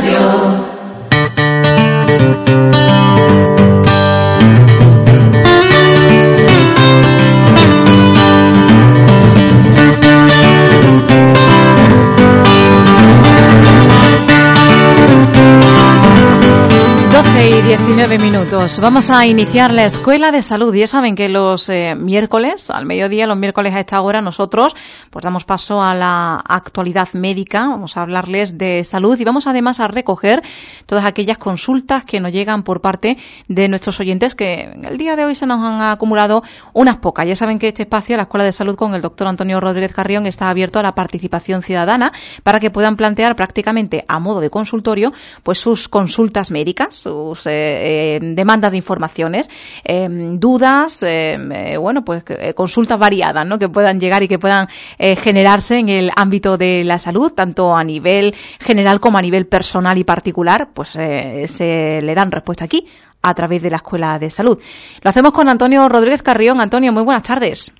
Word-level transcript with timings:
Radio. 0.00 0.27
19 18.68 18.78
minutos. 18.80 18.80
Vamos 18.80 19.10
a 19.10 19.26
iniciar 19.26 19.72
la 19.72 19.84
Escuela 19.84 20.30
de 20.30 20.42
Salud. 20.42 20.74
Ya 20.74 20.86
saben 20.86 21.14
que 21.14 21.28
los 21.28 21.68
eh, 21.68 21.94
miércoles, 21.94 22.70
al 22.70 22.84
mediodía, 22.84 23.26
los 23.26 23.36
miércoles 23.36 23.74
a 23.74 23.80
esta 23.80 24.00
hora, 24.00 24.20
nosotros 24.20 24.76
pues 25.10 25.22
damos 25.22 25.44
paso 25.44 25.82
a 25.82 25.94
la 25.94 26.36
actualidad 26.36 27.08
médica. 27.14 27.60
Vamos 27.68 27.96
a 27.96 28.02
hablarles 28.02 28.58
de 28.58 28.84
salud 28.84 29.18
y 29.18 29.24
vamos 29.24 29.46
además 29.46 29.80
a 29.80 29.88
recoger 29.88 30.42
todas 30.86 31.04
aquellas 31.04 31.38
consultas 31.38 32.04
que 32.04 32.20
nos 32.20 32.32
llegan 32.32 32.62
por 32.62 32.80
parte 32.80 33.16
de 33.48 33.68
nuestros 33.68 34.00
oyentes 34.00 34.34
que 34.34 34.70
el 34.82 34.98
día 34.98 35.16
de 35.16 35.24
hoy 35.24 35.34
se 35.34 35.46
nos 35.46 35.60
han 35.60 35.80
acumulado 35.80 36.42
unas 36.74 36.98
pocas. 36.98 37.26
Ya 37.26 37.36
saben 37.36 37.58
que 37.58 37.68
este 37.68 37.82
espacio, 37.82 38.16
la 38.16 38.24
Escuela 38.24 38.44
de 38.44 38.52
Salud 38.52 38.76
con 38.76 38.94
el 38.94 39.02
doctor 39.02 39.28
Antonio 39.28 39.60
Rodríguez 39.60 39.92
Carrión, 39.92 40.26
está 40.26 40.50
abierto 40.50 40.78
a 40.78 40.82
la 40.82 40.94
participación 40.94 41.62
ciudadana 41.62 42.12
para 42.42 42.60
que 42.60 42.70
puedan 42.70 42.96
plantear 42.96 43.34
prácticamente 43.36 44.04
a 44.08 44.18
modo 44.18 44.40
de 44.40 44.50
consultorio 44.50 45.12
pues 45.42 45.58
sus 45.58 45.88
consultas 45.88 46.50
médicas, 46.50 46.94
sus 46.94 47.46
eh, 47.46 48.16
eh, 48.16 48.20
de 48.60 48.76
informaciones, 48.76 49.48
eh, 49.84 50.08
dudas, 50.10 51.02
eh, 51.02 51.76
bueno, 51.78 52.04
pues 52.04 52.24
consultas 52.54 52.98
variadas, 52.98 53.46
¿no? 53.46 53.58
Que 53.58 53.68
puedan 53.68 54.00
llegar 54.00 54.22
y 54.22 54.28
que 54.28 54.38
puedan 54.38 54.68
generarse 54.98 55.78
en 55.78 55.88
el 55.88 56.10
ámbito 56.16 56.58
de 56.58 56.82
la 56.84 56.98
salud, 56.98 57.32
tanto 57.32 57.74
a 57.74 57.84
nivel 57.84 58.34
general 58.60 59.00
como 59.00 59.18
a 59.18 59.22
nivel 59.22 59.46
personal 59.46 59.96
y 59.98 60.04
particular, 60.04 60.68
pues 60.74 60.88
se 60.90 62.00
le 62.02 62.14
dan 62.14 62.32
respuesta 62.32 62.64
aquí 62.64 62.86
a 63.22 63.34
través 63.34 63.62
de 63.62 63.70
la 63.70 63.76
Escuela 63.76 64.18
de 64.18 64.30
Salud. 64.30 64.58
Lo 65.02 65.10
hacemos 65.10 65.32
con 65.32 65.48
Antonio 65.48 65.88
Rodríguez 65.88 66.22
Carrión. 66.22 66.60
Antonio, 66.60 66.92
muy 66.92 67.02
buenas 67.02 67.22
tardes. 67.22 67.72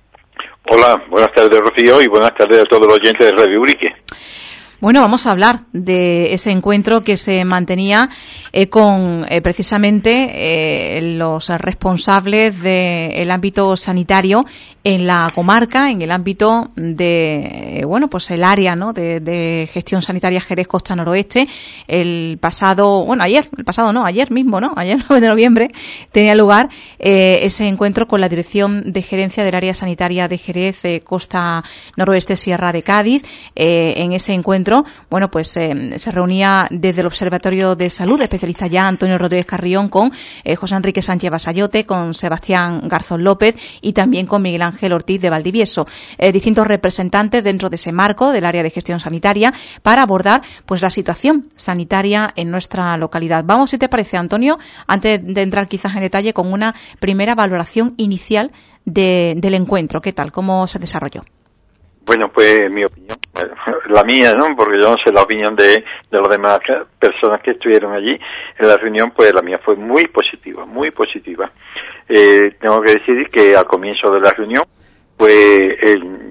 Hola, 0.71 1.01
buenas 1.09 1.31
tardes 1.33 1.59
Rocío 1.59 2.01
y 2.01 2.07
buenas 2.07 2.33
tardes 2.35 2.61
a 2.61 2.65
todos 2.65 2.87
los 2.87 2.97
oyentes 2.97 3.25
de 3.25 3.31
Radio 3.31 3.61
Urique. 3.61 3.87
Bueno, 4.81 5.01
vamos 5.01 5.27
a 5.27 5.31
hablar 5.31 5.63
de 5.73 6.33
ese 6.33 6.51
encuentro 6.51 7.03
que 7.03 7.17
se 7.17 7.43
mantenía 7.43 8.09
eh, 8.53 8.69
con 8.69 9.25
eh, 9.27 9.41
precisamente 9.41 10.29
eh, 10.97 11.01
los 11.01 11.49
responsables 11.49 12.61
del 12.61 13.29
ámbito 13.29 13.75
sanitario 13.75 14.45
en 14.85 15.05
la 15.05 15.33
comarca, 15.35 15.91
en 15.91 16.01
el 16.01 16.11
ámbito 16.11 16.71
de, 16.77 17.83
bueno, 17.85 18.09
pues 18.09 18.31
el 18.31 18.45
área 18.45 18.77
¿no? 18.77 18.93
de, 18.93 19.69
gestión 19.69 20.01
sanitaria 20.01 20.39
Jerez 20.39 20.69
Costa 20.69 20.95
Noroeste. 20.95 21.49
El 21.85 22.37
pasado, 22.39 23.03
bueno, 23.03 23.23
ayer, 23.23 23.49
el 23.57 23.65
pasado 23.65 23.91
no, 23.91 24.05
ayer 24.05 24.31
mismo, 24.31 24.61
¿no? 24.61 24.71
Ayer, 24.77 24.97
9 25.09 25.19
de 25.19 25.27
noviembre, 25.27 25.71
tenía 26.13 26.35
lugar 26.35 26.69
ese 26.97 27.67
encuentro 27.67 28.07
con 28.07 28.21
la 28.21 28.29
Dirección 28.29 28.93
de 28.93 29.01
Gerencia 29.01 29.43
del 29.43 29.55
Área 29.55 29.73
Sanitaria 29.73 30.29
de 30.29 30.37
Jerez 30.37 30.83
Costa 31.03 31.65
Noroeste 31.97 32.37
Sierra 32.37 32.71
de 32.71 32.81
Cádiz. 32.81 33.23
en 33.55 34.13
ese 34.13 34.31
encuentro 34.31 34.68
bueno, 35.09 35.31
pues 35.31 35.55
eh, 35.57 35.97
se 35.97 36.11
reunía 36.11 36.67
desde 36.69 37.01
el 37.01 37.07
Observatorio 37.07 37.75
de 37.75 37.89
Salud, 37.89 38.21
especialista 38.21 38.67
ya 38.67 38.87
Antonio 38.87 39.17
Rodríguez 39.17 39.45
Carrión, 39.45 39.89
con 39.89 40.11
eh, 40.43 40.55
José 40.55 40.75
Enrique 40.75 41.01
Sánchez 41.01 41.31
Basayote, 41.31 41.85
con 41.85 42.13
Sebastián 42.13 42.87
Garzón 42.87 43.23
López 43.23 43.55
y 43.81 43.93
también 43.93 44.25
con 44.25 44.41
Miguel 44.41 44.61
Ángel 44.61 44.93
Ortiz 44.93 45.21
de 45.21 45.29
Valdivieso. 45.29 45.87
Eh, 46.17 46.31
distintos 46.31 46.67
representantes 46.67 47.43
dentro 47.43 47.69
de 47.69 47.75
ese 47.75 47.91
marco 47.91 48.31
del 48.31 48.45
área 48.45 48.63
de 48.63 48.69
gestión 48.69 48.99
sanitaria 48.99 49.53
para 49.81 50.03
abordar 50.03 50.41
pues 50.65 50.81
la 50.81 50.89
situación 50.89 51.49
sanitaria 51.55 52.33
en 52.35 52.51
nuestra 52.51 52.95
localidad. 52.97 53.43
Vamos, 53.45 53.71
si 53.71 53.77
te 53.77 53.89
parece, 53.89 54.17
Antonio, 54.17 54.59
antes 54.87 55.25
de 55.25 55.41
entrar 55.41 55.67
quizás 55.67 55.95
en 55.95 56.01
detalle 56.01 56.33
con 56.33 56.51
una 56.51 56.75
primera 56.99 57.35
valoración 57.35 57.93
inicial 57.97 58.51
del 58.85 59.53
encuentro. 59.53 60.01
¿Qué 60.01 60.13
tal? 60.13 60.31
¿Cómo 60.31 60.67
se 60.67 60.79
desarrolló? 60.79 61.23
Bueno, 62.09 62.27
pues 62.33 62.71
mi 62.71 62.83
opinión, 62.83 63.19
la 63.89 64.03
mía, 64.03 64.33
¿no? 64.33 64.55
Porque 64.55 64.79
yo 64.79 64.89
no 64.89 64.97
sé 65.05 65.13
la 65.13 65.21
opinión 65.21 65.55
de, 65.55 65.75
de 66.09 66.19
las 66.19 66.27
demás 66.27 66.59
personas 66.97 67.39
que 67.43 67.51
estuvieron 67.51 67.93
allí 67.93 68.19
en 68.57 68.67
la 68.67 68.77
reunión, 68.77 69.13
pues 69.15 69.31
la 69.31 69.43
mía 69.43 69.59
fue 69.63 69.75
muy 69.75 70.07
positiva, 70.07 70.65
muy 70.65 70.89
positiva. 70.89 71.51
Eh, 72.07 72.55
tengo 72.59 72.81
que 72.81 72.93
decir 72.93 73.29
que 73.29 73.55
al 73.55 73.65
comienzo 73.65 74.09
de 74.09 74.21
la 74.21 74.31
reunión, 74.31 74.63
pues 75.19 75.75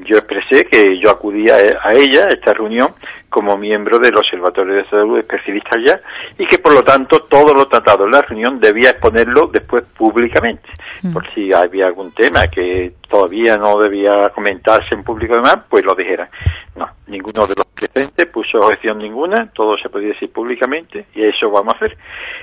yo 0.06 0.16
expresé 0.16 0.64
que 0.64 0.98
yo 0.98 1.10
acudía 1.10 1.56
a 1.82 1.92
ella, 1.92 2.24
a 2.24 2.28
esta 2.28 2.54
reunión, 2.54 2.94
como 3.28 3.58
miembro 3.58 3.98
del 3.98 4.16
Observatorio 4.16 4.76
de 4.76 4.88
Salud 4.88 5.18
especialista 5.18 5.76
ya 5.86 6.00
y 6.38 6.46
que 6.46 6.56
por 6.56 6.72
lo 6.72 6.82
tanto 6.82 7.20
todo 7.24 7.52
lo 7.52 7.68
tratado 7.68 8.06
en 8.06 8.12
la 8.12 8.22
reunión 8.22 8.58
debía 8.58 8.92
exponerlo 8.92 9.50
después 9.52 9.82
públicamente. 9.94 10.66
Mm. 11.02 11.12
Por 11.12 11.34
si 11.34 11.52
había 11.52 11.88
algún 11.88 12.12
tema 12.12 12.48
que 12.48 12.94
todavía 13.06 13.58
no 13.58 13.78
debía 13.78 14.30
comentarse 14.30 14.94
en 14.94 15.04
público 15.04 15.34
demás, 15.34 15.58
pues 15.68 15.84
lo 15.84 15.94
dijera. 15.94 16.30
No, 16.74 16.88
ninguno 17.08 17.46
de 17.46 17.56
los 17.56 17.66
presentes 17.66 18.24
puso 18.24 18.60
objeción 18.60 18.96
ninguna, 18.96 19.50
todo 19.52 19.76
se 19.76 19.90
podía 19.90 20.08
decir 20.08 20.32
públicamente 20.32 21.04
y 21.14 21.24
eso 21.24 21.50
vamos 21.50 21.74
a 21.74 21.76
hacer. 21.76 21.98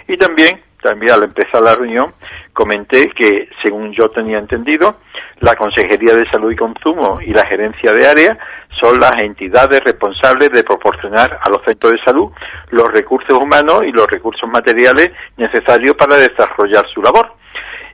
Y 0.07 0.15
también 0.15 0.61
también 0.85 1.13
al 1.13 1.23
empezar 1.23 1.63
la 1.63 1.73
reunión 1.73 2.13
comenté 2.53 3.09
que, 3.17 3.49
según 3.63 3.91
yo 3.91 4.09
tenía 4.09 4.37
entendido, 4.37 4.97
la 5.39 5.55
Consejería 5.55 6.15
de 6.15 6.29
Salud 6.31 6.51
y 6.51 6.55
Consumo 6.55 7.19
y 7.19 7.33
la 7.33 7.45
Gerencia 7.47 7.91
de 7.91 8.07
Área 8.07 8.37
son 8.79 8.99
las 8.99 9.13
entidades 9.17 9.81
responsables 9.83 10.51
de 10.51 10.63
proporcionar 10.63 11.39
a 11.41 11.49
los 11.49 11.63
centros 11.65 11.93
de 11.93 12.03
salud 12.05 12.31
los 12.69 12.87
recursos 12.91 13.35
humanos 13.35 13.81
y 13.87 13.91
los 13.91 14.07
recursos 14.07 14.47
materiales 14.47 15.11
necesarios 15.37 15.95
para 15.95 16.17
desarrollar 16.17 16.85
su 16.93 17.01
labor 17.01 17.33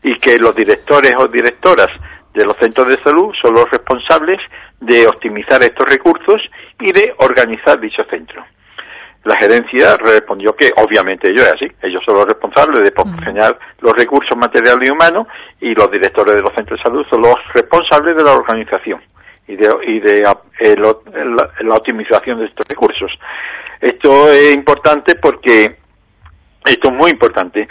y 0.03 0.17
que 0.17 0.37
los 0.37 0.53
directores 0.53 1.15
o 1.17 1.27
directoras 1.27 1.87
de 2.33 2.43
los 2.43 2.57
centros 2.57 2.89
de 2.89 3.01
salud 3.03 3.31
son 3.41 3.53
los 3.53 3.69
responsables 3.71 4.39
de 4.81 5.07
optimizar 5.07 5.63
estos 5.63 5.87
recursos 5.87 6.41
y 6.79 6.91
de 6.91 7.13
organizar 7.19 7.79
dichos 7.79 8.05
centros. 8.09 8.45
La 9.23 9.35
gerencia 9.35 9.97
respondió 9.97 10.55
que 10.55 10.71
obviamente 10.77 11.29
ello 11.29 11.43
es 11.43 11.53
así, 11.53 11.67
ellos 11.83 12.01
son 12.05 12.15
los 12.15 12.25
responsables 12.25 12.81
de 12.81 12.91
proporcionar 12.91 13.57
los 13.79 13.93
recursos 13.93 14.35
materiales 14.35 14.89
y 14.89 14.91
humanos 14.91 15.27
y 15.59 15.75
los 15.75 15.91
directores 15.91 16.35
de 16.35 16.41
los 16.41 16.51
centros 16.55 16.79
de 16.79 16.83
salud 16.83 17.05
son 17.07 17.21
los 17.21 17.35
responsables 17.53 18.17
de 18.17 18.23
la 18.23 18.31
organización 18.31 18.99
y 19.47 19.55
de, 19.55 19.69
y 19.85 19.99
de 19.99 20.23
eh, 20.59 20.75
la, 20.75 21.75
optimización 21.75 22.39
de 22.39 22.45
estos 22.45 22.65
recursos. 22.67 23.11
Esto 23.79 24.31
es 24.31 24.55
importante 24.55 25.15
porque, 25.15 25.77
esto 26.65 26.89
es 26.89 26.93
muy 26.93 27.11
importante, 27.11 27.67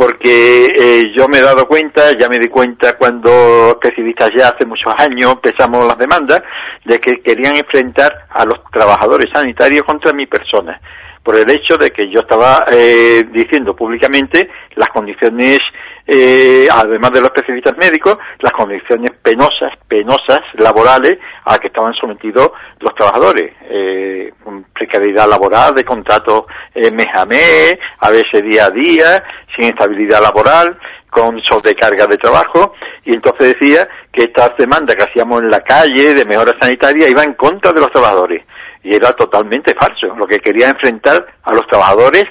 porque 0.00 0.64
eh, 0.64 1.12
yo 1.14 1.28
me 1.28 1.36
he 1.36 1.42
dado 1.42 1.66
cuenta, 1.66 2.16
ya 2.18 2.26
me 2.30 2.38
di 2.38 2.48
cuenta 2.48 2.96
cuando 2.96 3.78
especialistas 3.78 4.30
ya 4.34 4.48
hace 4.48 4.64
muchos 4.64 4.94
años 4.96 5.32
empezamos 5.32 5.86
las 5.86 5.98
demandas, 5.98 6.40
de 6.86 6.98
que 6.98 7.20
querían 7.20 7.54
enfrentar 7.54 8.26
a 8.30 8.46
los 8.46 8.64
trabajadores 8.72 9.30
sanitarios 9.30 9.82
contra 9.82 10.14
mi 10.14 10.24
persona, 10.24 10.80
por 11.22 11.36
el 11.36 11.50
hecho 11.50 11.76
de 11.76 11.90
que 11.90 12.08
yo 12.08 12.20
estaba 12.20 12.64
eh, 12.72 13.24
diciendo 13.30 13.76
públicamente 13.76 14.48
las 14.74 14.88
condiciones 14.88 15.58
eh, 16.06 16.66
además 16.70 17.10
de 17.12 17.20
los 17.20 17.28
especialistas 17.28 17.76
médicos, 17.76 18.18
las 18.40 18.52
condiciones 18.52 19.10
penosas, 19.22 19.72
penosas, 19.86 20.40
laborales 20.54 21.18
a 21.44 21.58
que 21.58 21.68
estaban 21.68 21.94
sometidos 21.94 22.50
los 22.80 22.94
trabajadores. 22.94 23.52
Eh, 23.62 24.32
precariedad 24.72 25.28
laboral, 25.28 25.74
de 25.74 25.84
contratos 25.84 26.44
eh, 26.74 26.90
mes 26.90 27.08
a 27.14 27.26
mes, 27.26 27.78
a 27.98 28.10
veces 28.10 28.42
día 28.42 28.66
a 28.66 28.70
día, 28.70 29.22
sin 29.54 29.66
estabilidad 29.66 30.22
laboral, 30.22 30.78
con 31.10 31.40
sobrecarga 31.42 32.06
de 32.06 32.16
trabajo, 32.16 32.74
y 33.04 33.14
entonces 33.14 33.54
decía 33.58 33.88
que 34.12 34.24
estas 34.24 34.56
demandas 34.56 34.96
que 34.96 35.04
hacíamos 35.04 35.42
en 35.42 35.50
la 35.50 35.60
calle 35.60 36.14
de 36.14 36.24
mejora 36.24 36.54
sanitaria 36.60 37.08
iban 37.08 37.28
en 37.28 37.34
contra 37.34 37.72
de 37.72 37.80
los 37.80 37.90
trabajadores. 37.90 38.44
Y 38.82 38.94
era 38.94 39.12
totalmente 39.12 39.74
falso. 39.74 40.14
Lo 40.16 40.26
que 40.26 40.38
quería 40.38 40.70
enfrentar 40.70 41.26
a 41.42 41.52
los 41.52 41.66
trabajadores 41.66 42.24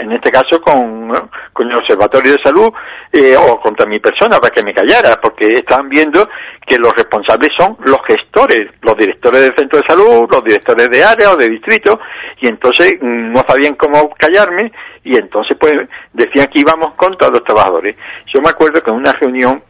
en 0.00 0.12
este 0.12 0.30
caso 0.30 0.60
con, 0.60 1.12
con 1.52 1.70
el 1.70 1.76
Observatorio 1.76 2.32
de 2.32 2.42
Salud 2.42 2.68
eh, 3.12 3.36
o 3.36 3.60
contra 3.60 3.86
mi 3.86 4.00
persona 4.00 4.38
para 4.38 4.52
que 4.52 4.62
me 4.62 4.74
callara, 4.74 5.20
porque 5.20 5.58
estaban 5.58 5.88
viendo 5.88 6.28
que 6.66 6.76
los 6.76 6.94
responsables 6.94 7.50
son 7.56 7.76
los 7.84 7.98
gestores, 8.06 8.70
los 8.82 8.96
directores 8.96 9.42
del 9.42 9.56
centro 9.56 9.78
de 9.80 9.86
salud, 9.86 10.28
los 10.30 10.44
directores 10.44 10.88
de 10.90 11.04
área 11.04 11.30
o 11.32 11.36
de 11.36 11.48
distrito, 11.48 12.00
y 12.40 12.48
entonces 12.48 12.94
mm, 13.00 13.32
no 13.32 13.44
sabían 13.46 13.74
cómo 13.74 14.10
callarme, 14.18 14.72
y 15.04 15.16
entonces 15.16 15.56
pues 15.58 15.74
decían 16.12 16.48
que 16.48 16.60
íbamos 16.60 16.94
contra 16.94 17.28
los 17.28 17.44
trabajadores. 17.44 17.96
Yo 18.32 18.40
me 18.40 18.50
acuerdo 18.50 18.82
que 18.82 18.90
en 18.90 18.96
una 18.96 19.12
reunión 19.12 19.62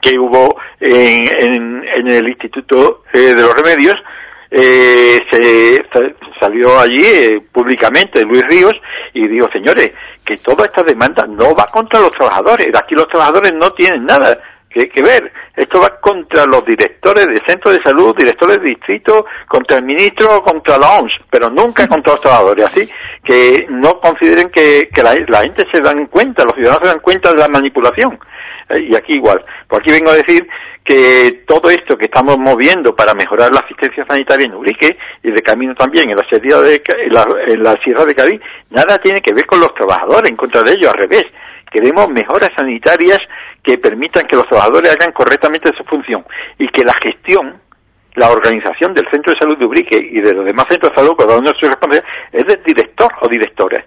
que 0.00 0.18
hubo 0.18 0.56
en, 0.80 1.84
en, 1.84 2.08
el 2.08 2.28
Instituto 2.28 3.02
eh, 3.12 3.34
de 3.34 3.42
los 3.42 3.54
Remedios, 3.54 3.96
eh, 4.50 5.20
se, 5.30 5.84
salió 6.40 6.78
allí 6.78 7.04
eh, 7.04 7.42
públicamente 7.52 8.24
Luis 8.24 8.44
Ríos 8.46 8.74
y 9.14 9.28
dijo, 9.28 9.48
señores, 9.52 9.92
que 10.24 10.36
toda 10.38 10.64
esta 10.66 10.82
demanda 10.82 11.26
no 11.26 11.54
va 11.54 11.66
contra 11.66 12.00
los 12.00 12.10
trabajadores, 12.12 12.68
aquí 12.74 12.94
los 12.94 13.08
trabajadores 13.08 13.52
no 13.54 13.72
tienen 13.72 14.06
nada 14.06 14.38
que, 14.68 14.88
que 14.88 15.02
ver, 15.02 15.32
esto 15.56 15.80
va 15.80 16.00
contra 16.00 16.46
los 16.46 16.64
directores 16.64 17.26
de 17.26 17.42
centros 17.46 17.74
de 17.74 17.82
salud, 17.82 18.16
directores 18.16 18.58
de 18.58 18.68
distrito, 18.68 19.26
contra 19.48 19.78
el 19.78 19.84
ministro, 19.84 20.42
contra 20.42 20.78
la 20.78 21.00
OMS, 21.00 21.12
pero 21.28 21.50
nunca 21.50 21.88
contra 21.88 22.12
los 22.12 22.20
trabajadores, 22.20 22.66
así 22.66 22.88
que 23.24 23.66
no 23.68 24.00
consideren 24.00 24.48
que, 24.50 24.88
la, 25.02 25.42
gente 25.42 25.66
se 25.72 25.80
dan 25.80 26.06
cuenta, 26.06 26.44
los 26.44 26.54
ciudadanos 26.54 26.82
se 26.82 26.94
dan 26.94 27.00
cuenta 27.00 27.30
de 27.30 27.38
la 27.38 27.48
manipulación. 27.48 28.18
Eh, 28.70 28.88
y 28.90 28.96
aquí 28.96 29.14
igual. 29.14 29.44
Por 29.68 29.80
aquí 29.80 29.90
vengo 29.90 30.10
a 30.10 30.14
decir 30.14 30.46
que 30.90 31.44
todo 31.46 31.70
esto 31.70 31.96
que 31.96 32.06
estamos 32.06 32.36
moviendo 32.36 32.96
para 32.96 33.14
mejorar 33.14 33.54
la 33.54 33.60
asistencia 33.60 34.04
sanitaria 34.08 34.46
en 34.46 34.54
Urique 34.54 34.98
y 35.22 35.30
de 35.30 35.40
camino 35.40 35.72
también 35.76 36.10
en 36.10 36.16
la, 36.16 36.24
sierra 36.28 36.62
de, 36.62 36.82
en 37.46 37.62
la 37.62 37.76
Sierra 37.84 38.04
de 38.04 38.14
Cádiz, 38.16 38.40
nada 38.70 38.98
tiene 38.98 39.20
que 39.20 39.32
ver 39.32 39.46
con 39.46 39.60
los 39.60 39.72
trabajadores, 39.72 40.28
en 40.28 40.36
contra 40.36 40.64
de 40.64 40.72
ellos, 40.72 40.90
al 40.92 40.98
revés. 40.98 41.22
Queremos 41.70 42.08
mejoras 42.08 42.50
sanitarias 42.56 43.20
que 43.62 43.78
permitan 43.78 44.26
que 44.26 44.34
los 44.34 44.48
trabajadores 44.48 44.90
hagan 44.90 45.12
correctamente 45.12 45.70
su 45.78 45.84
función 45.84 46.24
y 46.58 46.66
que 46.66 46.82
la 46.82 46.94
gestión 46.94 47.60
la 48.16 48.28
organización 48.28 48.92
del 48.92 49.08
Centro 49.12 49.32
de 49.32 49.38
Salud 49.38 49.56
de 49.56 49.66
Ubrique 49.66 49.96
y 49.96 50.20
de 50.20 50.34
los 50.34 50.44
demás 50.44 50.66
centros 50.68 50.90
de 50.90 50.96
salud, 50.96 51.14
cada 51.16 51.38
uno 51.38 51.52
su 51.56 51.68
responsabilidad, 51.68 52.04
es 52.32 52.44
del 52.44 52.60
director 52.64 53.12
o 53.20 53.28
directora, 53.28 53.84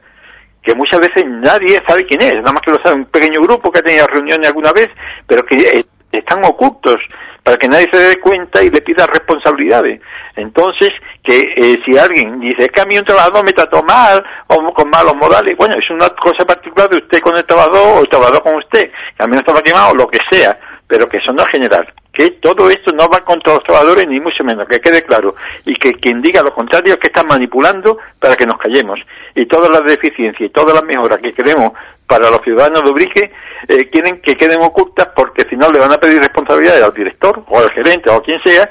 que 0.64 0.74
muchas 0.74 1.02
veces 1.02 1.26
nadie 1.28 1.82
sabe 1.86 2.06
quién 2.06 2.22
es, 2.22 2.38
nada 2.38 2.54
más 2.54 2.62
que 2.62 2.72
lo 2.72 2.82
sabe 2.82 2.96
un 2.96 3.06
pequeño 3.08 3.42
grupo 3.42 3.70
que 3.70 3.80
ha 3.80 3.84
tenido 3.84 4.08
reuniones 4.08 4.48
alguna 4.48 4.72
vez, 4.72 4.88
pero 5.28 5.44
que 5.44 5.84
están 6.20 6.44
ocultos 6.46 7.00
para 7.44 7.58
que 7.58 7.68
nadie 7.68 7.88
se 7.92 8.00
dé 8.00 8.16
cuenta 8.22 8.64
y 8.64 8.70
le 8.70 8.82
pida 8.82 9.06
responsabilidades. 9.06 10.02
Entonces, 10.36 10.90
que 11.24 11.54
eh, 11.56 11.80
si 11.86 11.98
alguien 11.98 12.40
dice 12.40 12.70
que 12.70 12.82
a 12.82 12.86
mí 12.86 12.98
un 12.98 13.04
trabajador 13.04 13.46
me 13.46 13.52
trató 13.52 13.84
mal 13.84 14.24
o 14.48 14.74
con 14.74 14.90
malos 14.90 15.16
modales, 15.16 15.56
bueno, 15.58 15.76
es 15.76 15.90
una 15.90 16.10
cosa 16.10 16.46
particular 16.46 16.90
de 16.90 16.98
usted 16.98 17.20
con 17.20 17.36
el 17.36 17.46
trabajador 17.46 17.98
o 17.98 18.02
el 18.02 18.10
trabajador 18.10 18.44
con 18.44 18.56
usted, 18.56 18.92
que 19.18 19.24
a 19.24 19.28
mí 19.28 19.34
no 19.34 19.40
estaba 19.40 19.62
quemado 19.62 19.92
o 19.92 19.96
lo 19.96 20.08
que 20.08 20.20
sea, 20.32 20.58
pero 20.88 21.08
que 21.08 21.18
eso 21.18 21.34
no 21.34 21.44
es 21.44 21.50
general 21.50 21.94
que 22.14 22.30
todo 22.32 22.70
esto 22.70 22.92
no 22.94 23.10
va 23.10 23.26
contra 23.26 23.54
los 23.54 23.64
trabajadores 23.64 24.08
ni 24.08 24.20
mucho 24.20 24.44
menos, 24.44 24.68
que 24.68 24.80
quede 24.80 25.02
claro, 25.02 25.36
y 25.66 25.74
que 25.74 25.94
quien 25.94 26.22
diga 26.22 26.44
lo 26.44 26.54
contrario 26.54 26.94
es 26.94 27.00
que 27.00 27.08
está 27.08 27.24
manipulando 27.24 27.98
para 28.20 28.36
que 28.36 28.46
nos 28.46 28.58
callemos. 28.58 29.00
Y 29.34 29.48
todas 29.48 29.72
las 29.72 29.84
deficiencias 29.84 30.50
y 30.50 30.54
todas 30.54 30.76
las 30.76 30.84
mejoras 30.84 31.18
que 31.18 31.34
queremos 31.34 31.72
para 32.06 32.30
los 32.30 32.42
ciudadanos 32.42 32.84
de 32.84 32.92
Ubrique 32.92 33.32
eh, 33.68 33.90
quieren 33.90 34.22
que 34.22 34.36
queden 34.36 34.62
ocultas 34.62 35.10
porque 35.16 35.48
si 35.50 35.56
no 35.56 35.72
le 35.72 35.80
van 35.80 35.92
a 35.92 35.98
pedir 35.98 36.20
responsabilidades 36.20 36.84
al 36.84 36.94
director 36.94 37.44
o 37.48 37.60
al 37.60 37.72
gerente 37.72 38.10
o 38.12 38.14
a 38.14 38.22
quien 38.22 38.40
sea, 38.46 38.70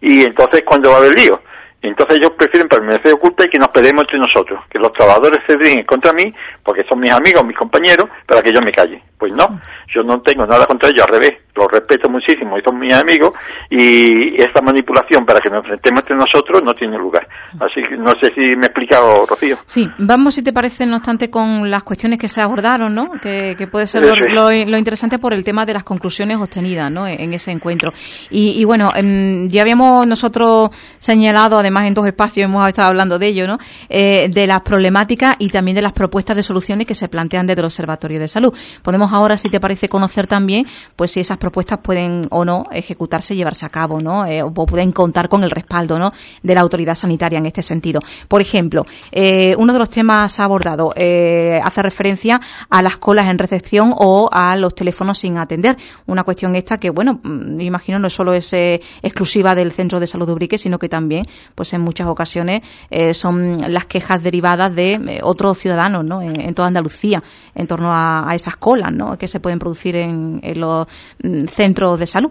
y 0.00 0.24
entonces 0.24 0.62
cuando 0.64 0.90
va 0.90 0.96
a 0.96 0.98
haber 1.00 1.18
lío. 1.18 1.42
Entonces 1.82 2.18
ellos 2.18 2.32
prefieren 2.36 2.68
permanecer 2.68 3.12
oculta 3.12 3.44
y 3.44 3.50
que 3.50 3.58
nos 3.58 3.68
peleemos 3.68 4.04
entre 4.04 4.18
nosotros, 4.18 4.64
que 4.70 4.78
los 4.78 4.92
trabajadores 4.94 5.40
se 5.46 5.56
dirigen 5.56 5.84
contra 5.84 6.12
mí, 6.12 6.34
porque 6.64 6.84
son 6.88 6.98
mis 6.98 7.12
amigos, 7.12 7.44
mis 7.44 7.56
compañeros, 7.56 8.08
para 8.26 8.42
que 8.42 8.52
yo 8.52 8.60
me 8.62 8.72
calle. 8.72 9.02
Pues 9.18 9.32
no, 9.32 9.60
yo 9.94 10.02
no 10.02 10.20
tengo 10.20 10.46
nada 10.46 10.66
contra 10.66 10.90
ellos, 10.90 11.02
al 11.02 11.14
revés, 11.14 11.32
los 11.58 11.70
respeto 11.70 12.08
muchísimo 12.08 12.56
y 12.56 12.62
son 12.62 12.78
mis 12.78 12.94
amigos, 12.94 13.32
y 13.68 14.40
esta 14.40 14.62
manipulación 14.62 15.26
para 15.26 15.40
que 15.40 15.50
nos 15.50 15.64
enfrentemos 15.64 16.00
entre 16.02 16.16
nosotros 16.16 16.62
no 16.62 16.72
tiene 16.74 16.96
lugar. 16.96 17.26
Así 17.60 17.82
que 17.82 17.96
no 17.96 18.12
sé 18.20 18.32
si 18.34 18.40
me 18.40 18.62
he 18.62 18.66
explicado, 18.66 19.26
Rocío. 19.26 19.58
Sí, 19.66 19.88
vamos, 19.98 20.34
si 20.34 20.42
te 20.42 20.52
parece, 20.52 20.86
no 20.86 20.96
obstante, 20.96 21.30
con 21.30 21.70
las 21.70 21.82
cuestiones 21.82 22.18
que 22.18 22.28
se 22.28 22.40
abordaron, 22.40 22.94
¿no? 22.94 23.10
Que, 23.20 23.56
puede 23.70 23.86
ser 23.86 24.04
lo, 24.30 24.52
interesante 24.52 25.18
por 25.18 25.34
el 25.34 25.44
tema 25.44 25.66
de 25.66 25.74
las 25.74 25.84
conclusiones 25.84 26.38
obtenidas, 26.38 26.90
¿no? 26.90 27.06
En 27.06 27.34
ese 27.34 27.50
encuentro. 27.50 27.92
Y, 28.30 28.64
bueno, 28.64 28.92
em, 28.94 29.48
ya 29.48 29.62
habíamos 29.62 30.06
nosotros 30.06 30.70
señalado, 30.98 31.58
además 31.58 31.86
en 31.86 31.94
dos 31.94 32.06
espacios 32.06 32.44
hemos 32.44 32.66
estado 32.68 32.88
hablando 32.88 33.18
de 33.18 33.26
ello, 33.26 33.46
¿no? 33.46 33.58
Eh, 33.88 34.28
de 34.30 34.46
las 34.46 34.62
problemáticas 34.62 35.36
y 35.38 35.48
también 35.48 35.74
de 35.74 35.82
las 35.82 35.92
propuestas 35.92 36.36
de 36.36 36.42
soluciones 36.42 36.86
que 36.86 36.94
se 36.94 37.08
plantean 37.08 37.46
desde 37.46 37.60
el 37.60 37.66
Observatorio 37.66 38.20
de 38.20 38.28
Salud. 38.28 38.54
Podemos 38.82 39.07
ahora, 39.12 39.36
si 39.38 39.48
te 39.48 39.60
parece, 39.60 39.88
conocer 39.88 40.26
también, 40.26 40.66
pues 40.96 41.12
si 41.12 41.20
esas 41.20 41.38
propuestas 41.38 41.78
pueden 41.78 42.26
o 42.30 42.44
no 42.44 42.64
ejecutarse 42.72 43.36
llevarse 43.36 43.66
a 43.66 43.68
cabo, 43.68 44.00
¿no? 44.00 44.26
Eh, 44.26 44.42
o 44.42 44.50
pueden 44.52 44.92
contar 44.92 45.28
con 45.28 45.44
el 45.44 45.50
respaldo, 45.50 45.98
¿no? 45.98 46.12
De 46.42 46.54
la 46.54 46.60
autoridad 46.60 46.94
sanitaria 46.94 47.38
en 47.38 47.46
este 47.46 47.62
sentido. 47.62 48.00
Por 48.28 48.40
ejemplo, 48.40 48.86
eh, 49.12 49.54
uno 49.58 49.72
de 49.72 49.78
los 49.78 49.90
temas 49.90 50.38
abordado 50.40 50.90
hace 50.90 51.82
referencia 51.82 52.40
a 52.70 52.82
las 52.82 52.98
colas 52.98 53.26
en 53.26 53.38
recepción 53.38 53.94
o 53.96 54.28
a 54.32 54.56
los 54.56 54.74
teléfonos 54.74 55.18
sin 55.18 55.38
atender. 55.38 55.76
Una 56.06 56.24
cuestión 56.24 56.54
esta 56.56 56.78
que, 56.78 56.90
bueno, 56.90 57.20
mm, 57.22 57.60
imagino 57.60 57.98
no 57.98 58.10
solo 58.10 58.32
es 58.32 58.52
exclusiva 58.52 59.54
del 59.54 59.72
Centro 59.72 60.00
de 60.00 60.06
Salud 60.06 60.26
de 60.26 60.32
Ubrique, 60.32 60.58
sino 60.58 60.78
que 60.78 60.88
también, 60.88 61.26
pues 61.54 61.72
en 61.72 61.80
muchas 61.80 62.06
ocasiones 62.06 62.62
eh, 62.90 63.14
son 63.14 63.72
las 63.72 63.86
quejas 63.86 64.22
derivadas 64.22 64.74
de 64.74 64.92
eh, 64.92 65.20
otros 65.22 65.58
ciudadanos 65.58 66.04
¿no? 66.04 66.22
en, 66.22 66.54
toda 66.54 66.68
Andalucía 66.68 67.22
en 67.54 67.66
torno 67.66 67.90
a, 67.92 68.32
esas 68.34 68.56
colas. 68.56 68.92
Que 69.18 69.28
se 69.28 69.40
pueden 69.40 69.58
producir 69.58 69.96
en, 69.96 70.40
los 70.56 70.86
mm, 71.22 71.44
centros 71.46 71.98
de 71.98 72.06
salud. 72.06 72.30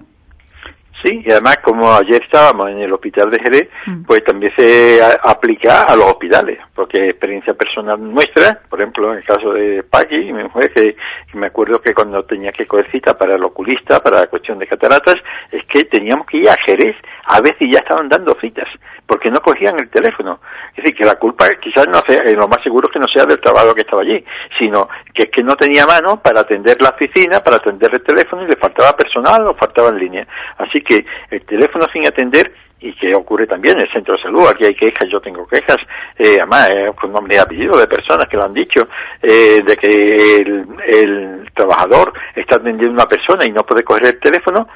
Sí, 1.04 1.22
y 1.24 1.32
además 1.32 1.58
como 1.64 1.94
ayer 1.94 2.24
estábamos 2.24 2.70
en 2.70 2.80
el 2.80 2.92
hospital 2.92 3.30
de 3.30 3.38
Jerez, 3.40 3.70
mm. 3.86 4.04
pues 4.04 4.24
también 4.24 4.52
se 4.58 5.00
aplica 5.24 5.84
a 5.84 5.96
los 5.96 6.06
hospitales, 6.06 6.58
porque 6.74 7.10
experiencia 7.10 7.54
personal 7.54 8.02
nuestra, 8.02 8.60
por 8.68 8.82
ejemplo, 8.82 9.12
en 9.12 9.20
el 9.20 9.24
caso 9.24 9.54
de 9.54 9.84
Paqui, 9.84 10.34
mi 10.34 10.44
mujer, 10.44 10.74
que, 10.74 10.96
me 11.36 11.48
acuerdo 11.48 11.80
que 11.82 11.94
cuando 11.94 12.24
tenía 12.24 12.52
que 12.52 12.66
coger 12.66 12.90
cita 12.92 13.16
para 13.16 13.36
el 13.36 13.44
oculista, 13.44 14.00
para 14.02 14.22
la 14.22 14.28
cuestión 14.28 14.58
de 14.58 14.66
cataratas, 14.66 15.16
es 15.52 15.64
que 15.66 15.84
teníamos 15.84 16.26
que 16.26 16.38
ir 16.38 16.50
a 16.50 16.58
Jerez, 16.66 16.96
a 17.26 17.42
veces 17.42 17.70
ya 17.72 17.80
estaban 17.80 18.10
dando 18.10 18.36
citas, 18.42 18.68
porque 19.08 19.32
no 19.32 19.40
cogían 19.40 19.76
el 19.80 19.90
teléfono. 19.90 20.40
Es 20.76 20.84
decir, 20.84 20.96
que 20.96 21.06
la 21.06 21.16
culpa 21.16 21.48
quizás 21.62 21.88
no 21.88 22.02
sea, 22.08 22.24
lo 22.34 22.48
más 22.48 22.62
seguro 22.62 22.88
es 22.88 22.94
que 22.94 23.00
no 23.00 23.08
sea 23.08 23.26
del 23.26 23.40
trabajo 23.40 23.74
que 23.74 23.82
estaba 23.82 24.02
allí, 24.02 24.24
sino 24.60 24.90
que 25.14 25.24
es 25.24 25.30
que 25.32 25.44
no 25.44 25.56
tenía 25.56 25.86
mano 25.86 26.22
para 26.22 26.42
atender 26.42 26.82
la 26.82 26.90
oficina, 26.90 27.40
para 27.40 27.58
atender 27.58 27.90
el 27.94 28.04
teléfono 28.04 28.44
y 28.44 28.48
le 28.48 28.58
faltaba 28.58 28.96
personal 28.96 29.48
o 29.48 29.56
faltaba 29.56 29.90
en 29.90 29.98
línea. 29.98 30.28
Así 30.58 30.82
que 30.82 31.06
el 31.32 31.46
teléfono 31.46 31.88
sin 31.92 32.06
atender 32.06 32.52
y 32.80 32.94
que 32.94 33.14
ocurre 33.16 33.48
también 33.48 33.76
en 33.78 33.84
el 33.84 33.92
centro 33.92 34.16
de 34.16 34.22
salud. 34.22 34.48
Aquí 34.48 34.66
hay 34.66 34.76
quejas, 34.76 35.10
yo 35.12 35.20
tengo 35.20 35.48
quejas, 35.48 35.78
eh, 36.18 36.38
además 36.38 36.70
eh, 36.70 36.92
con 37.00 37.12
nombre 37.12 37.36
y 37.36 37.40
apellido 37.40 37.78
de 37.78 37.88
personas 37.88 38.28
que 38.28 38.38
lo 38.38 38.44
han 38.44 38.54
dicho, 38.54 38.88
eh, 39.22 39.62
de 39.66 39.78
que 39.78 40.36
el, 40.38 40.68
el, 40.88 41.50
trabajador 41.56 42.14
está 42.36 42.58
atendiendo 42.58 42.90
a 42.90 43.04
una 43.04 43.10
persona 43.10 43.44
y 43.46 43.52
no 43.52 43.64
puede 43.66 43.84
coger 43.84 44.06
el 44.06 44.20
teléfono 44.20 44.68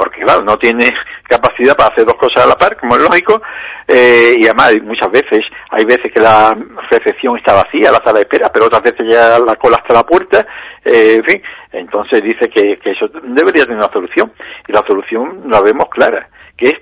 porque 0.00 0.22
claro, 0.22 0.42
no 0.42 0.56
tiene 0.56 0.90
capacidad 1.28 1.76
para 1.76 1.90
hacer 1.90 2.06
dos 2.06 2.14
cosas 2.14 2.42
a 2.42 2.48
la 2.48 2.56
par, 2.56 2.74
como 2.78 2.96
es 2.96 3.02
lógico, 3.02 3.42
eh, 3.86 4.34
y 4.38 4.46
además 4.46 4.72
muchas 4.82 5.10
veces, 5.10 5.40
hay 5.70 5.84
veces 5.84 6.10
que 6.10 6.20
la 6.20 6.56
recepción 6.90 7.36
está 7.36 7.52
vacía, 7.52 7.92
la 7.92 8.02
sala 8.02 8.20
de 8.20 8.22
espera, 8.22 8.50
pero 8.50 8.64
otras 8.64 8.82
veces 8.82 9.06
ya 9.12 9.38
la 9.38 9.56
cola 9.56 9.76
hasta 9.76 9.92
la 9.92 10.02
puerta, 10.02 10.46
eh, 10.82 11.16
en 11.16 11.24
fin, 11.24 11.42
entonces 11.72 12.22
dice 12.22 12.48
que, 12.48 12.78
que 12.78 12.92
eso 12.92 13.08
debería 13.24 13.64
tener 13.64 13.76
una 13.76 13.92
solución, 13.92 14.32
y 14.66 14.72
la 14.72 14.82
solución 14.86 15.42
la 15.50 15.60
vemos 15.60 15.90
clara, 15.90 16.30
que 16.56 16.70
es 16.70 16.74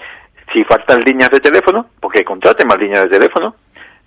si 0.55 0.63
faltan 0.63 1.01
líneas 1.01 1.31
de 1.31 1.41
teléfono, 1.41 1.91
porque 2.01 2.25
contraten 2.25 2.69
más 2.69 2.79
líneas 2.79 3.03
de 3.03 3.19
teléfono, 3.19 3.57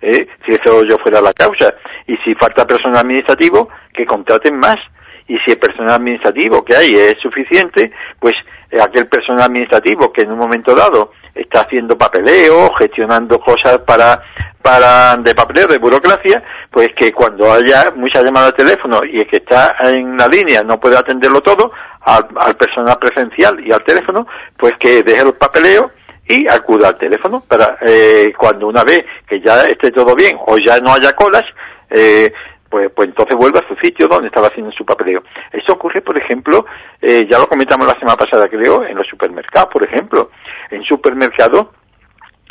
¿eh? 0.00 0.26
si 0.46 0.52
eso 0.52 0.84
yo 0.84 0.96
fuera 1.02 1.20
la 1.20 1.34
causa, 1.34 1.74
y 2.06 2.16
si 2.24 2.34
falta 2.36 2.66
personal 2.66 3.04
administrativo, 3.04 3.68
que 3.92 4.06
contraten 4.06 4.58
más, 4.58 4.76
y 5.28 5.38
si 5.44 5.52
el 5.52 5.58
personal 5.58 5.96
administrativo 5.96 6.64
que 6.64 6.76
hay 6.76 6.94
es 6.94 7.14
suficiente, 7.22 7.92
pues 8.18 8.34
aquel 8.80 9.06
personal 9.06 9.44
administrativo 9.44 10.12
que 10.12 10.22
en 10.22 10.32
un 10.32 10.38
momento 10.38 10.74
dado 10.74 11.12
está 11.34 11.60
haciendo 11.60 11.96
papeleo, 11.96 12.72
gestionando 12.78 13.38
cosas 13.38 13.78
para, 13.80 14.22
para 14.60 15.16
de 15.16 15.34
papeleo, 15.34 15.66
de 15.66 15.78
burocracia, 15.78 16.42
pues 16.70 16.88
que 16.96 17.12
cuando 17.12 17.52
haya 17.52 17.92
muchas 17.96 18.24
llamadas 18.24 18.52
de 18.52 18.64
teléfono 18.64 19.00
y 19.04 19.20
el 19.20 19.26
que 19.26 19.38
está 19.38 19.74
en 19.80 20.16
la 20.16 20.28
línea 20.28 20.62
no 20.62 20.78
puede 20.78 20.96
atenderlo 20.96 21.40
todo, 21.40 21.72
al 22.00 22.56
personal 22.56 22.98
presencial 22.98 23.60
y 23.64 23.72
al 23.72 23.84
teléfono, 23.84 24.26
pues 24.56 24.72
que 24.78 25.02
deje 25.02 25.22
el 25.22 25.34
papeleo 25.34 25.92
y 26.28 26.48
acuda 26.48 26.88
al 26.88 26.98
teléfono 26.98 27.42
para 27.46 27.78
eh, 27.82 28.32
cuando 28.36 28.68
una 28.68 28.84
vez 28.84 29.02
que 29.26 29.40
ya 29.40 29.62
esté 29.62 29.90
todo 29.90 30.14
bien 30.14 30.36
o 30.46 30.56
ya 30.58 30.78
no 30.78 30.92
haya 30.92 31.12
colas, 31.12 31.44
eh, 31.90 32.32
pues, 32.72 32.90
pues 32.96 33.10
entonces 33.10 33.36
vuelve 33.36 33.58
a 33.58 33.68
su 33.68 33.76
sitio 33.76 34.08
donde 34.08 34.28
estaba 34.28 34.46
haciendo 34.46 34.72
su 34.72 34.82
papeleo. 34.86 35.22
Eso 35.52 35.74
ocurre, 35.74 36.00
por 36.00 36.16
ejemplo, 36.16 36.64
eh, 37.02 37.28
ya 37.30 37.38
lo 37.38 37.46
comentamos 37.46 37.86
la 37.86 37.98
semana 38.00 38.16
pasada, 38.16 38.48
creo, 38.48 38.82
en 38.82 38.96
los 38.96 39.06
supermercados, 39.06 39.68
por 39.70 39.84
ejemplo. 39.84 40.30
En 40.70 40.82
supermercados 40.84 41.66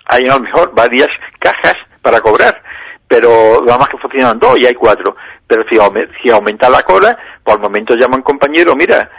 hay 0.05 0.25
a 0.25 0.35
lo 0.35 0.41
mejor 0.41 0.75
varias 0.75 1.09
cajas 1.39 1.75
para 2.03 2.21
cobrar, 2.21 2.61
pero 3.07 3.63
nada 3.65 3.79
más 3.79 3.89
que 3.89 3.97
funcionan 3.97 4.37
dos 4.37 4.59
y 4.59 4.67
hay 4.67 4.75
cuatro. 4.75 5.15
Pero 5.47 5.63
si, 5.67 5.79
si 6.21 6.29
aumenta 6.29 6.69
la 6.69 6.83
cola, 6.83 7.17
por 7.43 7.55
el 7.55 7.61
momento 7.61 7.95
llama 7.95 8.17
un 8.17 8.21
compañero, 8.21 8.75
mira, 8.75 9.09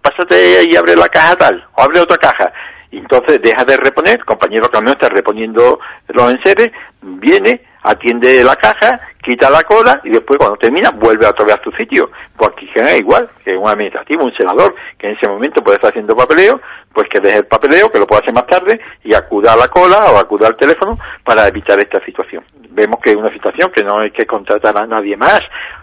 pásate 0.00 0.64
y 0.64 0.74
abre 0.74 0.96
la 0.96 1.10
caja 1.10 1.36
tal, 1.36 1.68
o 1.76 1.82
abre 1.82 2.00
otra 2.00 2.16
caja 2.16 2.50
entonces 2.98 3.40
deja 3.42 3.64
de 3.64 3.76
reponer, 3.76 4.24
compañero 4.24 4.70
camión 4.70 4.92
está 4.92 5.08
reponiendo 5.08 5.78
los 6.08 6.34
enseres, 6.34 6.70
viene, 7.02 7.62
atiende 7.84 8.42
la 8.42 8.56
caja, 8.56 8.98
quita 9.22 9.50
la 9.50 9.62
cola 9.62 10.00
y 10.04 10.10
después 10.10 10.38
cuando 10.38 10.56
termina 10.56 10.90
vuelve 10.90 11.26
otra 11.26 11.44
vez 11.44 11.54
a 11.54 11.60
tu 11.60 11.70
sitio. 11.72 12.10
Pues 12.36 12.50
aquí 12.50 12.68
es 12.74 12.98
igual, 12.98 13.28
que 13.44 13.56
un 13.56 13.68
administrativo, 13.68 14.24
un 14.24 14.34
senador, 14.34 14.74
que 14.98 15.08
en 15.08 15.16
ese 15.16 15.28
momento 15.28 15.62
puede 15.62 15.76
estar 15.76 15.90
haciendo 15.90 16.16
papeleo, 16.16 16.60
pues 16.92 17.08
que 17.08 17.20
deje 17.20 17.38
el 17.38 17.46
papeleo, 17.46 17.90
que 17.90 17.98
lo 17.98 18.06
pueda 18.06 18.22
hacer 18.22 18.34
más 18.34 18.46
tarde, 18.46 18.80
y 19.04 19.14
acuda 19.14 19.52
a 19.52 19.56
la 19.56 19.68
cola 19.68 20.12
o 20.12 20.18
acuda 20.18 20.48
al 20.48 20.56
teléfono 20.56 20.98
para 21.22 21.46
evitar 21.46 21.78
esta 21.78 22.02
situación. 22.04 22.42
Vemos 22.70 22.96
que 23.02 23.10
es 23.10 23.16
una 23.16 23.32
situación 23.32 23.70
que 23.70 23.84
no 23.84 24.00
hay 24.00 24.10
que 24.10 24.26
contratar 24.26 24.76
a 24.76 24.86
nadie 24.86 25.16
más, 25.16 25.40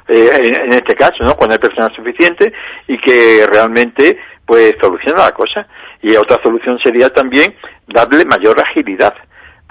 eh, 0.07 0.29
en, 0.39 0.73
este 0.73 0.95
caso, 0.95 1.23
¿no? 1.23 1.35
Cuando 1.35 1.53
hay 1.53 1.59
personal 1.59 1.95
suficiente 1.95 2.51
y 2.87 2.97
que 2.97 3.45
realmente 3.47 4.19
pues 4.45 4.75
soluciona 4.81 5.25
la 5.25 5.31
cosa. 5.31 5.67
Y 6.01 6.15
otra 6.15 6.37
solución 6.43 6.77
sería 6.83 7.09
también 7.13 7.55
darle 7.87 8.25
mayor 8.25 8.59
agilidad 8.59 9.13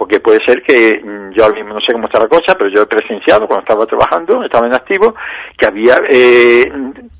porque 0.00 0.19
puede 0.19 0.40
ser 0.47 0.62
que 0.62 0.99
mm, 0.99 1.33
yo 1.33 1.50
mismo 1.50 1.75
no 1.75 1.80
sé 1.83 1.92
cómo 1.92 2.07
está 2.07 2.19
la 2.19 2.26
cosa, 2.26 2.57
pero 2.57 2.71
yo 2.71 2.80
he 2.80 2.87
presenciado 2.87 3.47
cuando 3.47 3.64
estaba 3.64 3.85
trabajando, 3.85 4.42
estaba 4.42 4.66
en 4.66 4.73
activo, 4.73 5.14
que 5.59 5.66
había 5.66 5.99
eh, 6.09 6.64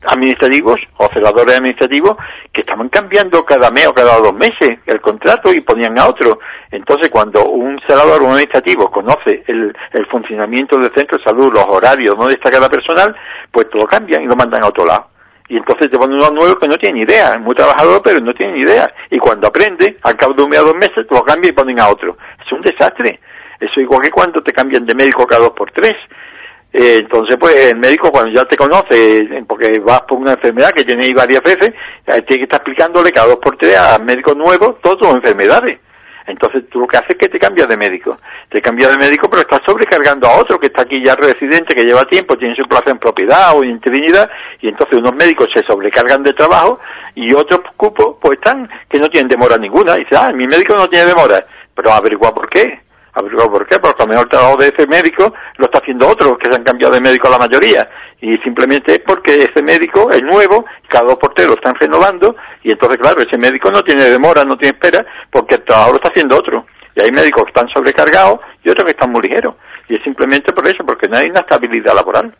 administrativos 0.07 0.77
o 0.97 1.07
celadores 1.09 1.57
administrativos 1.57 2.17
que 2.51 2.63
estaban 2.63 2.89
cambiando 2.89 3.45
cada 3.45 3.71
mes 3.71 3.87
o 3.87 3.93
cada 3.93 4.17
dos 4.17 4.33
meses 4.33 4.79
el 4.87 4.99
contrato 5.03 5.53
y 5.53 5.61
ponían 5.61 5.99
a 5.99 6.09
otro. 6.09 6.39
Entonces, 6.71 7.11
cuando 7.11 7.51
un 7.51 7.79
celador 7.87 8.23
o 8.23 8.25
un 8.25 8.31
administrativo 8.31 8.91
conoce 8.91 9.45
el, 9.47 9.77
el 9.93 10.07
funcionamiento 10.07 10.79
del 10.79 10.91
centro 10.95 11.19
de 11.19 11.25
salud, 11.25 11.53
los 11.53 11.67
horarios, 11.69 12.17
dónde 12.17 12.33
está 12.33 12.51
cada 12.51 12.71
personal, 12.71 13.15
pues 13.53 13.67
lo 13.75 13.85
cambian 13.85 14.23
y 14.23 14.27
lo 14.27 14.37
mandan 14.37 14.65
a 14.65 14.69
otro 14.69 14.87
lado 14.87 15.11
y 15.51 15.57
entonces 15.57 15.91
te 15.91 15.99
ponen 15.99 16.17
uno 16.17 16.31
nuevo 16.31 16.57
que 16.57 16.69
no 16.69 16.77
tiene 16.77 17.03
idea, 17.03 17.35
es 17.35 17.41
muy 17.41 17.55
trabajador 17.57 18.01
pero 18.05 18.21
no 18.21 18.33
tiene 18.33 18.53
ni 18.53 18.61
idea, 18.61 18.89
y 19.11 19.19
cuando 19.19 19.49
aprende, 19.49 19.99
al 20.03 20.17
cabo 20.17 20.33
de 20.33 20.45
un 20.45 20.49
mes 20.49 20.61
o 20.61 20.65
dos 20.67 20.77
meses, 20.77 21.07
lo 21.11 21.23
cambia 21.23 21.51
y 21.51 21.53
ponen 21.53 21.81
a 21.81 21.89
otro. 21.89 22.17
Es 22.45 22.53
un 22.53 22.63
desastre. 22.63 23.19
Eso 23.59 23.81
igual 23.81 24.01
que 24.01 24.11
cuando 24.11 24.43
te 24.43 24.53
cambian 24.53 24.87
de 24.87 24.95
médico 24.95 25.27
cada 25.27 25.43
dos 25.43 25.53
por 25.53 25.71
tres. 25.73 25.95
Eh, 26.73 26.99
entonces, 27.01 27.37
pues 27.39 27.55
el 27.67 27.77
médico 27.79 28.13
cuando 28.13 28.33
ya 28.33 28.45
te 28.45 28.57
conoce, 28.57 29.45
porque 29.47 29.81
vas 29.81 30.03
por 30.03 30.19
una 30.19 30.35
enfermedad 30.35 30.71
que 30.71 30.85
tiene 30.85 31.13
varias 31.13 31.43
veces, 31.43 31.71
eh, 32.07 32.23
tiene 32.23 32.39
que 32.39 32.45
estar 32.45 32.61
explicándole 32.61 33.11
cada 33.11 33.27
dos 33.27 33.39
por 33.39 33.57
tres 33.57 33.77
a 33.77 33.99
médicos 33.99 34.37
nuevos 34.37 34.81
todas 34.81 34.99
tus 34.99 35.09
enfermedades. 35.09 35.81
Entonces 36.31 36.65
tú 36.71 36.81
lo 36.81 36.87
que 36.87 36.97
haces 36.97 37.11
es 37.11 37.17
que 37.17 37.29
te 37.29 37.39
cambias 37.39 37.69
de 37.69 37.77
médico. 37.77 38.19
Te 38.49 38.61
cambias 38.61 38.91
de 38.91 38.99
médico, 38.99 39.29
pero 39.29 39.43
estás 39.43 39.61
sobrecargando 39.67 40.29
a 40.29 40.39
otro 40.39 40.59
que 40.59 40.67
está 40.67 40.83
aquí 40.83 41.03
ya 41.05 41.15
residente, 41.17 41.75
que 41.75 41.85
lleva 41.85 42.05
tiempo, 42.05 42.37
tiene 42.37 42.55
su 42.55 42.65
plaza 42.65 42.91
en 42.91 42.99
propiedad 42.99 43.57
o 43.57 43.63
en 43.63 43.71
interinidad, 43.71 44.31
y 44.61 44.69
entonces 44.69 44.99
unos 44.99 45.15
médicos 45.15 45.49
se 45.55 45.63
sobrecargan 45.63 46.23
de 46.23 46.33
trabajo 46.33 46.79
y 47.15 47.33
otros 47.35 47.61
cupos 47.77 48.17
pues 48.21 48.39
están 48.39 48.69
que 48.89 48.99
no 48.99 49.09
tienen 49.09 49.29
demora 49.29 49.57
ninguna. 49.57 49.97
Y 49.97 50.01
dice, 50.01 50.17
ah, 50.17 50.33
mi 50.33 50.45
médico 50.45 50.75
no 50.75 50.89
tiene 50.89 51.07
demora. 51.07 51.45
Pero 51.75 51.93
averigua 51.93 52.35
por 52.35 52.49
qué. 52.49 52.90
Averigua 53.13 53.51
por 53.51 53.67
qué, 53.67 53.79
porque 53.79 54.03
a 54.03 54.07
lo 54.07 54.11
mejor 54.11 54.27
el 54.27 54.31
trabajo 54.31 54.57
de 54.57 54.69
ese 54.69 54.87
médico 54.87 55.35
lo 55.57 55.65
está 55.65 55.79
haciendo 55.79 56.09
otro, 56.09 56.39
que 56.39 56.49
se 56.49 56.57
han 56.57 56.63
cambiado 56.63 56.95
de 56.95 57.01
médico 57.01 57.29
la 57.29 57.39
mayoría. 57.39 57.89
Y 58.21 58.37
simplemente 58.39 58.93
es 58.93 59.01
porque 59.01 59.35
ese 59.35 59.63
médico 59.63 60.11
es 60.11 60.23
nuevo, 60.23 60.65
cada 60.89 61.07
dos 61.07 61.17
por 61.17 61.35
tres 61.35 61.49
lo 61.49 61.55
están 61.55 61.75
renovando, 61.75 62.37
y 62.63 62.71
entonces, 62.71 62.99
claro, 62.99 63.21
ese 63.21 63.37
médico 63.37 63.71
no 63.71 63.83
tiene 63.83 64.05
demora, 64.05 64.45
no 64.45 64.57
tiene 64.57 64.77
espera, 64.77 65.05
porque 65.31 65.57
el 65.57 65.63
trabajo 65.63 65.91
lo 65.91 65.97
está 65.97 66.09
haciendo 66.11 66.37
otro. 66.37 66.67
Y 66.95 67.03
hay 67.03 67.11
médicos 67.11 67.45
que 67.45 67.51
están 67.51 67.69
sobrecargados 67.73 68.41
y 68.63 68.71
otros 68.71 68.85
que 68.85 68.91
están 68.93 69.11
muy 69.11 69.23
ligeros. 69.23 69.55
Y 69.89 69.97
es 69.97 70.03
simplemente 70.03 70.53
por 70.53 70.67
eso, 70.67 70.85
porque 70.85 71.09
no 71.09 71.17
hay 71.17 71.31
una 71.31 71.41
estabilidad 71.41 71.95
laboral. 71.95 72.33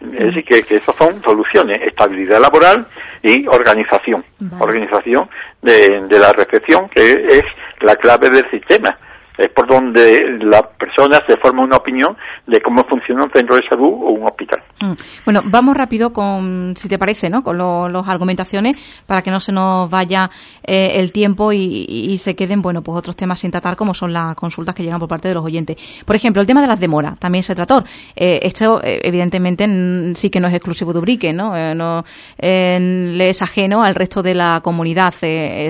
Es 0.00 0.18
decir, 0.18 0.44
que, 0.44 0.62
que 0.64 0.76
esas 0.76 0.96
son 0.96 1.22
soluciones, 1.22 1.80
estabilidad 1.80 2.40
laboral 2.40 2.86
y 3.22 3.46
organización. 3.46 4.24
Organización 4.58 5.28
de, 5.60 6.02
de 6.08 6.18
la 6.18 6.32
recepción, 6.32 6.88
que 6.88 7.12
es 7.28 7.44
la 7.80 7.94
clave 7.94 8.30
del 8.30 8.50
sistema 8.50 8.98
es 9.38 9.48
por 9.50 9.66
donde 9.66 10.38
las 10.40 10.62
personas 10.78 11.22
se 11.26 11.36
forman 11.38 11.64
una 11.64 11.76
opinión 11.76 12.16
de 12.46 12.60
cómo 12.60 12.84
funciona 12.84 13.24
un 13.24 13.30
centro 13.30 13.56
de 13.56 13.62
salud 13.68 13.88
o 13.88 14.10
un 14.10 14.24
hospital. 14.24 14.62
Mm. 14.80 14.92
Bueno, 15.24 15.42
vamos 15.44 15.76
rápido 15.76 16.12
con, 16.12 16.74
si 16.76 16.88
te 16.88 16.98
parece, 16.98 17.30
¿no? 17.30 17.42
Con 17.42 17.58
las 17.58 18.08
argumentaciones 18.08 18.76
para 19.06 19.22
que 19.22 19.30
no 19.30 19.40
se 19.40 19.52
nos 19.52 19.88
vaya 19.90 20.30
eh, 20.62 20.92
el 20.96 21.12
tiempo 21.12 21.52
y, 21.52 22.18
se 22.18 22.36
queden, 22.36 22.62
bueno, 22.62 22.82
pues 22.82 22.98
otros 22.98 23.16
temas 23.16 23.40
sin 23.40 23.50
tratar 23.50 23.74
como 23.74 23.94
son 23.94 24.12
las 24.12 24.36
consultas 24.36 24.74
que 24.74 24.82
llegan 24.82 25.00
por 25.00 25.08
parte 25.08 25.28
de 25.28 25.34
los 25.34 25.44
oyentes. 25.44 25.76
Por 26.04 26.14
ejemplo, 26.14 26.40
el 26.40 26.46
tema 26.46 26.60
de 26.60 26.66
las 26.66 26.78
demoras 26.78 27.18
también 27.18 27.42
se 27.42 27.54
trató. 27.54 27.84
Eh, 28.14 28.40
esto, 28.42 28.80
eh, 28.82 29.00
evidentemente, 29.02 29.66
sí 30.14 30.30
que 30.30 30.40
no 30.40 30.48
es 30.48 30.54
exclusivo 30.54 30.92
de 30.92 30.98
Ubrique, 30.98 31.32
¿no? 31.32 31.52
no 31.74 32.04
le 32.38 33.28
es 33.28 33.42
ajeno 33.42 33.82
al 33.82 33.94
resto 33.94 34.22
de 34.22 34.34
la 34.34 34.60
comunidad. 34.62 35.14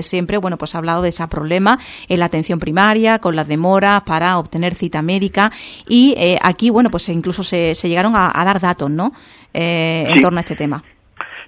siempre, 0.01 0.37
bueno, 0.37 0.57
pues 0.57 0.75
ha 0.75 0.79
hablado 0.79 1.01
de 1.01 1.09
ese 1.09 1.27
problema 1.27 1.79
en 2.07 2.19
la 2.19 2.25
atención 2.25 2.59
primaria, 2.59 3.19
con 3.19 3.35
las 3.35 3.47
demoras 3.53 4.01
para 4.01 4.37
obtener 4.37 4.73
cita 4.75 5.01
médica 5.01 5.51
y 5.87 6.15
eh, 6.17 6.37
aquí, 6.41 6.69
bueno, 6.69 6.89
pues 6.89 7.07
incluso 7.09 7.43
se, 7.43 7.75
se 7.75 7.87
llegaron 7.87 8.13
a, 8.15 8.43
dar 8.43 8.59
datos, 8.59 8.89
¿no? 8.89 9.11
Eh, 9.53 10.05
en 10.07 10.21
torno 10.21 10.39
a 10.39 10.41
este 10.41 10.55
tema. 10.55 10.83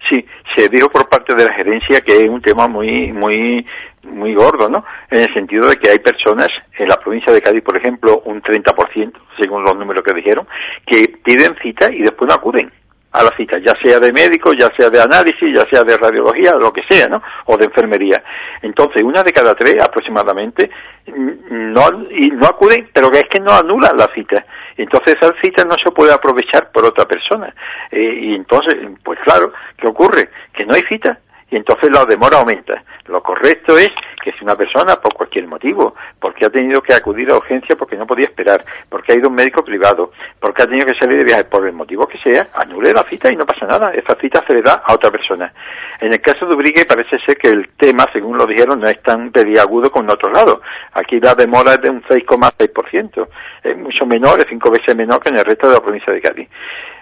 Sí, 0.10 0.24
se 0.56 0.70
dijo 0.70 0.88
por 0.90 1.10
parte 1.10 1.34
de 1.34 1.46
la 1.46 1.54
gerencia 1.54 2.02
que 2.02 2.14
es 2.24 2.30
un 2.30 2.42
tema 2.42 2.68
muy, 2.68 3.12
muy, 3.12 3.66
muy 4.04 4.36
gordo, 4.36 4.70
¿no? 4.70 4.86
En 5.10 5.22
el 5.22 5.34
sentido 5.34 5.68
de 5.68 5.78
que 5.78 5.90
hay 5.90 6.00
personas 6.00 6.50
en 6.78 6.88
la 6.88 6.98
provincia 6.98 7.34
de 7.34 7.42
Cádiz, 7.42 7.64
por 7.64 7.76
ejemplo, 7.76 8.22
un 8.26 8.42
30%, 8.42 9.14
según 9.42 9.64
los 9.64 9.76
números 9.76 10.04
que 10.06 10.14
dijeron, 10.14 10.48
que 10.86 11.18
piden 11.24 11.56
cita 11.64 11.92
y 11.92 12.02
después 12.04 12.30
no 12.30 12.36
acuden 12.36 12.72
a 13.16 13.24
la 13.24 13.32
cita, 13.38 13.58
ya 13.60 13.74
sea 13.82 14.00
de 14.00 14.12
médico, 14.12 14.54
ya 14.54 14.68
sea 14.78 14.90
de 14.90 15.02
análisis, 15.02 15.56
ya 15.56 15.66
sea 15.70 15.84
de 15.84 15.98
radiología, 15.98 16.54
lo 16.54 16.72
que 16.72 16.84
sea, 16.90 17.08
¿no? 17.08 17.22
O 17.46 17.58
de 17.58 17.66
enfermería. 17.66 18.22
Entonces, 18.62 19.02
una 19.04 19.24
de 19.24 19.32
cada 19.32 19.56
tres 19.56 19.82
aproximadamente 19.82 20.70
no, 21.08 21.82
y 22.10 22.28
no 22.30 22.48
acuden, 22.48 22.90
pero 22.94 23.12
es 23.12 23.26
que 23.30 23.40
no 23.40 23.52
anulan 23.52 23.96
la 23.98 24.08
cita. 24.14 24.46
Entonces, 24.78 25.16
esa 25.20 25.34
cita 25.42 25.64
no 25.64 25.76
se 25.84 25.92
puede 25.92 26.14
aprovechar 26.14 26.72
por 26.72 26.86
otra 26.86 27.06
persona. 27.06 27.54
Eh, 27.92 28.20
y 28.22 28.36
entonces, 28.36 28.76
pues 29.04 29.20
claro, 29.26 29.54
¿qué 29.78 29.88
ocurre? 29.88 30.30
Que 30.54 30.66
no 30.66 30.76
hay 30.76 30.82
cita 30.84 31.20
y 31.50 31.58
entonces 31.58 31.92
la 31.92 32.06
demora 32.06 32.38
aumenta. 32.38 32.84
Lo 33.06 33.22
correcto 33.22 33.78
es 33.78 33.92
que 34.24 34.32
si 34.34 34.44
una 34.44 34.56
persona, 34.56 34.96
por 34.96 35.14
cualquier 35.14 35.46
motivo, 35.46 35.94
porque 36.20 36.46
ha 36.46 36.50
tenido 36.50 36.82
que 36.82 36.94
acudir 36.94 37.30
a 37.30 37.38
urgencia 37.38 37.76
porque 37.76 37.96
no 37.96 38.08
podía 38.08 38.26
esperar, 38.26 38.66
porque 38.90 39.14
ha 39.14 39.16
ido 39.16 39.28
a 39.28 39.30
un 39.30 39.36
médico 39.36 39.64
privado, 39.64 40.12
porque 40.40 40.64
ha 40.64 40.66
tenido 40.66 40.88
que 40.88 40.96
salir 40.96 41.20
de 41.20 41.24
viaje, 41.24 41.44
por 41.44 41.66
el 41.68 41.74
motivo 41.74 42.08
que 42.08 42.18
sea, 42.18 42.48
anule 42.56 42.92
la 42.92 43.04
cita 43.04 43.32
y 43.32 43.36
no 43.36 43.46
pasa 43.46 43.68
nada. 43.68 43.92
Esa 43.92 44.16
cita 44.16 44.44
se 44.48 44.54
le 44.56 44.64
da 44.64 44.82
a 44.84 44.94
otra 44.94 45.12
persona. 45.12 45.54
En 46.02 46.12
el 46.12 46.22
caso 46.22 46.48
de 46.48 46.56
Ubrique 46.56 46.86
parece 46.86 47.20
ser 47.24 47.38
que 47.38 47.50
el 47.50 47.70
tema, 47.78 48.08
según 48.12 48.38
lo 48.38 48.48
dijeron, 48.48 48.80
no 48.80 48.90
es 48.90 49.02
tan 49.04 49.32
pediagudo 49.32 49.92
como 49.92 50.06
en 50.06 50.12
otros 50.12 50.34
lados. 50.34 50.62
Aquí 50.94 51.20
la 51.20 51.36
demora 51.36 51.74
es 51.74 51.82
de 51.82 51.92
un 51.92 52.02
6,6%. 52.04 53.28
Es 53.64 53.78
mucho 53.78 54.06
menor, 54.08 54.40
es 54.40 54.48
cinco 54.50 54.72
veces 54.72 54.96
menor 54.96 55.20
que 55.20 55.30
en 55.30 55.38
el 55.38 55.46
resto 55.46 55.68
de 55.68 55.76
la 55.76 55.82
provincia 55.82 56.12
de 56.12 56.22
Cádiz. 56.22 56.50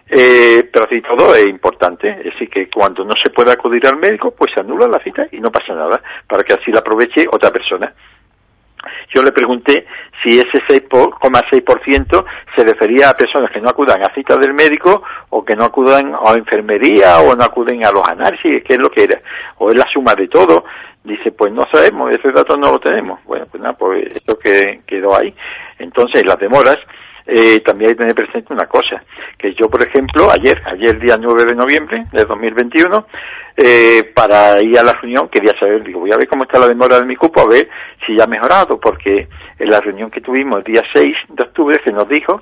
Eh, 0.10 0.70
pero 0.72 0.86
así 0.86 1.02
todo 1.02 1.34
es 1.34 1.48
importante, 1.48 2.10
es 2.10 2.26
decir, 2.26 2.50
que 2.50 2.70
cuando 2.70 3.04
no 3.04 3.14
se 3.24 3.32
puede 3.32 3.52
acudir 3.52 3.88
al 3.88 3.98
médico, 3.98 4.32
pues 4.32 4.52
se 4.54 4.60
anula 4.60 4.88
la 4.88 5.00
cita 5.00 5.26
y 5.32 5.40
no 5.40 5.52
pasa 5.52 5.74
nada, 5.74 6.02
para 6.28 6.44
que 6.44 6.54
así 6.54 6.72
la 6.72 6.80
aproveche 6.80 7.26
otra 7.32 7.52
persona. 7.52 7.94
Yo 9.14 9.24
le 9.24 9.32
pregunté 9.32 9.86
si 10.22 10.40
ese 10.40 10.60
6,6% 10.68 12.26
se 12.56 12.64
refería 12.64 13.10
a 13.10 13.14
personas 13.14 13.52
que 13.52 13.62
no 13.62 13.70
acudan 13.70 14.04
a 14.04 14.14
cita 14.14 14.36
del 14.38 14.54
médico 14.54 15.04
o 15.30 15.44
que 15.44 15.56
no 15.56 15.66
acudan 15.66 16.14
a 16.14 16.34
enfermería 16.34 17.20
o 17.20 17.36
no 17.36 17.44
acuden 17.44 17.86
a 17.86 17.92
los 17.92 18.08
análisis, 18.08 18.64
que 18.64 18.74
es 18.74 18.80
lo 18.80 18.90
que 18.90 19.04
era, 19.04 19.22
o 19.58 19.70
es 19.70 19.76
la 19.76 19.86
suma 19.92 20.16
de 20.16 20.28
todo. 20.28 20.66
Dice, 21.04 21.32
pues 21.32 21.52
no 21.52 21.66
sabemos, 21.72 22.12
ese 22.12 22.32
dato 22.32 22.56
no 22.56 22.72
lo 22.72 22.80
tenemos. 22.80 23.24
Bueno, 23.26 23.46
pues 23.50 23.62
nada, 23.62 23.76
pues 23.78 24.06
eso 24.08 24.38
que 24.38 24.82
quedó 24.86 25.16
ahí. 25.16 25.34
Entonces, 25.80 26.26
las 26.26 26.40
demoras, 26.40 26.78
eh, 27.26 27.62
también 27.62 27.90
hay 27.90 27.96
que 27.96 28.02
tener 28.02 28.16
presente 28.16 28.54
una 28.54 28.66
cosa, 28.66 29.04
que 29.38 29.54
yo, 29.54 29.70
por 29.70 29.82
ejemplo, 29.82 30.30
ayer, 30.32 30.62
ayer 30.66 31.00
día 31.00 31.18
9 31.18 31.46
de 31.46 31.56
noviembre 31.56 32.04
de 32.12 32.26
2021, 32.26 33.08
eh, 33.56 34.12
para 34.14 34.62
ir 34.62 34.78
a 34.80 34.84
la 34.84 34.94
reunión 34.94 35.30
quería 35.30 35.54
saber, 35.60 35.84
digo, 35.84 36.02
voy 36.02 36.12
a 36.12 36.18
ver 36.18 36.28
cómo 36.28 36.44
está 36.44 36.60
la 36.60 36.68
demora 36.68 37.00
de 37.00 37.06
mi 37.06 37.16
cupo, 37.16 37.42
a 37.42 37.48
ver 37.48 37.70
si 38.06 38.16
ya 38.18 38.26
ha 38.26 38.28
mejorado, 38.28 38.80
porque 38.80 39.28
en 39.60 39.70
la 39.70 39.80
reunión 39.80 40.12
que 40.12 40.22
tuvimos 40.22 40.58
el 40.58 40.64
día 40.64 40.84
6 40.94 41.16
de 41.30 41.44
octubre 41.44 41.80
se 41.84 41.92
nos 41.92 42.08
dijo 42.10 42.42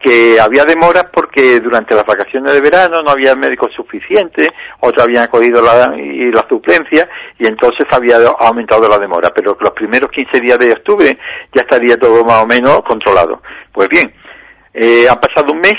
que 0.00 0.40
había 0.40 0.64
demoras 0.64 1.04
porque 1.12 1.60
durante 1.60 1.94
las 1.94 2.06
vacaciones 2.06 2.52
de 2.52 2.60
verano 2.60 3.02
no 3.02 3.10
había 3.10 3.36
médicos 3.36 3.70
suficientes, 3.76 4.48
otros 4.80 5.04
habían 5.04 5.28
cogido 5.28 5.60
la, 5.60 5.94
y 5.94 6.32
la 6.32 6.46
suplencia 6.48 7.06
y 7.38 7.46
entonces 7.46 7.86
había 7.90 8.16
aumentado 8.38 8.88
la 8.88 8.98
demora, 8.98 9.30
pero 9.34 9.56
los 9.60 9.70
primeros 9.72 10.10
15 10.10 10.40
días 10.40 10.58
de 10.58 10.72
octubre 10.72 11.18
ya 11.52 11.62
estaría 11.62 11.98
todo 11.98 12.24
más 12.24 12.42
o 12.42 12.46
menos 12.46 12.82
controlado. 12.82 13.42
Pues 13.72 13.88
bien, 13.90 14.10
eh, 14.74 15.08
ha 15.08 15.20
pasado 15.20 15.52
un 15.52 15.60
mes, 15.60 15.74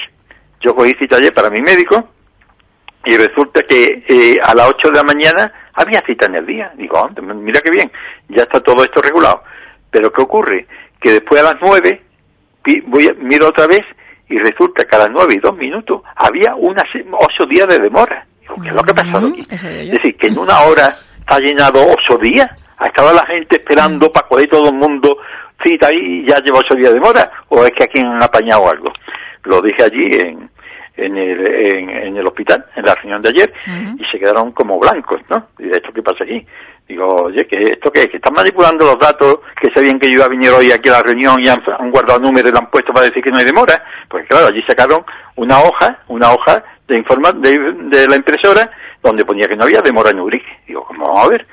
yo 0.62 0.76
cogí 0.76 0.94
cita 1.00 1.18
ayer 1.18 1.34
para 1.34 1.50
mi 1.50 1.62
médico 1.62 2.10
y 3.06 3.18
resulta 3.18 3.64
que 3.64 4.04
eh, 4.08 4.40
a 4.44 4.54
las 4.54 4.68
8 4.70 4.90
de 4.90 4.98
la 4.98 5.04
mañana 5.04 5.54
había 5.74 6.02
cita 6.06 6.28
en 6.28 6.36
el 6.36 6.46
día. 6.46 6.72
Digo, 6.76 7.10
mira 7.22 7.62
qué 7.62 7.72
bien, 7.72 7.92
ya 8.30 8.44
está 8.44 8.60
todo 8.60 8.84
esto 8.84 9.02
regulado. 9.02 9.44
Pero 9.90 10.12
¿qué 10.12 10.22
ocurre? 10.22 10.68
Que 11.00 11.14
después 11.14 11.42
a 11.42 11.54
las 11.54 11.56
9 11.62 12.02
voy, 12.86 13.16
miro 13.20 13.48
otra 13.48 13.68
vez 13.68 13.82
y 14.30 14.38
resulta 14.38 14.84
que 14.86 14.96
a 14.96 15.00
las 15.00 15.12
9 15.12 15.34
y 15.36 15.40
2 15.40 15.58
minutos 15.58 16.02
había 16.16 16.56
unas 16.56 16.86
8 16.94 17.46
días 17.48 17.68
de 17.68 17.80
demora. 17.80 18.26
Digo, 18.40 18.56
¿qué 18.62 18.70
es 18.70 18.76
lo 18.76 18.84
que 18.84 18.92
ha 18.92 18.96
pasado 18.96 19.28
aquí? 19.28 19.42
Es 19.50 19.92
decir, 19.92 20.16
que 20.18 20.28
en 20.28 20.38
una 20.38 20.60
hora 20.62 20.94
está 21.20 21.40
llenado 21.40 21.86
8 22.08 22.18
días. 22.20 22.50
Ha 22.78 22.88
estado 22.88 23.14
la 23.14 23.26
gente 23.26 23.58
esperando 23.58 24.12
para 24.12 24.28
coger 24.28 24.50
todo 24.50 24.70
el 24.70 24.76
mundo 24.76 25.18
cita 25.64 25.88
ahí 25.88 26.26
ya 26.28 26.40
lleva 26.40 26.60
ocho 26.60 26.76
días 26.76 26.90
de 26.90 27.00
demora 27.00 27.32
o 27.50 27.64
es 27.66 27.72
que 27.72 27.84
aquí 27.84 28.00
han 28.00 28.22
apañado 28.22 28.70
algo. 28.70 28.92
Lo 29.44 29.62
dije 29.62 29.84
allí 29.84 30.06
en, 30.20 30.50
en 30.98 31.18
el, 31.18 31.52
en, 31.52 32.18
el 32.18 32.28
hospital, 32.28 32.66
en 32.76 32.86
la 32.86 32.96
reunión 32.96 33.22
de 33.22 33.30
ayer, 33.30 33.54
y 33.98 34.06
se 34.12 34.20
quedaron 34.20 34.52
como 34.52 34.80
blancos, 34.80 35.22
¿no? 35.30 35.48
Y 35.58 35.64
de 35.64 35.72
esto 35.72 35.92
qué 35.94 36.04
pasa 36.04 36.24
aquí. 36.24 36.46
Digo, 36.88 37.08
oye, 37.24 37.48
¿que 37.48 37.56
esto 37.64 37.92
qué 37.92 38.02
es? 38.02 38.10
¿Que 38.10 38.18
están 38.18 38.34
manipulando 38.34 38.86
los 38.86 39.00
datos 39.00 39.40
que 39.60 39.72
sabían 39.74 40.00
que 40.00 40.10
yo 40.10 40.16
iba 40.16 40.26
a 40.26 40.30
venir 40.30 40.52
hoy 40.52 40.72
aquí 40.72 40.90
a 40.90 40.94
la 40.94 41.04
reunión 41.04 41.42
y 41.42 41.48
han, 41.48 41.62
guardado 41.90 42.20
números 42.20 42.50
y 42.50 42.54
lo 42.54 42.60
han 42.60 42.70
puesto 42.70 42.94
para 42.94 43.08
decir 43.08 43.24
que 43.24 43.32
no 43.32 43.38
hay 43.38 43.46
demora? 43.46 43.82
Pues 44.10 44.28
claro, 44.28 44.48
allí 44.48 44.62
sacaron 44.68 45.04
una 45.38 45.60
hoja, 45.60 46.00
una 46.10 46.34
hoja 46.34 46.64
de 46.88 46.98
informa 46.98 47.32
de, 47.32 47.52
de 47.90 48.08
la 48.08 48.16
impresora 48.18 48.70
donde 49.02 49.26
ponía 49.26 49.48
que 49.48 49.56
no 49.56 49.64
había 49.64 49.82
demora 49.82 50.12
en 50.12 50.20
Urique. 50.20 50.60
Digo, 50.68 50.86
vamos 50.90 51.26
a 51.26 51.30
ver 51.30 51.48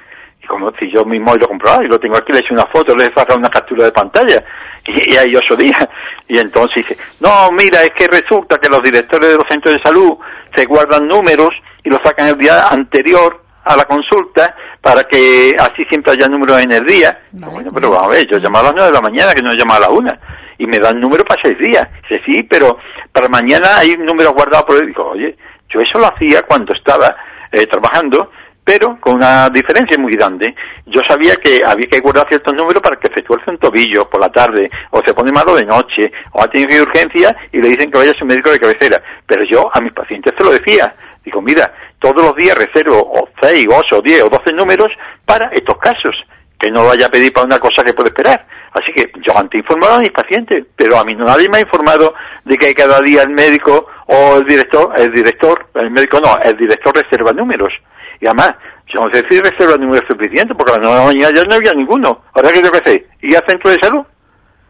como 0.49 0.73
si 0.73 0.91
yo 0.91 1.05
mismo 1.05 1.37
lo 1.37 1.47
comprobaba 1.47 1.85
y 1.85 1.89
lo 1.89 2.01
tengo 2.01 2.17
aquí, 2.17 2.33
le 2.33 2.41
hice 2.41 2.53
una 2.53 2.67
foto, 2.67 2.97
le 2.97 3.05
he 3.05 3.15
sacado 3.15 3.39
una 3.39 3.51
captura 3.51 3.85
de 3.85 3.93
pantalla 3.93 4.43
y, 4.87 5.17
ahí 5.17 5.31
yo 5.31 5.57
día. 5.57 5.89
Y 6.27 6.39
entonces 6.39 6.87
dice, 6.87 6.97
no, 7.21 7.51
mira, 7.53 7.83
es 7.85 7.93
que 7.93 8.07
resulta 8.07 8.59
que 8.59 8.69
los 8.69 8.83
directores 8.83 9.31
de 9.31 9.37
los 9.37 9.47
centros 9.49 9.75
de 9.75 9.83
salud 9.83 10.19
se 10.55 10.65
guardan 10.65 11.07
números 11.07 11.51
y 11.85 11.91
los 11.91 12.01
sacan 12.03 12.27
el 12.29 12.37
día 12.37 12.69
anterior 12.69 13.43
a 13.65 13.77
la 13.77 13.85
consulta 13.85 14.55
para 14.81 15.05
que 15.05 15.53
así 15.59 15.85
siempre 15.85 16.13
haya 16.13 16.27
números 16.27 16.63
en 16.63 16.73
el 16.73 16.85
día. 16.85 17.21
bueno, 17.33 17.71
pero 17.73 17.91
vamos 17.91 18.07
a 18.07 18.11
ver, 18.11 18.27
yo 18.27 18.39
llamo 18.39 18.59
a 18.59 18.63
las 18.65 18.75
nueve 18.75 18.89
de 18.89 18.95
la 18.95 19.03
mañana, 19.03 19.35
que 19.35 19.43
no 19.43 19.53
llamo 19.53 19.75
a 19.75 19.81
las 19.81 19.91
una, 19.91 20.19
y 20.59 20.67
me 20.67 20.79
dan 20.79 21.01
número 21.01 21.25
para 21.25 21.41
seis 21.43 21.59
días. 21.59 21.87
Dice, 22.09 22.23
sí, 22.27 22.43
pero 22.43 22.79
para 23.13 23.29
mañana 23.29 23.77
hay 23.79 23.97
números 23.97 24.33
guardados 24.35 24.65
por 24.65 24.77
él. 24.77 24.87
Digo, 24.89 25.11
oye, 25.11 25.37
yo 25.69 25.81
eso 25.81 25.99
lo 25.99 26.07
hacía 26.07 26.43
cuando 26.43 26.75
estaba 26.75 27.15
eh, 27.53 27.67
trabajando 27.67 28.31
pero 28.69 28.99
con 29.01 29.15
una 29.15 29.49
diferencia 29.49 29.97
muy 29.97 30.13
grande. 30.13 30.55
Yo 30.85 31.01
sabía 31.09 31.37
que 31.37 31.63
había 31.65 31.89
que 31.91 32.01
guardar 32.01 32.29
ciertos 32.29 32.53
números 32.53 32.83
para 32.83 32.97
que 32.97 33.07
efectuase 33.09 33.51
un 33.51 33.57
tobillo 33.57 34.07
por 34.11 34.21
la 34.21 34.29
tarde, 34.29 34.69
o 34.91 35.01
se 35.03 35.15
pone 35.15 35.33
malo 35.33 35.55
de 35.55 35.65
noche, 35.65 36.13
o 36.33 36.43
ha 36.43 36.49
tenido 36.49 36.83
urgencia 36.83 37.35
y 37.51 37.63
le 37.63 37.69
dicen 37.71 37.91
que 37.91 37.97
vaya 37.97 38.11
a 38.11 38.19
su 38.19 38.27
médico 38.27 38.51
de 38.51 38.61
cabecera. 38.61 39.03
Pero 39.27 39.43
yo 39.45 39.71
a 39.73 39.81
mis 39.81 39.95
pacientes 39.95 40.35
se 40.37 40.45
lo 40.45 40.51
decía. 40.51 40.95
Digo, 41.25 41.41
mira, 41.41 41.73
todos 41.99 42.23
los 42.23 42.37
días 42.37 42.59
reservo 42.59 42.99
o 42.99 43.31
6, 43.41 43.69
8, 43.71 44.03
10 44.03 44.23
o 44.25 44.29
12 44.29 44.53
números 44.53 44.93
para 45.25 45.49
estos 45.55 45.79
casos, 45.79 46.15
que 46.61 46.71
no 46.71 46.85
vaya 46.85 47.07
a 47.07 47.11
pedir 47.11 47.33
para 47.33 47.47
una 47.47 47.59
cosa 47.59 47.83
que 47.83 47.95
puede 47.95 48.11
esperar. 48.11 48.45
Así 48.73 48.93
que 48.93 49.11
yo 49.27 49.35
antes 49.35 49.61
informado 49.61 49.95
a 49.95 50.01
mis 50.01 50.13
pacientes, 50.13 50.67
pero 50.77 50.99
a 50.99 51.05
mí 51.07 51.15
nadie 51.15 51.49
me 51.49 51.57
ha 51.57 51.61
informado 51.63 52.13
de 52.45 52.59
que 52.59 52.75
cada 52.75 53.01
día 53.01 53.23
el 53.23 53.31
médico 53.31 53.87
o 54.09 54.37
el 54.37 54.45
director, 54.45 54.93
el 54.99 55.11
director, 55.11 55.71
el 55.77 55.91
médico 55.91 56.21
no, 56.21 56.37
el 56.45 56.55
director 56.55 56.95
reserva 56.95 57.33
números. 57.33 57.73
Y 58.21 58.27
además, 58.27 58.55
yo 58.93 59.05
no 59.05 59.13
sé 59.13 59.23
si 59.29 59.39
reserva 59.41 59.77
número 59.77 60.05
suficiente, 60.09 60.55
porque 60.55 60.73
a 60.73 60.79
las 60.79 60.89
9 60.89 60.95
de 60.95 61.01
la 61.01 61.07
mañana 61.07 61.35
ya 61.35 61.45
no 61.45 61.57
había 61.57 61.73
ninguno. 61.73 62.23
Ahora 62.33 62.51
que 62.51 62.63
yo 62.63 62.71
qué 62.73 62.81
sé, 62.85 63.07
¿y 63.23 63.35
al 63.35 63.45
centro 63.47 63.71
de 63.71 63.77
salud? 63.81 64.05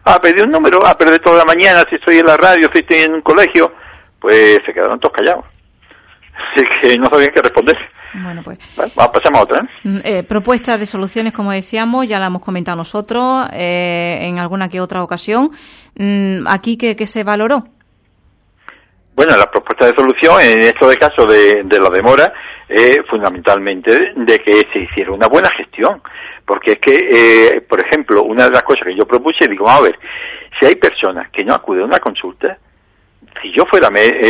A 0.05 0.21
pedir 0.21 0.45
un 0.45 0.51
número, 0.51 0.85
a 0.87 0.97
perder 0.97 1.19
toda 1.21 1.39
la 1.39 1.45
mañana, 1.45 1.85
si 1.89 1.97
estoy 1.97 2.19
en 2.19 2.27
la 2.27 2.37
radio, 2.37 2.69
si 2.73 2.81
estoy 2.81 2.99
en 2.99 3.15
un 3.15 3.23
colegio, 3.23 3.73
pues 4.21 4.59
se 4.65 4.73
quedaron 4.73 4.99
todos 5.01 5.15
callados. 5.17 5.45
Así 6.57 6.65
que 6.81 6.99
no 6.99 7.09
sabían 7.09 7.31
qué 7.35 7.43
responder. 7.43 7.77
Bueno, 8.15 8.43
pues. 8.43 8.59
pasamos 8.75 9.39
a 9.39 9.43
otra. 9.43 9.65
¿eh? 9.65 9.69
Mm, 9.85 9.99
eh, 10.03 10.23
propuestas 10.23 10.81
de 10.81 10.87
soluciones, 10.87 11.33
como 11.33 11.53
decíamos, 11.53 12.09
ya 12.09 12.19
la 12.19 12.27
hemos 12.27 12.43
comentado 12.43 12.77
nosotros 12.77 13.49
eh, 13.53 14.19
en 14.23 14.39
alguna 14.39 14.69
que 14.69 14.81
otra 14.81 15.03
ocasión. 15.03 15.51
Mm, 15.97 16.47
¿Aquí 16.47 16.77
qué, 16.77 16.97
qué 16.97 17.07
se 17.07 17.23
valoró? 17.23 17.65
Bueno, 19.19 19.37
la 19.37 19.51
propuesta 19.51 19.85
de 19.85 19.95
solución 19.95 20.41
en 20.41 20.61
esto 20.61 20.89
de 20.89 20.97
caso 20.97 21.27
de, 21.27 21.65
de 21.65 21.81
la 21.81 21.91
demora 21.91 22.33
es 22.69 23.01
fundamentalmente 23.11 24.13
de 24.15 24.39
que 24.39 24.63
se 24.73 24.79
hiciera 24.79 25.11
una 25.11 25.27
buena 25.27 25.51
gestión. 25.57 26.01
Porque 26.47 26.75
es 26.75 26.79
que, 26.79 26.95
eh, 26.95 27.61
por 27.63 27.81
ejemplo, 27.81 28.23
una 28.23 28.45
de 28.45 28.53
las 28.53 28.63
cosas 28.63 28.85
que 28.85 28.95
yo 28.95 29.09
propuse, 29.09 29.49
digo, 29.49 29.69
a 29.69 29.81
ver, 29.81 29.99
si 30.61 30.67
hay 30.67 30.77
personas 30.77 31.29
que 31.31 31.43
no 31.45 31.53
acuden 31.53 31.83
a 31.83 31.87
una 31.87 31.99
consulta, 31.99 32.59
si 33.43 33.51
yo 33.51 33.65
fuera, 33.67 33.89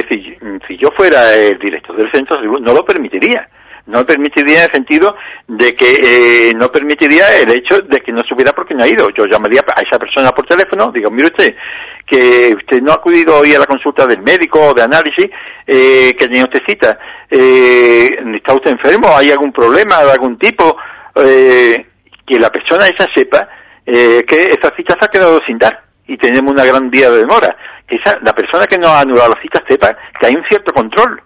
si, 0.09 0.39
si 0.67 0.79
yo 0.79 0.91
fuera 0.97 1.35
el 1.35 1.59
director 1.59 1.95
del 1.95 2.11
centro 2.11 2.41
no 2.41 2.73
lo 2.73 2.83
permitiría 2.83 3.47
no 3.89 4.05
permitiría 4.05 4.59
en 4.59 4.65
el 4.65 4.73
sentido 4.73 5.17
de 5.47 5.75
que 5.75 6.51
eh, 6.51 6.53
no 6.55 6.71
permitiría 6.71 7.39
el 7.39 7.51
hecho 7.51 7.81
de 7.81 8.01
que 8.01 8.13
no 8.13 8.23
supiera 8.29 8.53
por 8.53 8.67
qué 8.67 8.75
no 8.75 8.85
ha 8.85 8.89
ido. 8.89 9.11
Yo 9.11 9.25
llamaría 9.25 9.61
a 9.75 9.81
esa 9.81 9.99
persona 9.99 10.31
por 10.31 10.47
teléfono, 10.47 10.93
digo, 10.93 11.11
mire 11.11 11.27
usted, 11.27 11.57
que 12.07 12.55
usted 12.57 12.81
no 12.81 12.93
ha 12.93 12.97
acudido 12.97 13.37
hoy 13.37 13.55
a 13.55 13.59
la 13.59 13.67
consulta 13.67 14.07
del 14.07 14.23
médico 14.23 14.61
o 14.61 14.75
de 14.75 14.83
análisis, 14.83 15.29
eh, 15.67 16.15
que 16.17 16.29
tenía 16.29 16.45
usted 16.45 16.61
cita, 16.69 16.99
eh, 17.31 18.09
¿está 18.37 18.55
usted 18.55 18.73
enfermo? 18.73 19.17
¿Hay 19.17 19.31
algún 19.31 19.53
problema 19.53 20.05
de 20.05 20.13
algún 20.13 20.39
tipo? 20.39 20.77
Eh, 21.17 21.87
que 22.27 22.39
la 22.39 22.51
persona 22.51 22.87
esa 22.87 23.07
sepa 23.15 23.49
eh, 23.91 24.23
que 24.29 24.51
esa 24.51 24.71
cita 24.77 24.95
se 25.01 25.07
ha 25.07 25.09
quedado 25.09 25.41
sin 25.47 25.57
dar 25.57 25.83
y 26.07 26.19
tenemos 26.19 26.53
una 26.53 26.65
gran 26.65 26.91
día 26.91 27.11
de 27.11 27.19
demora. 27.19 27.57
Que 27.87 27.97
esa, 27.97 28.19
la 28.21 28.35
persona 28.35 28.67
que 28.67 28.77
no 28.77 28.89
ha 28.89 29.01
anulado 29.01 29.31
la 29.31 29.41
cita 29.41 29.63
sepa 29.67 29.97
que 30.21 30.27
hay 30.27 30.35
un 30.35 30.45
cierto 30.45 30.75
control 30.75 31.23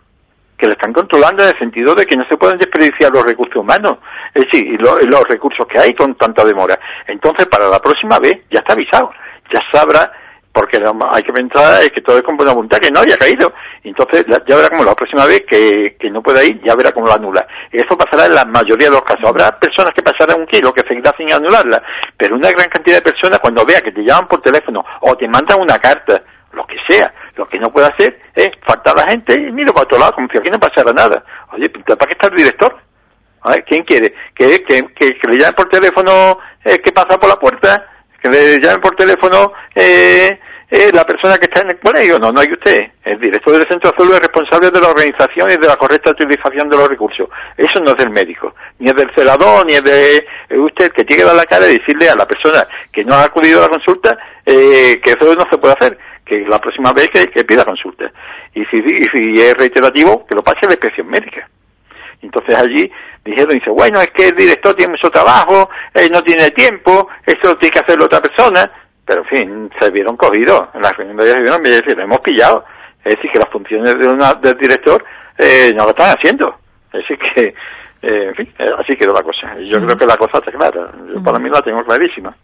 que 0.63 0.69
le 0.69 0.75
están 0.75 0.93
controlando 0.93 1.43
en 1.43 1.49
el 1.49 1.59
sentido 1.59 1.93
de 1.93 2.07
que 2.07 2.17
no 2.17 2.25
se 2.29 2.37
pueden 2.37 2.57
desperdiciar 2.57 3.11
los 3.11 3.25
recursos 3.25 3.57
humanos, 3.57 3.99
es 4.33 4.45
decir, 4.45 4.81
los 4.81 5.25
recursos 5.29 5.67
que 5.67 5.77
hay 5.77 5.93
con 5.93 6.15
tanta 6.15 6.45
demora. 6.45 6.79
Entonces, 7.09 7.49
para 7.49 7.69
la 7.69 7.81
próxima 7.81 8.21
vez, 8.21 8.43
ya 8.49 8.61
está 8.61 8.75
avisado, 8.75 9.11
ya 9.53 9.59
sabrá, 9.73 10.13
porque 10.53 10.77
hay 10.77 11.23
que 11.25 11.33
pensar 11.33 11.83
que 11.91 12.01
todo 12.01 12.19
es 12.19 12.23
con 12.23 12.37
buena 12.37 12.53
voluntad, 12.53 12.79
que 12.79 12.93
no 12.93 13.01
haya 13.01 13.17
caído. 13.17 13.53
Entonces, 13.83 14.25
ya 14.47 14.55
verá 14.55 14.69
como 14.69 14.85
la 14.85 14.95
próxima 14.95 15.27
vez 15.27 15.43
que, 15.49 15.97
que 15.99 16.11
no 16.11 16.23
pueda 16.23 16.45
ir, 16.45 16.63
ya 16.63 16.77
verá 16.77 16.93
cómo 16.93 17.07
lo 17.07 17.15
anula. 17.15 17.45
Y 17.73 17.79
eso 17.79 17.99
pasará 17.99 18.27
en 18.27 18.37
la 18.37 18.45
mayoría 18.45 18.87
de 18.87 18.95
los 18.95 19.03
casos. 19.03 19.29
Habrá 19.29 19.59
personas 19.59 19.93
que 19.93 20.03
pasarán 20.03 20.39
un 20.39 20.47
kilo, 20.47 20.73
que 20.73 20.87
seguirá 20.87 21.13
sin 21.17 21.33
anularla, 21.33 21.83
pero 22.17 22.37
una 22.37 22.51
gran 22.53 22.69
cantidad 22.69 23.03
de 23.03 23.11
personas, 23.11 23.41
cuando 23.41 23.65
vea 23.67 23.81
que 23.81 23.91
te 23.91 24.05
llaman 24.05 24.29
por 24.29 24.41
teléfono 24.43 24.85
o 25.01 25.17
te 25.17 25.27
mandan 25.27 25.61
una 25.61 25.81
carta, 25.81 26.23
lo 26.53 26.67
que 26.67 26.77
sea, 26.89 27.13
lo 27.37 27.49
que 27.49 27.59
no 27.59 27.73
puede 27.73 27.87
hacer 27.87 28.21
es 28.35 28.51
faltar 28.67 28.99
a 28.99 29.03
la 29.03 29.11
gente 29.11 29.35
y 29.35 29.53
mira 29.53 29.73
para 29.73 29.85
otro 29.85 29.99
lado, 29.99 30.13
como 30.15 30.29
si 30.31 30.39
aquí 30.39 30.51
no 30.51 30.61
pasara 30.61 30.93
nada. 30.93 31.25
Oye, 31.53 31.69
¿para 31.71 32.07
qué 32.07 32.13
está 32.13 32.29
el 32.29 32.37
director? 32.37 32.77
¿Quién 33.67 33.83
quiere? 33.85 34.15
¿Que, 34.35 34.63
que, 34.63 34.83
que, 34.95 35.29
le 35.29 35.39
llamen 35.39 35.55
por 35.55 35.69
teléfono 35.69 36.39
eh, 36.65 36.79
que 36.79 36.93
pasa 36.93 37.19
por 37.19 37.29
la 37.29 37.37
puerta? 37.37 37.87
¿Que 38.21 38.29
le 38.29 38.61
llamen 38.61 38.81
por 38.81 38.95
teléfono 38.95 39.53
eh, 39.75 40.39
eh, 40.71 40.91
la 40.93 41.05
persona 41.05 41.37
que 41.39 41.47
está 41.47 41.63
en 41.63 41.71
el 41.71 41.81
colegio? 41.81 42.21
No, 42.21 42.31
no 42.31 42.41
hay 42.41 42.53
usted. 42.53 42.83
El 43.05 43.19
director 43.19 43.59
del 43.59 43.67
centro 43.67 43.91
azul 43.91 44.13
es 44.13 44.21
responsable 44.21 44.71
de 44.71 44.81
la 44.81 44.91
organización 44.91 45.51
y 45.51 45.57
de 45.57 45.67
la 45.67 45.77
correcta 45.77 46.13
utilización 46.13 46.69
de 46.69 46.77
los 46.77 46.89
recursos. 46.89 47.29
Eso 47.57 47.81
no 47.81 47.91
es 47.91 47.97
del 47.97 48.11
médico, 48.11 48.55
ni 48.79 48.91
es 48.91 48.95
del 48.95 49.13
celador, 49.13 49.67
ni 49.67 49.73
es 49.73 49.83
de 49.83 50.25
usted 50.57 50.93
que 50.93 51.05
tiene 51.05 51.23
que 51.23 51.27
dar 51.27 51.37
la 51.37 51.45
cara 51.45 51.67
y 51.67 51.79
decirle 51.79 52.11
a 52.11 52.15
la 52.15 52.27
persona 52.27 52.67
que 52.93 53.05
no 53.05 53.17
ha 53.17 53.25
acudido 53.25 53.59
a 53.59 53.63
la 53.63 53.71
consulta 53.71 54.17
que 54.45 55.01
eso 55.05 55.35
no 55.35 55.45
se 55.51 55.59
puede 55.59 55.75
hacer 55.75 55.99
que 56.25 56.41
la 56.49 56.59
próxima 56.61 56.93
vez 56.93 57.11
que, 57.11 57.45
pida 57.45 57.65
consulta. 57.65 58.11
Y 58.55 58.65
si, 58.67 58.83
si 58.83 59.41
es 59.41 59.55
reiterativo, 59.55 60.27
que 60.27 60.35
lo 60.35 60.43
pase 60.43 60.61
a 60.63 60.69
la 60.69 60.75
inspección 60.75 61.09
médica. 61.09 61.49
Entonces 62.23 62.55
allí 62.55 62.91
dijeron, 63.25 63.55
dice, 63.55 63.71
bueno, 63.71 64.01
es 64.01 64.11
que 64.11 64.29
el 64.29 64.37
director 64.37 64.75
tiene 64.75 64.93
mucho 64.93 65.11
trabajo, 65.11 65.69
él 65.95 66.11
no 66.13 66.23
tiene 66.23 66.51
tiempo, 66.53 67.09
esto 67.27 67.57
tiene 67.57 67.73
que 67.73 67.81
hacerlo 67.81 68.05
otra 68.05 68.21
persona. 68.21 68.71
Pero 69.05 69.23
en 69.23 69.29
fin, 69.29 69.71
se 69.81 69.91
vieron 69.91 70.17
cogidos. 70.17 70.69
En 70.75 70.83
la 70.83 70.93
reunión 70.93 71.17
de 71.17 71.41
vieron, 71.41 71.61
me 71.61 71.71
decir, 71.71 71.97
lo 71.97 72.05
hemos 72.05 72.21
pillado. 72.21 72.65
Es 73.05 73.17
decir, 73.17 73.33
que 73.33 73.39
las 73.39 73.49
funciones 73.49 73.99
de 73.99 74.07
una, 74.07 74.35
del 74.35 74.57
director 74.57 75.05
eh, 75.39 75.73
no 75.75 75.85
lo 75.85 75.91
están 75.91 76.17
haciendo. 76.17 76.57
Es 76.93 77.01
decir, 77.01 77.19
que, 77.19 77.55
eh, 78.03 78.29
en 78.29 78.35
fin, 78.37 78.55
eh, 78.59 78.71
así 78.79 78.95
quedó 78.97 79.13
la 79.13 79.23
cosa. 79.23 79.59
Y 79.59 79.69
yo 79.69 79.85
creo 79.85 79.97
que 79.97 80.07
la 80.07 80.17
cosa 80.17 80.39
está 80.39 80.53
clara. 80.53 80.93
Yo 81.13 81.23
para 81.23 81.41
mí 81.41 81.51
la 81.51 81.61
tengo 81.63 81.85
clarísima. 81.85 82.35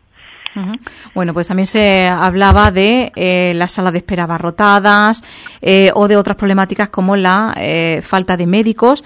Bueno, 1.14 1.34
pues 1.34 1.48
también 1.48 1.66
se 1.66 2.08
hablaba 2.08 2.70
de 2.70 3.12
eh, 3.14 3.52
las 3.54 3.72
salas 3.72 3.92
de 3.92 3.98
espera 3.98 4.24
abarrotadas 4.24 5.22
eh, 5.60 5.90
o 5.94 6.08
de 6.08 6.16
otras 6.16 6.36
problemáticas 6.36 6.88
como 6.88 7.16
la 7.16 7.54
eh, 7.56 8.00
falta 8.02 8.36
de 8.36 8.46
médicos 8.46 9.04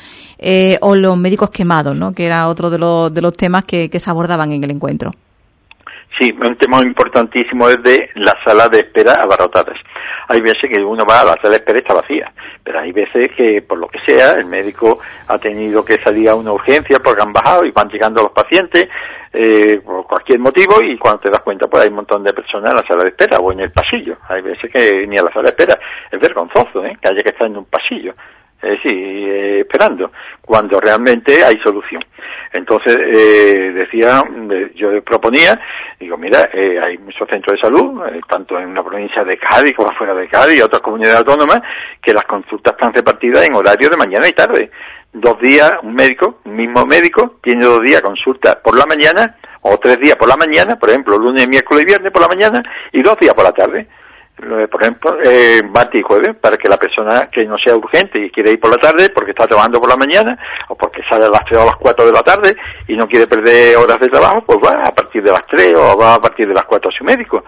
o 0.81 0.97
los 0.97 1.17
médicos 1.17 1.51
quemados, 1.51 1.97
¿no? 1.97 2.13
que 2.15 2.27
era 2.27 2.49
otro 2.49 2.69
de 2.69 2.79
los, 2.79 3.15
de 3.15 3.23
los 3.23 3.37
temas 3.37 3.65
que, 3.65 3.89
se 3.93 4.11
abordaban 4.11 4.51
en 4.51 4.65
el 4.65 4.71
encuentro. 4.73 5.13
Sí, 6.19 6.35
un 6.45 6.57
tema 6.57 6.83
importantísimo 6.83 7.69
es 7.69 7.83
de 7.83 8.11
las 8.17 8.35
salas 8.45 8.71
de 8.71 8.81
espera 8.81 9.15
abarrotadas. 9.15 9.79
Hay 10.29 10.41
veces 10.41 10.71
que 10.73 10.83
uno 10.83 11.05
va 11.05 11.21
a 11.21 11.25
la 11.25 11.35
sala 11.35 11.51
de 11.51 11.57
espera 11.57 11.79
y 11.79 11.83
está 11.83 11.95
vacía, 11.95 12.33
pero 12.63 12.81
hay 12.81 12.93
veces 12.93 13.29
que, 13.37 13.63
por 13.63 13.79
lo 13.79 13.89
que 13.89 13.99
sea, 14.05 14.33
el 14.33 14.47
médico 14.47 14.99
ha 15.29 15.39
tenido 15.39 15.85
que 15.85 15.99
salir 15.99 16.29
a 16.29 16.35
una 16.35 16.53
urgencia 16.53 16.99
porque 17.03 17.23
han 17.23 17.33
bajado 17.33 17.65
y 17.65 17.71
van 17.71 17.89
llegando 17.89 18.23
los 18.23 18.33
pacientes, 18.33 18.89
eh, 19.33 19.81
por 19.85 20.07
cualquier 20.07 20.39
motivo 20.39 20.83
y 20.83 20.99
cuando 20.99 21.21
te 21.21 21.31
das 21.31 21.41
cuenta 21.41 21.67
pues 21.67 21.83
hay 21.83 21.89
un 21.89 21.97
montón 21.97 22.23
de 22.23 22.33
personas 22.33 22.71
en 22.71 22.77
la 22.77 22.87
sala 22.87 23.05
de 23.05 23.11
espera 23.11 23.39
o 23.39 23.53
en 23.53 23.61
el 23.61 23.73
pasillo. 23.73 24.17
Hay 24.29 24.43
veces 24.43 24.71
que 24.71 25.07
ni 25.07 25.17
a 25.19 25.23
la 25.23 25.33
sala 25.33 25.45
de 25.45 25.49
espera. 25.49 25.79
Es 26.11 26.21
vergonzoso 26.21 26.85
¿eh? 26.85 26.97
que 27.01 27.09
haya 27.09 27.23
que 27.23 27.31
estar 27.31 27.47
en 27.47 27.57
un 27.57 27.65
pasillo. 27.67 28.15
Eh, 28.63 28.79
sí, 28.87 29.25
esperando, 29.61 30.13
cuando 30.41 30.79
realmente 30.79 31.45
hay 31.45 31.59
solución. 31.65 32.05
Entonces, 32.53 32.97
eh, 32.97 33.73
decía, 33.73 34.23
yo 34.75 35.03
proponía, 35.03 35.59
digo, 35.99 36.17
mira, 36.19 36.51
eh, 36.53 36.79
hay 36.85 36.99
muchos 36.99 37.29
centros 37.29 37.57
de 37.57 37.61
salud, 37.61 38.07
eh, 38.07 38.21
tanto 38.29 38.59
en 38.59 38.75
la 38.75 38.85
provincia 38.85 39.25
de 39.25 39.39
Cádiz 39.39 39.75
como 39.75 39.91
fuera 39.93 40.15
de 40.15 40.29
Cádiz 40.29 40.59
y 40.59 40.63
otras 40.63 40.83
comunidades 40.83 41.19
autónomas, 41.19 41.63
que 42.01 42.13
las 42.13 42.25
consultas 42.25 42.75
están 42.75 42.93
repartidas 42.93 43.49
en 43.49 43.55
horario 43.55 43.89
de 43.89 43.97
mañana 43.97 44.29
y 44.29 44.33
tarde 44.33 44.71
dos 45.13 45.39
días, 45.41 45.75
un 45.83 45.95
médico, 45.95 46.41
un 46.45 46.57
mismo 46.57 46.85
médico, 46.87 47.37
tiene 47.43 47.65
dos 47.65 47.83
días 47.83 48.03
consulta 48.03 48.61
por 48.61 48.77
la 48.77 48.87
mañana, 48.87 49.37
o 49.61 49.79
tres 49.79 49.99
días 50.01 50.17
por 50.17 50.29
la 50.29 50.37
mañana, 50.37 50.77
por 50.77 50.91
ejemplo, 50.91 51.17
lunes, 51.19 51.49
miércoles 51.49 51.83
y 51.83 51.87
viernes 51.87 52.13
por 52.13 52.23
la 52.23 52.29
mañana, 52.29 52.63
y 52.93 53.03
dos 53.03 53.17
días 53.19 53.35
por 53.35 53.45
la 53.45 53.53
tarde. 53.53 53.87
Por 54.35 54.83
ejemplo, 54.83 55.19
eh, 55.23 55.63
martes 55.63 56.01
y 56.01 56.03
jueves, 56.03 56.35
para 56.41 56.57
que 56.57 56.69
la 56.69 56.77
persona 56.77 57.29
que 57.31 57.45
no 57.45 57.57
sea 57.59 57.77
urgente 57.77 58.19
y 58.19 58.31
quiere 58.31 58.51
ir 58.51 58.59
por 58.59 58.71
la 58.71 58.79
tarde 58.79 59.11
porque 59.11 59.31
está 59.31 59.47
trabajando 59.47 59.79
por 59.79 59.89
la 59.89 59.97
mañana, 59.97 60.37
o 60.69 60.75
porque 60.75 61.03
sale 61.09 61.27
a 61.27 61.29
las 61.29 61.45
tres 61.45 61.61
o 61.61 61.63
a 61.63 61.67
las 61.67 61.77
cuatro 61.77 62.07
de 62.07 62.13
la 62.13 62.23
tarde 62.23 62.57
y 62.89 62.97
no 62.97 63.07
quiere 63.07 63.29
perder 63.29 63.77
horas 63.77 64.01
de 64.01 64.09
trabajo, 64.09 64.43
pues 64.43 64.59
va 64.59 64.85
a 64.85 64.93
partir 64.93 65.23
de 65.23 65.31
las 65.31 65.47
tres 65.47 65.75
o 65.77 65.97
va 65.97 66.15
a 66.15 66.21
partir 66.21 66.49
de 66.49 66.55
las 66.55 66.65
cuatro 66.65 66.91
a 66.91 66.97
su 66.97 67.05
médico. 67.05 67.45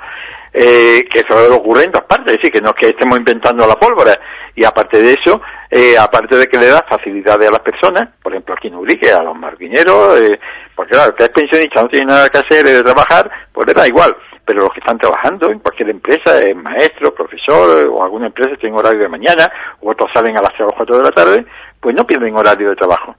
eh, 0.55 1.05
que 1.11 1.21
eso 1.21 1.55
ocurre 1.57 1.85
en 1.85 1.91
todas 1.91 2.07
partes, 2.07 2.29
es 2.29 2.39
decir, 2.39 2.53
que 2.53 2.61
no 2.61 2.69
es 2.71 2.75
que 2.77 2.89
estemos 2.91 3.19
inventando 3.19 3.67
la 3.67 3.75
pólvora. 3.75 4.19
Y 4.55 4.65
aparte 4.65 5.03
de 5.03 5.17
eso, 5.21 5.43
eh, 5.77 5.99
aparte 5.99 6.37
de 6.37 6.47
que 6.47 6.57
le 6.57 6.69
da 6.69 6.87
facilidades 6.89 7.49
a 7.49 7.51
las 7.51 7.59
personas, 7.59 8.09
por 8.23 8.33
ejemplo 8.33 8.55
aquí 8.55 8.69
en 8.69 8.77
Ubrique, 8.77 9.11
a 9.11 9.25
los 9.25 9.37
marquineros, 9.37 10.21
eh, 10.21 10.39
porque 10.73 10.93
claro, 10.93 11.13
que 11.17 11.25
es 11.25 11.31
pensionista, 11.31 11.83
no 11.83 11.89
tiene 11.89 12.07
nada 12.07 12.29
que 12.29 12.39
hacer, 12.39 12.65
de 12.65 12.85
trabajar, 12.85 13.29
pues 13.53 13.67
le 13.67 13.75
da 13.75 13.89
igual. 13.89 14.17
Pero 14.45 14.61
los 14.61 14.73
que 14.73 14.79
están 14.79 14.99
trabajando 14.99 15.51
en 15.51 15.59
cualquier 15.59 15.91
empresa, 15.91 16.39
es 16.39 16.55
maestro, 16.55 17.13
profesor, 17.13 17.89
o 17.89 18.05
alguna 18.05 18.27
empresa 18.27 18.57
tienen 18.57 18.79
horario 18.79 19.01
de 19.01 19.09
mañana, 19.09 19.51
o 19.81 19.91
otros 19.91 20.09
salen 20.15 20.39
a 20.39 20.43
las 20.43 20.53
3 20.55 20.69
o 20.71 20.77
4 20.77 20.97
de 20.97 21.03
la 21.03 21.11
tarde, 21.11 21.45
pues 21.81 21.97
no 21.97 22.07
pierden 22.07 22.37
horario 22.37 22.71
de 22.71 22.77
trabajo. 22.77 23.17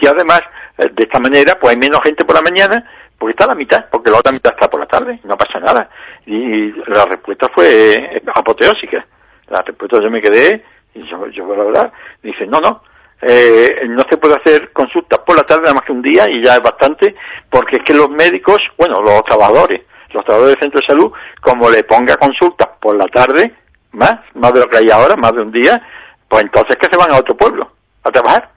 Y 0.00 0.08
además, 0.08 0.40
eh, 0.76 0.88
de 0.92 1.04
esta 1.04 1.20
manera, 1.20 1.56
pues 1.60 1.72
hay 1.72 1.78
menos 1.78 2.02
gente 2.02 2.24
por 2.24 2.34
la 2.34 2.42
mañana, 2.42 2.84
porque 3.16 3.30
está 3.30 3.46
la 3.46 3.54
mitad, 3.54 3.84
porque 3.92 4.10
la 4.10 4.18
otra 4.18 4.32
mitad 4.32 4.54
está 4.54 4.68
por 4.68 4.80
la 4.80 4.86
tarde, 4.86 5.20
no 5.22 5.36
pasa 5.36 5.60
nada. 5.60 5.88
Y 6.26 6.72
la 6.90 7.04
respuesta 7.04 7.48
fue 7.54 7.94
eh, 7.94 8.22
apoteósica. 8.34 9.06
La 9.46 9.62
respuesta 9.62 10.00
yo 10.02 10.10
me 10.10 10.20
quedé, 10.20 10.64
yo, 11.04 11.26
yo 11.28 11.56
la 11.56 11.64
verdad, 11.64 11.92
dice, 12.22 12.46
no, 12.46 12.60
no, 12.60 12.82
eh, 13.20 13.82
no 13.88 14.02
se 14.08 14.16
puede 14.16 14.34
hacer 14.34 14.72
consultas 14.72 15.18
por 15.26 15.36
la 15.36 15.42
tarde 15.42 15.62
nada 15.62 15.74
más 15.74 15.84
que 15.84 15.92
un 15.92 16.02
día 16.02 16.26
y 16.30 16.42
ya 16.44 16.54
es 16.56 16.62
bastante, 16.62 17.14
porque 17.50 17.76
es 17.78 17.82
que 17.84 17.94
los 17.94 18.08
médicos, 18.10 18.58
bueno, 18.76 19.00
los 19.02 19.22
trabajadores, 19.24 19.82
los 20.12 20.24
trabajadores 20.24 20.54
del 20.54 20.62
centro 20.62 20.80
de 20.80 20.86
salud, 20.86 21.12
como 21.40 21.68
le 21.70 21.82
ponga 21.84 22.16
consultas 22.16 22.68
por 22.80 22.96
la 22.96 23.06
tarde, 23.06 23.52
más, 23.92 24.20
más 24.34 24.52
de 24.52 24.60
lo 24.60 24.68
que 24.68 24.78
hay 24.78 24.90
ahora, 24.90 25.16
más 25.16 25.32
de 25.32 25.42
un 25.42 25.50
día, 25.50 25.82
pues 26.28 26.44
entonces 26.44 26.76
que 26.76 26.88
se 26.90 26.96
van 26.96 27.10
a 27.10 27.18
otro 27.18 27.36
pueblo 27.36 27.70
a 28.04 28.10
trabajar. 28.10 28.50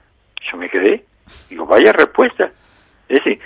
Yo 0.50 0.56
me 0.58 0.68
quedé, 0.68 1.04
digo, 1.48 1.66
vaya 1.66 1.92
respuesta. 1.92 2.50
Es 3.08 3.18
decir, 3.18 3.40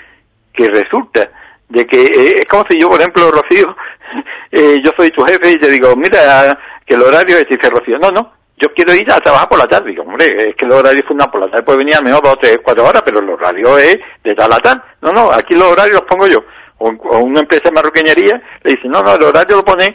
que 0.52 0.66
resulta 0.68 1.30
de 1.68 1.87
que 1.87 2.02
eh, 2.02 2.35
es 2.40 2.46
como 2.48 2.64
si 2.68 2.78
yo, 2.78 2.88
por 2.88 3.00
ejemplo, 3.00 3.30
Rocío, 3.30 3.76
eh, 4.50 4.78
yo 4.85 4.92
soy 4.96 5.11
tu 5.11 5.24
jefe 5.24 5.52
y 5.52 5.59
te 5.59 5.70
digo, 5.70 5.94
mira, 5.96 6.59
que 6.85 6.94
el 6.94 7.02
horario 7.02 7.38
es, 7.38 7.48
dice 7.48 7.70
Rocío, 7.70 7.98
no, 7.98 8.11
no, 8.11 8.32
yo 8.56 8.68
quiero 8.74 8.94
ir 8.94 9.10
a 9.10 9.20
trabajar 9.20 9.48
por 9.48 9.58
la 9.58 9.68
tarde. 9.68 9.90
Digo, 9.90 10.02
hombre, 10.02 10.26
es 10.26 10.56
que 10.56 10.64
el 10.64 10.72
horario 10.72 11.00
es 11.00 11.28
por 11.28 11.40
la 11.40 11.50
tarde, 11.50 11.62
puede 11.62 11.78
venir 11.78 11.96
a 11.96 12.00
menos 12.00 12.20
dos, 12.22 12.38
tres, 12.40 12.58
cuatro 12.62 12.84
horas, 12.84 13.02
pero 13.04 13.20
el 13.20 13.28
horario 13.28 13.78
es 13.78 13.96
de 14.24 14.34
tal 14.34 14.52
a 14.52 14.58
tal. 14.58 14.82
No, 15.02 15.12
no, 15.12 15.30
aquí 15.30 15.54
los 15.54 15.70
horarios 15.70 16.00
los 16.00 16.08
pongo 16.08 16.26
yo. 16.26 16.38
O, 16.78 16.90
una 17.20 17.40
empresa 17.40 17.64
de 17.64 17.72
marroquinería 17.72 18.40
le 18.62 18.70
dice, 18.72 18.88
no, 18.88 19.02
no, 19.02 19.14
el 19.14 19.22
horario 19.22 19.56
lo 19.56 19.64
pone 19.64 19.94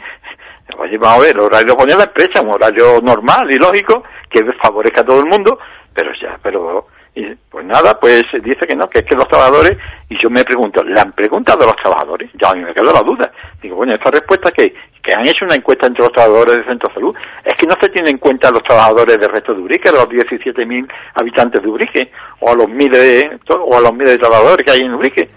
vamos 0.76 1.18
a 1.18 1.20
ver, 1.20 1.36
el 1.36 1.40
horario 1.40 1.68
lo 1.68 1.76
pone 1.76 1.94
la 1.94 2.04
empresa, 2.04 2.40
un 2.40 2.54
horario 2.54 3.00
normal 3.02 3.50
y 3.50 3.58
lógico, 3.58 4.02
que 4.30 4.40
favorezca 4.62 5.02
a 5.02 5.04
todo 5.04 5.20
el 5.20 5.26
mundo, 5.26 5.58
pero 5.94 6.10
ya, 6.20 6.38
pero 6.42 6.86
y 7.14 7.34
pues 7.50 7.66
nada, 7.66 7.98
pues 8.00 8.24
dice 8.42 8.66
que 8.66 8.74
no, 8.74 8.88
que 8.88 9.00
es 9.00 9.04
que 9.04 9.14
los 9.14 9.28
trabajadores, 9.28 9.76
y 10.08 10.16
yo 10.16 10.30
me 10.30 10.44
pregunto, 10.44 10.82
¿le 10.82 10.98
han 10.98 11.12
preguntado 11.12 11.66
los 11.66 11.76
trabajadores? 11.76 12.30
Ya 12.40 12.50
a 12.50 12.54
mí 12.54 12.62
me 12.62 12.72
quedó 12.72 12.90
la 12.90 13.02
duda. 13.02 13.30
Digo, 13.60 13.76
bueno, 13.76 13.92
esta 13.92 14.10
respuesta 14.10 14.50
que, 14.50 14.74
que 15.02 15.12
han 15.12 15.26
hecho 15.26 15.44
una 15.44 15.56
encuesta 15.56 15.86
entre 15.86 16.04
los 16.04 16.12
trabajadores 16.12 16.56
del 16.56 16.64
centro 16.64 16.88
de 16.88 16.94
salud, 16.94 17.14
es 17.44 17.52
que 17.54 17.66
no 17.66 17.74
se 17.78 17.90
tiene 17.90 18.10
en 18.10 18.18
cuenta 18.18 18.48
a 18.48 18.52
los 18.52 18.62
trabajadores 18.62 19.18
del 19.18 19.28
resto 19.28 19.52
de 19.52 19.60
Urique, 19.60 19.90
a 19.90 19.92
los 19.92 20.08
17.000 20.08 20.90
habitantes 21.14 21.62
de 21.62 21.68
Urique, 21.68 22.10
o 22.40 22.50
a 22.50 22.54
los 22.54 22.68
miles 22.68 23.24
o 23.46 23.76
a 23.76 23.80
los 23.80 23.92
miles 23.92 24.12
de 24.12 24.18
trabajadores 24.18 24.64
que 24.64 24.72
hay 24.72 24.80
en 24.80 24.94
Urique. 24.94 25.28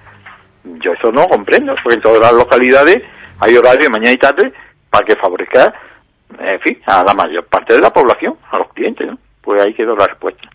Yo 0.64 0.94
eso 0.94 1.12
no 1.12 1.26
comprendo, 1.26 1.76
porque 1.84 1.96
en 1.96 2.02
todas 2.02 2.22
las 2.22 2.34
localidades 2.34 3.04
hay 3.42 3.58
horario 3.58 3.90
mañana 3.90 4.14
y 4.14 4.18
tarde 4.18 4.54
para 4.90 5.06
que 5.06 5.18
favorezca, 5.18 5.74
en 6.40 6.60
fin, 6.62 6.82
a 6.86 7.04
la 7.04 7.14
mayor 7.14 7.46
parte 7.48 7.74
de 7.74 7.82
la 7.82 7.92
población, 7.92 8.38
a 8.50 8.60
los 8.60 8.72
clientes, 8.72 9.06
¿no? 9.06 9.18
Pues 9.42 9.62
ahí 9.62 9.74
quedó 9.74 9.94
la 9.94 10.08
respuesta. 10.08 10.50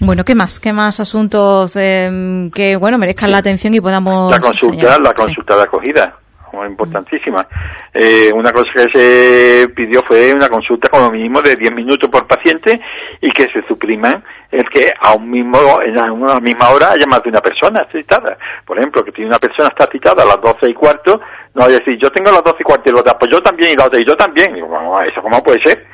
Bueno, 0.00 0.24
¿qué 0.24 0.34
más? 0.34 0.60
¿Qué 0.60 0.72
más 0.72 1.00
asuntos 1.00 1.76
eh, 1.76 2.50
que, 2.54 2.76
bueno, 2.76 2.98
merezcan 2.98 3.30
la 3.30 3.38
atención 3.38 3.74
y 3.74 3.80
podamos... 3.80 4.30
La 4.30 4.40
consulta, 4.40 4.98
la 4.98 5.14
consulta 5.14 5.56
de 5.56 5.62
acogida, 5.62 6.18
importantísima. 6.62 7.46
Eh, 7.92 8.30
una 8.32 8.52
cosa 8.52 8.70
que 8.74 8.86
se 8.92 9.68
pidió 9.70 10.02
fue 10.06 10.32
una 10.32 10.48
consulta 10.48 10.88
como 10.88 11.10
mínimo 11.10 11.42
de 11.42 11.56
10 11.56 11.74
minutos 11.74 12.08
por 12.08 12.26
paciente 12.26 12.80
y 13.20 13.28
que 13.30 13.44
se 13.44 13.66
supriman 13.66 14.22
el 14.50 14.68
que 14.68 14.92
a 15.00 15.14
un 15.14 15.30
mismo, 15.30 15.58
en 15.82 15.98
una 16.10 16.38
misma 16.38 16.70
hora 16.70 16.92
haya 16.92 17.06
más 17.08 17.22
de 17.22 17.30
una 17.30 17.40
persona 17.40 17.86
citada. 17.90 18.36
Por 18.64 18.78
ejemplo, 18.78 19.02
que 19.04 19.12
tiene 19.12 19.30
una 19.30 19.38
persona 19.38 19.68
está 19.68 19.90
citada 19.90 20.22
a 20.22 20.26
las 20.26 20.40
12 20.40 20.70
y 20.70 20.74
cuarto, 20.74 21.20
no 21.54 21.62
va 21.62 21.66
a 21.66 21.70
decir, 21.70 21.98
yo 22.00 22.10
tengo 22.10 22.30
las 22.30 22.44
12 22.44 22.56
y 22.60 22.64
cuarto 22.64 22.90
y 22.90 22.92
la 22.92 23.00
otra, 23.00 23.18
pues 23.18 23.30
yo 23.32 23.42
también 23.42 23.72
y 23.72 23.76
la 23.76 23.86
otra 23.86 24.00
y 24.00 24.04
yo 24.04 24.16
también. 24.16 24.54
Digo, 24.54 24.68
bueno, 24.68 24.94
¿eso 25.02 25.20
cómo 25.22 25.42
puede 25.42 25.60
ser? 25.64 25.86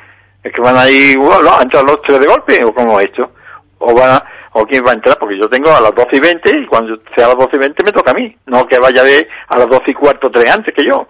¿Es 0.43 0.51
que 0.53 0.61
van 0.61 0.75
a 0.75 0.89
ir, 0.89 1.17
bueno, 1.17 1.49
a 1.57 1.61
entrar 1.61 1.83
los 1.83 2.01
tres 2.01 2.19
de 2.19 2.27
golpe 2.27 2.59
o 2.65 2.73
cómo 2.73 2.99
es 2.99 3.07
esto? 3.07 3.31
O 3.81 3.95
va 3.95 4.23
o 4.53 4.65
quién 4.65 4.85
va 4.85 4.91
a 4.91 4.95
entrar, 4.95 5.17
porque 5.17 5.37
yo 5.37 5.49
tengo 5.49 5.73
a 5.73 5.81
las 5.81 5.95
12 5.95 6.15
y 6.15 6.19
20 6.19 6.59
y 6.59 6.65
cuando 6.65 6.97
sea 7.15 7.25
a 7.25 7.29
las 7.29 7.37
12 7.37 7.55
y 7.55 7.59
20 7.59 7.83
me 7.83 7.91
toca 7.91 8.11
a 8.11 8.13
mí, 8.13 8.35
no 8.47 8.67
que 8.67 8.79
vaya 8.79 9.03
de 9.03 9.27
a 9.47 9.57
las 9.57 9.67
12 9.67 9.83
y 9.87 9.93
cuarto 9.93 10.29
tres 10.29 10.51
antes 10.51 10.73
que 10.73 10.85
yo. 10.85 11.07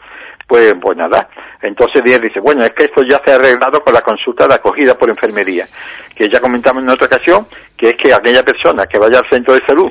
Pues, 0.47 0.73
pues 0.81 0.97
nada. 0.97 1.29
Entonces 1.61 2.03
Díaz 2.03 2.19
dice, 2.19 2.41
bueno, 2.41 2.63
es 2.65 2.71
que 2.71 2.83
esto 2.83 3.03
ya 3.09 3.21
se 3.23 3.31
ha 3.31 3.35
arreglado 3.35 3.81
con 3.81 3.93
la 3.93 4.01
consulta 4.01 4.47
de 4.47 4.55
acogida 4.55 4.95
por 4.95 5.09
enfermería, 5.09 5.65
que 6.13 6.27
ya 6.27 6.41
comentamos 6.41 6.83
en 6.83 6.89
otra 6.89 7.07
ocasión, 7.07 7.47
que 7.77 7.89
es 7.89 7.95
que 7.95 8.13
aquella 8.13 8.43
persona 8.43 8.85
que 8.85 8.99
vaya 8.99 9.19
al 9.19 9.29
centro 9.29 9.53
de 9.53 9.61
salud, 9.65 9.89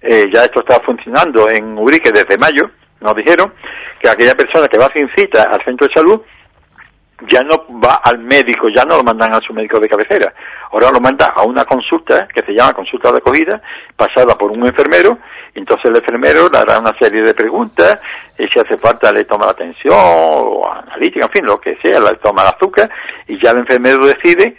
eh, 0.00 0.26
ya 0.32 0.44
esto 0.44 0.60
está 0.60 0.78
funcionando 0.80 1.50
en 1.50 1.76
Ubrique 1.76 2.12
desde 2.12 2.38
mayo, 2.38 2.70
nos 3.00 3.16
dijeron, 3.16 3.52
que 4.00 4.08
aquella 4.08 4.34
persona 4.34 4.68
que 4.68 4.78
va 4.78 4.88
sin 4.92 5.08
cita 5.10 5.42
al 5.42 5.62
centro 5.64 5.88
de 5.88 5.94
salud, 5.94 6.20
ya 7.28 7.42
no 7.42 7.66
va 7.80 8.00
al 8.04 8.18
médico, 8.18 8.68
ya 8.68 8.84
no 8.84 8.96
lo 8.96 9.02
mandan 9.02 9.34
a 9.34 9.40
su 9.40 9.52
médico 9.52 9.78
de 9.80 9.88
cabecera, 9.88 10.32
ahora 10.72 10.90
lo 10.90 11.00
manda 11.00 11.26
a 11.28 11.42
una 11.42 11.64
consulta 11.64 12.28
que 12.28 12.44
se 12.44 12.52
llama 12.52 12.72
consulta 12.72 13.10
de 13.10 13.18
acogida, 13.18 13.60
pasada 13.96 14.36
por 14.36 14.50
un 14.50 14.66
enfermero, 14.66 15.18
entonces 15.54 15.90
el 15.90 15.96
enfermero 15.96 16.48
le 16.48 16.58
hará 16.58 16.78
una 16.78 16.96
serie 16.98 17.22
de 17.22 17.34
preguntas, 17.34 17.98
y 18.38 18.46
si 18.48 18.58
hace 18.58 18.76
falta 18.78 19.12
le 19.12 19.24
toma 19.24 19.46
la 19.46 19.52
atención, 19.52 19.94
o 19.94 20.70
analítica, 20.70 21.26
en 21.26 21.32
fin, 21.32 21.44
lo 21.44 21.60
que 21.60 21.76
sea, 21.76 22.00
le 22.00 22.14
toma 22.16 22.42
el 22.42 22.48
azúcar, 22.48 22.90
y 23.26 23.42
ya 23.42 23.50
el 23.50 23.58
enfermero 23.58 24.06
decide 24.06 24.56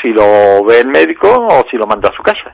si 0.00 0.08
lo 0.08 0.64
ve 0.64 0.80
el 0.80 0.88
médico 0.88 1.28
o 1.28 1.64
si 1.70 1.76
lo 1.76 1.86
manda 1.86 2.08
a 2.08 2.16
su 2.16 2.22
casa. 2.22 2.52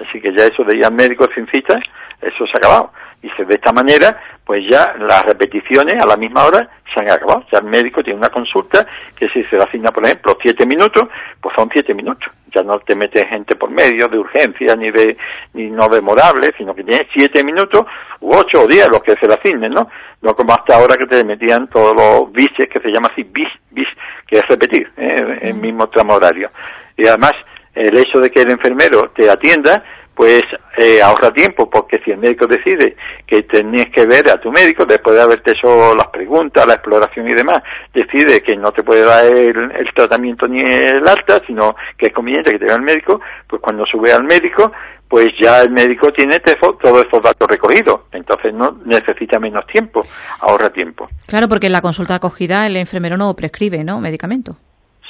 Así 0.00 0.20
que 0.20 0.32
ya 0.36 0.44
eso 0.44 0.64
de 0.64 0.76
ir 0.76 0.84
al 0.84 0.92
médico 0.92 1.28
sin 1.34 1.46
cita, 1.46 1.78
eso 2.20 2.46
se 2.46 2.52
ha 2.54 2.58
acabado. 2.58 2.92
Y 3.22 3.44
de 3.44 3.54
esta 3.54 3.72
manera, 3.72 4.20
pues 4.44 4.64
ya 4.68 4.94
las 4.98 5.24
repeticiones 5.24 6.02
a 6.02 6.06
la 6.06 6.16
misma 6.16 6.44
hora 6.44 6.68
se 6.92 7.00
han 7.00 7.08
acabado. 7.08 7.44
Ya 7.52 7.58
el 7.58 7.66
médico 7.66 8.02
tiene 8.02 8.18
una 8.18 8.30
consulta 8.30 8.84
que 9.16 9.28
si 9.28 9.44
se 9.44 9.56
le 9.56 9.62
asigna, 9.62 9.90
por 9.92 10.04
ejemplo, 10.04 10.36
siete 10.42 10.66
minutos, 10.66 11.04
pues 11.40 11.54
son 11.56 11.68
siete 11.72 11.94
minutos. 11.94 12.28
Ya 12.52 12.64
no 12.64 12.80
te 12.80 12.96
metes 12.96 13.24
gente 13.28 13.54
por 13.54 13.70
medio 13.70 14.08
de 14.08 14.18
urgencia 14.18 14.74
ni 14.74 14.90
de 14.90 15.16
ni 15.54 15.70
no 15.70 15.88
demorable, 15.88 16.52
sino 16.58 16.74
que 16.74 16.82
tienes 16.82 17.06
siete 17.14 17.44
minutos 17.44 17.82
u 18.20 18.34
ocho 18.34 18.62
o 18.62 18.66
diez 18.66 18.88
los 18.88 19.02
que 19.02 19.14
se 19.14 19.28
le 19.28 19.34
asignen, 19.34 19.72
¿no? 19.72 19.88
No 20.20 20.34
como 20.34 20.52
hasta 20.52 20.74
ahora 20.74 20.96
que 20.96 21.06
te 21.06 21.24
metían 21.24 21.68
todos 21.68 21.94
los 21.94 22.32
bises, 22.32 22.68
que 22.68 22.80
se 22.80 22.90
llama 22.90 23.08
así 23.12 23.22
bis, 23.22 23.48
bis, 23.70 23.88
que 24.26 24.38
es 24.38 24.46
repetir, 24.48 24.90
¿eh? 24.96 25.38
el 25.42 25.54
mismo 25.54 25.88
tramo 25.88 26.14
horario. 26.14 26.50
Y 26.96 27.06
además, 27.06 27.32
el 27.74 27.96
hecho 27.96 28.18
de 28.18 28.30
que 28.30 28.42
el 28.42 28.50
enfermero 28.50 29.10
te 29.14 29.30
atienda, 29.30 29.82
pues 30.22 30.44
eh, 30.78 31.02
ahorra 31.02 31.32
tiempo, 31.32 31.68
porque 31.68 31.98
si 32.04 32.12
el 32.12 32.18
médico 32.18 32.46
decide 32.46 32.94
que 33.26 33.42
tenías 33.42 33.86
que 33.92 34.06
ver 34.06 34.30
a 34.30 34.40
tu 34.40 34.52
médico, 34.52 34.84
después 34.84 35.16
de 35.16 35.22
haberte 35.22 35.50
hecho 35.50 35.96
las 35.96 36.06
preguntas, 36.12 36.64
la 36.64 36.74
exploración 36.74 37.28
y 37.28 37.34
demás, 37.34 37.56
decide 37.92 38.40
que 38.40 38.56
no 38.56 38.70
te 38.70 38.84
puede 38.84 39.04
dar 39.04 39.24
el, 39.24 39.52
tratamiento 39.92 40.46
ni 40.46 40.60
el 40.60 41.08
alta, 41.08 41.42
sino 41.44 41.74
que 41.98 42.06
es 42.06 42.12
conveniente 42.12 42.52
que 42.52 42.60
te 42.60 42.66
vea 42.66 42.76
el 42.76 42.82
médico, 42.82 43.20
pues 43.48 43.60
cuando 43.60 43.84
sube 43.84 44.12
al 44.12 44.22
médico, 44.22 44.70
pues 45.08 45.30
ya 45.42 45.60
el 45.62 45.72
médico 45.72 46.12
tiene 46.12 46.38
todos 46.38 47.04
esos 47.04 47.20
datos 47.20 47.48
recogidos, 47.50 48.02
entonces 48.12 48.54
no 48.54 48.78
necesita 48.84 49.40
menos 49.40 49.66
tiempo, 49.66 50.06
ahorra 50.38 50.70
tiempo. 50.70 51.08
Claro, 51.26 51.48
porque 51.48 51.66
en 51.66 51.72
la 51.72 51.82
consulta 51.82 52.14
acogida 52.14 52.64
el 52.68 52.76
enfermero 52.76 53.16
no 53.16 53.34
prescribe, 53.34 53.82
¿no? 53.82 54.00
Medicamento. 54.00 54.56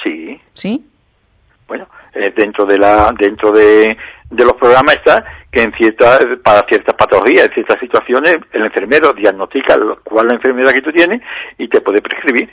Sí. 0.03 0.41
¿Sí? 0.55 0.87
Bueno, 1.73 1.89
eh, 2.13 2.31
dentro 2.37 2.67
de 2.67 2.77
la 2.77 3.11
dentro 3.19 3.51
de 3.51 3.97
de 4.29 4.45
los 4.45 4.53
programas 4.57 4.95
está 4.95 5.25
que 5.51 5.63
en 5.63 5.73
ciertas, 5.73 6.19
para 6.45 6.61
ciertas 6.69 6.95
patologías, 6.95 7.47
en 7.47 7.55
ciertas 7.55 7.81
situaciones, 7.81 8.41
el 8.53 8.67
enfermero 8.67 9.15
diagnostica 9.15 9.79
cuál 10.05 10.27
es 10.27 10.33
la 10.33 10.37
enfermedad 10.37 10.73
que 10.73 10.83
tú 10.83 10.93
tienes 10.93 11.23
y 11.57 11.69
te 11.69 11.81
puede 11.81 12.03
prescribir 12.03 12.51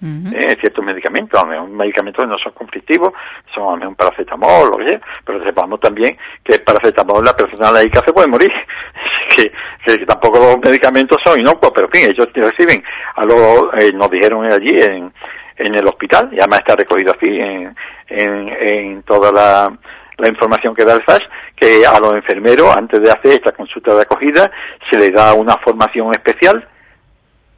eh, 0.00 0.56
ciertos 0.58 0.82
medicamentos, 0.82 1.38
a 1.38 1.44
lo 1.44 1.66
medicamentos 1.68 2.26
no 2.26 2.38
son 2.38 2.52
conflictivos, 2.52 3.12
son 3.54 3.82
a 3.82 3.88
un 3.88 3.94
paracetamol, 3.94 4.70
lo 4.70 4.78
que 4.78 4.92
sea, 4.92 5.00
pero 5.22 5.44
sepamos 5.44 5.78
también 5.78 6.16
que 6.42 6.54
el 6.54 6.62
paracetamol 6.62 7.22
la 7.22 7.36
persona 7.36 7.70
la 7.70 7.82
se 7.82 8.12
puede 8.12 8.26
morir, 8.26 8.50
que, 9.36 9.52
que, 9.84 10.06
tampoco 10.06 10.38
los 10.38 10.58
medicamentos 10.64 11.18
son 11.22 11.38
inocuos, 11.38 11.72
pero 11.74 11.88
en 11.88 11.92
fin, 11.92 12.10
ellos 12.10 12.26
reciben, 12.34 12.82
a 13.16 13.24
lo, 13.26 13.74
eh, 13.74 13.92
nos 13.92 14.10
dijeron 14.10 14.50
allí 14.50 14.80
en, 14.80 15.12
en 15.56 15.74
el 15.74 15.86
hospital, 15.86 16.30
y 16.32 16.38
además 16.38 16.60
está 16.60 16.76
recogido 16.76 17.12
así 17.12 17.28
en, 17.28 17.74
en, 18.08 19.02
toda 19.02 19.32
la 19.32 19.78
la 20.18 20.28
información 20.28 20.74
que 20.74 20.84
da 20.84 20.94
el 20.94 21.02
FAS, 21.02 21.20
que 21.56 21.84
a 21.84 21.98
los 21.98 22.14
enfermeros, 22.14 22.76
antes 22.76 23.02
de 23.02 23.10
hacer 23.10 23.32
esta 23.32 23.50
consulta 23.52 23.94
de 23.94 24.02
acogida, 24.02 24.50
se 24.88 24.96
les 24.96 25.12
da 25.12 25.34
una 25.34 25.56
formación 25.56 26.12
especial 26.12 26.68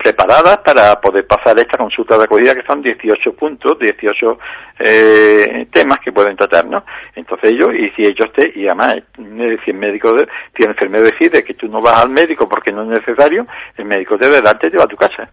preparadas 0.05 0.59
para 0.59 1.01
poder 1.01 1.27
pasar 1.27 1.59
esta 1.59 1.79
consulta 1.79 2.19
de 2.19 2.25
acogida 2.25 2.55
que 2.55 2.67
son 2.67 2.83
18 2.83 3.33
puntos, 3.35 3.79
18 3.79 4.39
eh, 4.81 5.67
temas 5.73 5.99
que 6.01 6.13
pueden 6.13 6.37
tratar, 6.37 6.67
¿no? 6.67 6.85
Entonces 7.15 7.53
ellos, 7.53 7.71
y 7.75 7.89
si 7.91 8.03
ellos 8.03 8.31
te, 8.35 8.53
y 8.55 8.67
además, 8.67 8.99
si 9.65 9.71
el 9.71 9.77
médico, 9.79 10.15
si 10.55 10.63
el 10.63 10.71
enfermero 10.71 11.05
decide 11.05 11.43
que 11.43 11.55
tú 11.55 11.69
no 11.69 11.81
vas 11.81 12.03
al 12.03 12.11
médico 12.11 12.47
porque 12.47 12.71
no 12.71 12.83
es 12.83 13.01
necesario, 13.01 13.47
el 13.79 13.87
médico 13.87 14.19
debe 14.19 14.43
darte 14.43 14.67
y 14.67 14.71
te 14.71 14.77
va 14.77 14.85
a 14.85 14.89
tu 14.89 14.97
casa, 14.97 15.31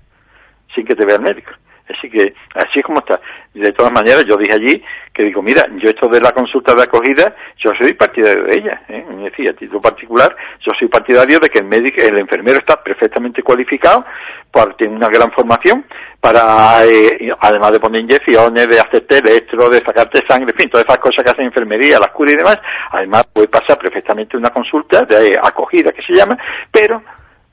sin 0.74 0.86
que 0.86 0.95
te 0.95 1.06
vea 1.06 1.17
el 1.17 1.21
médico. 1.21 1.52
Así 1.89 2.10
que 2.10 2.34
así 2.56 2.80
es 2.80 2.86
como 2.86 3.00
está. 3.00 3.20
De 3.54 3.72
todas 3.74 3.91
maneras, 3.91 4.26
yo 4.26 4.38
dije 4.38 4.54
allí 4.54 4.84
que 5.13 5.24
digo, 5.24 5.41
mira, 5.41 5.63
yo 5.78 5.89
esto 5.89 6.08
de 6.08 6.22
la 6.22 6.32
consulta 6.32 6.74
de 6.74 6.84
acogida, 6.84 7.36
yo 7.58 7.72
soy 7.78 7.94
partidario 7.94 8.44
de 8.46 8.56
ella. 8.56 8.82
¿eh? 8.88 9.06
A 9.50 9.54
título 9.54 9.82
particular, 9.82 10.36
yo 10.60 10.72
soy 10.78 10.88
partidario 10.88 11.39
de 11.39 11.50
que 11.50 11.60
el 11.60 11.65
médico, 11.65 12.02
el 12.02 12.17
enfermero 12.20 12.60
está 12.60 12.82
perfectamente 12.82 13.41
cualificado, 13.41 14.06
porque 14.52 14.76
tiene 14.80 14.96
una 14.96 15.10
gran 15.10 15.32
formación 15.32 15.86
para, 16.20 16.86
eh, 16.86 17.30
además 17.39 17.72
de 17.72 17.80
poner 17.80 18.02
inyecciones, 18.02 18.67
de 18.67 18.80
hacerte 18.80 19.17
electro, 19.17 19.70
de 19.70 19.80
sacarte 19.80 20.22
sangre, 20.28 20.52
en 20.52 20.58
fin, 20.58 20.70
todas 20.70 20.86
esas 20.86 21.00
cosas 21.00 21.24
que 21.24 21.32
hacen 21.32 21.46
enfermería, 21.46 21.98
las 22.00 22.10
curas 22.10 22.36
y 22.36 22.38
demás, 22.38 22.60
además 22.91 23.28
puede 23.34 23.48
pasar 23.48 23.78
perfectamente 23.78 24.38
una 24.38 24.50
consulta 24.50 25.02
de 25.04 25.36
acogida 25.41 25.91
que 25.91 26.04
se 26.04 26.13
llama, 26.13 26.38
pero 26.72 27.02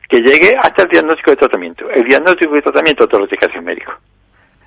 que 0.09 0.19
llegue 0.19 0.57
hasta 0.59 0.83
el 0.83 0.89
diagnóstico 0.89 1.31
de 1.31 1.37
tratamiento. 1.37 1.91
El 1.91 2.05
diagnóstico 2.05 2.55
de 2.55 2.63
tratamiento 2.63 3.07
te 3.07 3.19
lo 3.19 3.27
tiene 3.27 3.39
que 3.39 3.47
hacer 3.47 3.59
el 3.59 3.65
médico. 3.65 3.93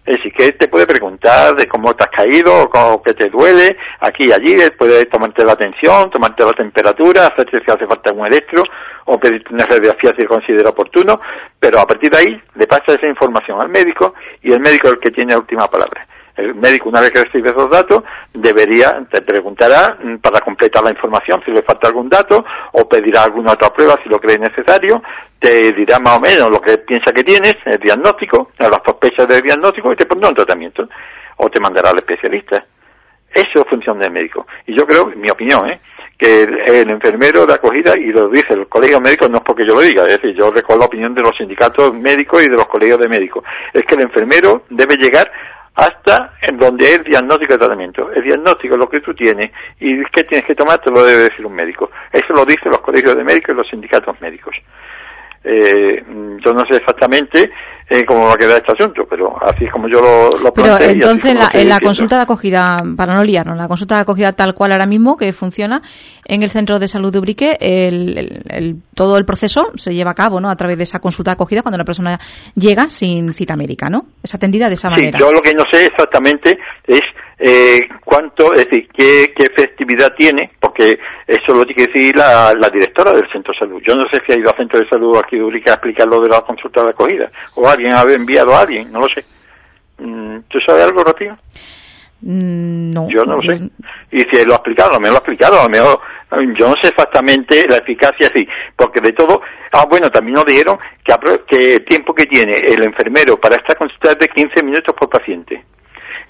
Es 0.03 0.17
decir, 0.17 0.33
que 0.33 0.51
te 0.53 0.67
puede 0.67 0.87
preguntar 0.87 1.55
de 1.55 1.67
cómo 1.67 1.95
te 1.95 2.03
has 2.03 2.09
caído, 2.09 2.63
o 2.63 3.01
qué 3.03 3.13
te 3.13 3.29
duele, 3.29 3.77
aquí 3.99 4.27
y 4.27 4.31
allí, 4.31 4.57
puede 4.77 5.05
tomarte 5.05 5.45
la 5.45 5.53
atención, 5.53 6.09
tomarte 6.09 6.43
la 6.43 6.53
temperatura, 6.53 7.27
hacerte 7.27 7.61
si 7.63 7.71
hace 7.71 7.85
falta 7.85 8.11
un 8.11 8.25
electro, 8.25 8.63
o 9.05 9.19
pedirte 9.19 9.53
una 9.53 9.65
radiografía 9.65 10.13
si 10.17 10.25
considera 10.25 10.69
oportuno, 10.69 11.21
pero 11.59 11.79
a 11.79 11.85
partir 11.85 12.09
de 12.09 12.17
ahí 12.17 12.41
le 12.55 12.67
pasa 12.67 12.95
esa 12.95 13.07
información 13.07 13.61
al 13.61 13.69
médico 13.69 14.15
y 14.41 14.51
el 14.51 14.59
médico 14.59 14.87
es 14.87 14.93
el 14.93 14.99
que 14.99 15.11
tiene 15.11 15.33
la 15.33 15.39
última 15.39 15.67
palabra. 15.67 16.07
El 16.35 16.55
médico, 16.55 16.89
una 16.89 17.01
vez 17.01 17.11
que 17.11 17.23
recibe 17.23 17.49
esos 17.49 17.69
datos, 17.69 18.03
debería, 18.33 19.05
te 19.11 19.21
preguntará 19.21 19.97
mm, 20.01 20.17
para 20.17 20.39
completar 20.39 20.83
la 20.83 20.91
información 20.91 21.41
si 21.45 21.51
le 21.51 21.61
falta 21.63 21.87
algún 21.87 22.09
dato 22.09 22.43
o 22.73 22.87
pedirá 22.87 23.23
alguna 23.23 23.53
otra 23.53 23.73
prueba 23.73 23.99
si 24.03 24.09
lo 24.09 24.19
cree 24.19 24.37
necesario, 24.37 25.01
te 25.39 25.71
dirá 25.73 25.99
más 25.99 26.17
o 26.17 26.19
menos 26.19 26.49
lo 26.49 26.61
que 26.61 26.77
piensa 26.79 27.11
que 27.11 27.23
tienes, 27.23 27.55
el 27.65 27.79
diagnóstico, 27.79 28.51
las 28.57 28.79
sospechas 28.85 29.27
del 29.27 29.41
diagnóstico 29.41 29.91
y 29.91 29.95
te 29.95 30.05
pondrá 30.05 30.29
un 30.29 30.35
tratamiento 30.35 30.87
o 31.37 31.49
te 31.49 31.59
mandará 31.59 31.89
al 31.89 31.97
especialista. 31.97 32.63
Eso 33.33 33.61
es 33.61 33.67
función 33.69 33.97
del 33.97 34.11
médico. 34.11 34.45
Y 34.67 34.77
yo 34.77 34.85
creo, 34.85 35.07
mi 35.07 35.29
opinión, 35.29 35.69
¿eh? 35.69 35.79
que 36.21 36.43
el, 36.43 36.89
enfermero 36.89 37.47
de 37.47 37.53
acogida, 37.55 37.97
y 37.97 38.11
lo 38.11 38.27
dice 38.27 38.53
el 38.53 38.67
colegio 38.67 39.01
médico, 39.01 39.27
no 39.27 39.37
es 39.37 39.43
porque 39.43 39.65
yo 39.65 39.73
lo 39.73 39.81
diga, 39.81 40.03
es 40.03 40.21
decir, 40.21 40.35
yo 40.35 40.51
recuerdo 40.51 40.81
la 40.81 40.85
opinión 40.85 41.15
de 41.15 41.23
los 41.23 41.35
sindicatos 41.35 41.95
médicos 41.95 42.43
y 42.43 42.47
de 42.47 42.57
los 42.57 42.67
colegios 42.67 42.99
de 42.99 43.09
médicos, 43.09 43.43
es 43.73 43.83
que 43.85 43.95
el 43.95 44.01
enfermero 44.01 44.63
debe 44.69 44.97
llegar 44.97 45.31
hasta 45.75 46.33
en 46.41 46.57
donde 46.57 46.85
es 46.85 47.03
diagnóstico 47.03 47.53
de 47.53 47.59
tratamiento. 47.59 48.11
El 48.11 48.23
diagnóstico, 48.23 48.75
lo 48.77 48.89
que 48.89 49.01
tú 49.01 49.13
tienes 49.13 49.51
y 49.79 50.03
qué 50.05 50.23
tienes 50.23 50.45
que 50.45 50.55
tomar, 50.55 50.79
te 50.79 50.91
lo 50.91 51.03
debe 51.03 51.23
decir 51.23 51.45
un 51.45 51.53
médico. 51.53 51.89
Eso 52.11 52.33
lo 52.33 52.45
dicen 52.45 52.71
los 52.71 52.81
colegios 52.81 53.15
de 53.15 53.23
médicos 53.23 53.53
y 53.53 53.57
los 53.57 53.67
sindicatos 53.69 54.19
médicos. 54.21 54.55
Eh, 55.43 56.03
yo 56.45 56.53
no 56.53 56.63
sé 56.69 56.77
exactamente 56.77 57.49
eh, 57.89 58.05
cómo 58.05 58.27
va 58.27 58.33
a 58.33 58.37
quedar 58.37 58.57
este 58.57 58.71
asunto, 58.73 59.05
pero 59.09 59.35
así 59.41 59.65
es 59.65 59.71
como 59.71 59.89
yo 59.89 59.99
lo, 59.99 60.29
lo 60.39 60.53
Pero 60.53 60.79
entonces, 60.79 61.35
en 61.53 61.67
la, 61.67 61.79
consulta 61.79 62.17
de 62.17 62.21
acogida, 62.21 62.83
para 62.95 63.15
no 63.15 63.23
liarnos, 63.23 63.57
la 63.57 63.67
consulta 63.67 63.95
de 63.95 64.01
acogida 64.01 64.33
tal 64.33 64.53
cual 64.53 64.71
ahora 64.71 64.85
mismo 64.85 65.17
que 65.17 65.33
funciona 65.33 65.81
en 66.25 66.43
el 66.43 66.51
centro 66.51 66.77
de 66.77 66.87
salud 66.87 67.11
de 67.11 67.19
Ubrique, 67.19 67.57
el, 67.59 68.77
todo 68.95 69.17
el 69.17 69.25
proceso 69.25 69.71
se 69.75 69.93
lleva 69.93 70.11
a 70.11 70.15
cabo, 70.15 70.39
¿no? 70.39 70.49
A 70.49 70.55
través 70.55 70.77
de 70.77 70.83
esa 70.83 70.99
consulta 70.99 71.31
de 71.31 71.33
acogida 71.33 71.63
cuando 71.63 71.79
la 71.79 71.85
persona 71.85 72.19
llega 72.55 72.89
sin 72.89 73.33
cita 73.33 73.57
médica, 73.57 73.89
¿no? 73.89 74.05
Es 74.23 74.33
atendida 74.35 74.67
de 74.67 74.75
esa 74.75 74.89
manera. 74.89 75.17
yo 75.17 75.31
lo 75.31 75.41
que 75.41 75.53
no 75.53 75.63
sé 75.71 75.87
exactamente 75.87 76.59
es 76.87 77.01
eh, 77.43 77.81
cuánto, 78.05 78.53
es 78.53 78.65
decir, 78.65 78.87
qué, 78.93 79.33
qué 79.35 79.47
festividad 79.55 80.13
tiene, 80.15 80.51
porque 80.59 80.99
eso 81.25 81.53
lo 81.55 81.65
tiene 81.65 81.85
que 81.85 81.91
decir 81.91 82.15
la, 82.15 82.53
directora 82.71 83.11
del 83.13 83.27
centro 83.31 83.51
de 83.51 83.59
salud. 83.59 83.81
Yo 83.81 83.95
no 83.95 84.03
sé 84.11 84.21
si 84.23 84.31
ha 84.31 84.37
ido 84.37 84.51
al 84.51 84.57
centro 84.57 84.79
de 84.79 84.87
salud 84.87 85.17
aquí 85.17 85.37
de 85.37 85.43
Urique 85.43 85.71
a 85.71 85.73
explicar 85.73 86.07
lo 86.07 86.21
de 86.21 86.29
la 86.29 86.41
consulta 86.41 86.83
de 86.83 86.91
acogida, 86.91 87.31
o 87.55 87.67
alguien 87.67 87.93
ha 87.93 88.03
enviado 88.03 88.55
a 88.55 88.61
alguien, 88.61 88.91
no 88.91 88.99
lo 88.99 89.07
sé. 89.07 89.25
Mm, 89.97 90.41
¿Tú 90.47 90.59
sabes 90.65 90.83
algo, 90.83 91.03
Rocío? 91.03 91.35
Mm, 92.21 92.91
no. 92.91 93.07
Yo 93.09 93.25
no 93.25 93.37
lo 93.37 93.41
sé. 93.41 93.59
Y 94.11 94.19
si 94.19 94.45
lo 94.45 94.53
ha 94.53 94.57
explicado, 94.57 94.99
me 94.99 95.07
lo 95.09 95.15
ha 95.15 95.17
explicado, 95.17 95.59
a 95.59 95.63
lo 95.63 95.69
mejor 95.69 95.99
yo 96.55 96.69
no 96.69 96.75
sé 96.79 96.89
exactamente 96.89 97.67
la 97.67 97.77
eficacia 97.77 98.29
sí, 98.33 98.47
porque 98.75 99.01
de 99.01 99.13
todo, 99.13 99.41
ah 99.71 99.85
bueno, 99.89 100.11
también 100.11 100.35
nos 100.35 100.45
dijeron 100.45 100.77
que, 101.03 101.15
que 101.47 101.73
el 101.75 101.85
tiempo 101.85 102.13
que 102.13 102.25
tiene 102.25 102.53
el 102.57 102.83
enfermero 102.83 103.37
para 103.37 103.55
esta 103.55 103.73
consulta 103.73 104.11
es 104.11 104.19
de 104.19 104.29
15 104.29 104.63
minutos 104.63 104.95
por 104.95 105.09
paciente. 105.09 105.65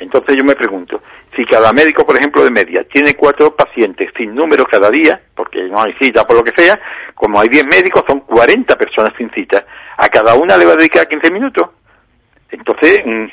Entonces 0.02 0.36
yo 0.36 0.44
me 0.44 0.56
pregunto, 0.56 1.00
si 1.36 1.46
cada 1.46 1.72
médico, 1.72 2.04
por 2.04 2.18
ejemplo, 2.18 2.44
de 2.44 2.50
media, 2.50 2.84
tiene 2.92 3.14
cuatro 3.14 3.56
pacientes 3.56 4.10
sin 4.18 4.34
número 4.34 4.66
cada 4.66 4.90
día, 4.90 5.22
porque 5.36 5.62
no 5.70 5.80
hay 5.80 5.94
cita 6.02 6.26
por 6.26 6.38
lo 6.38 6.44
que 6.44 6.60
sea, 6.60 6.80
como 7.14 7.40
hay 7.40 7.48
10 7.48 7.68
médicos, 7.68 8.04
son 8.08 8.22
40 8.22 8.76
personas 8.78 9.14
sin 9.16 9.30
cita. 9.30 9.64
A 9.98 10.10
cada 10.10 10.34
una 10.34 10.58
le 10.58 10.66
va 10.66 10.74
a 10.74 10.76
dedicar 10.76 11.08
15 11.08 11.32
minutos. 11.32 11.70
Entonces, 12.50 13.00
mm, 13.06 13.26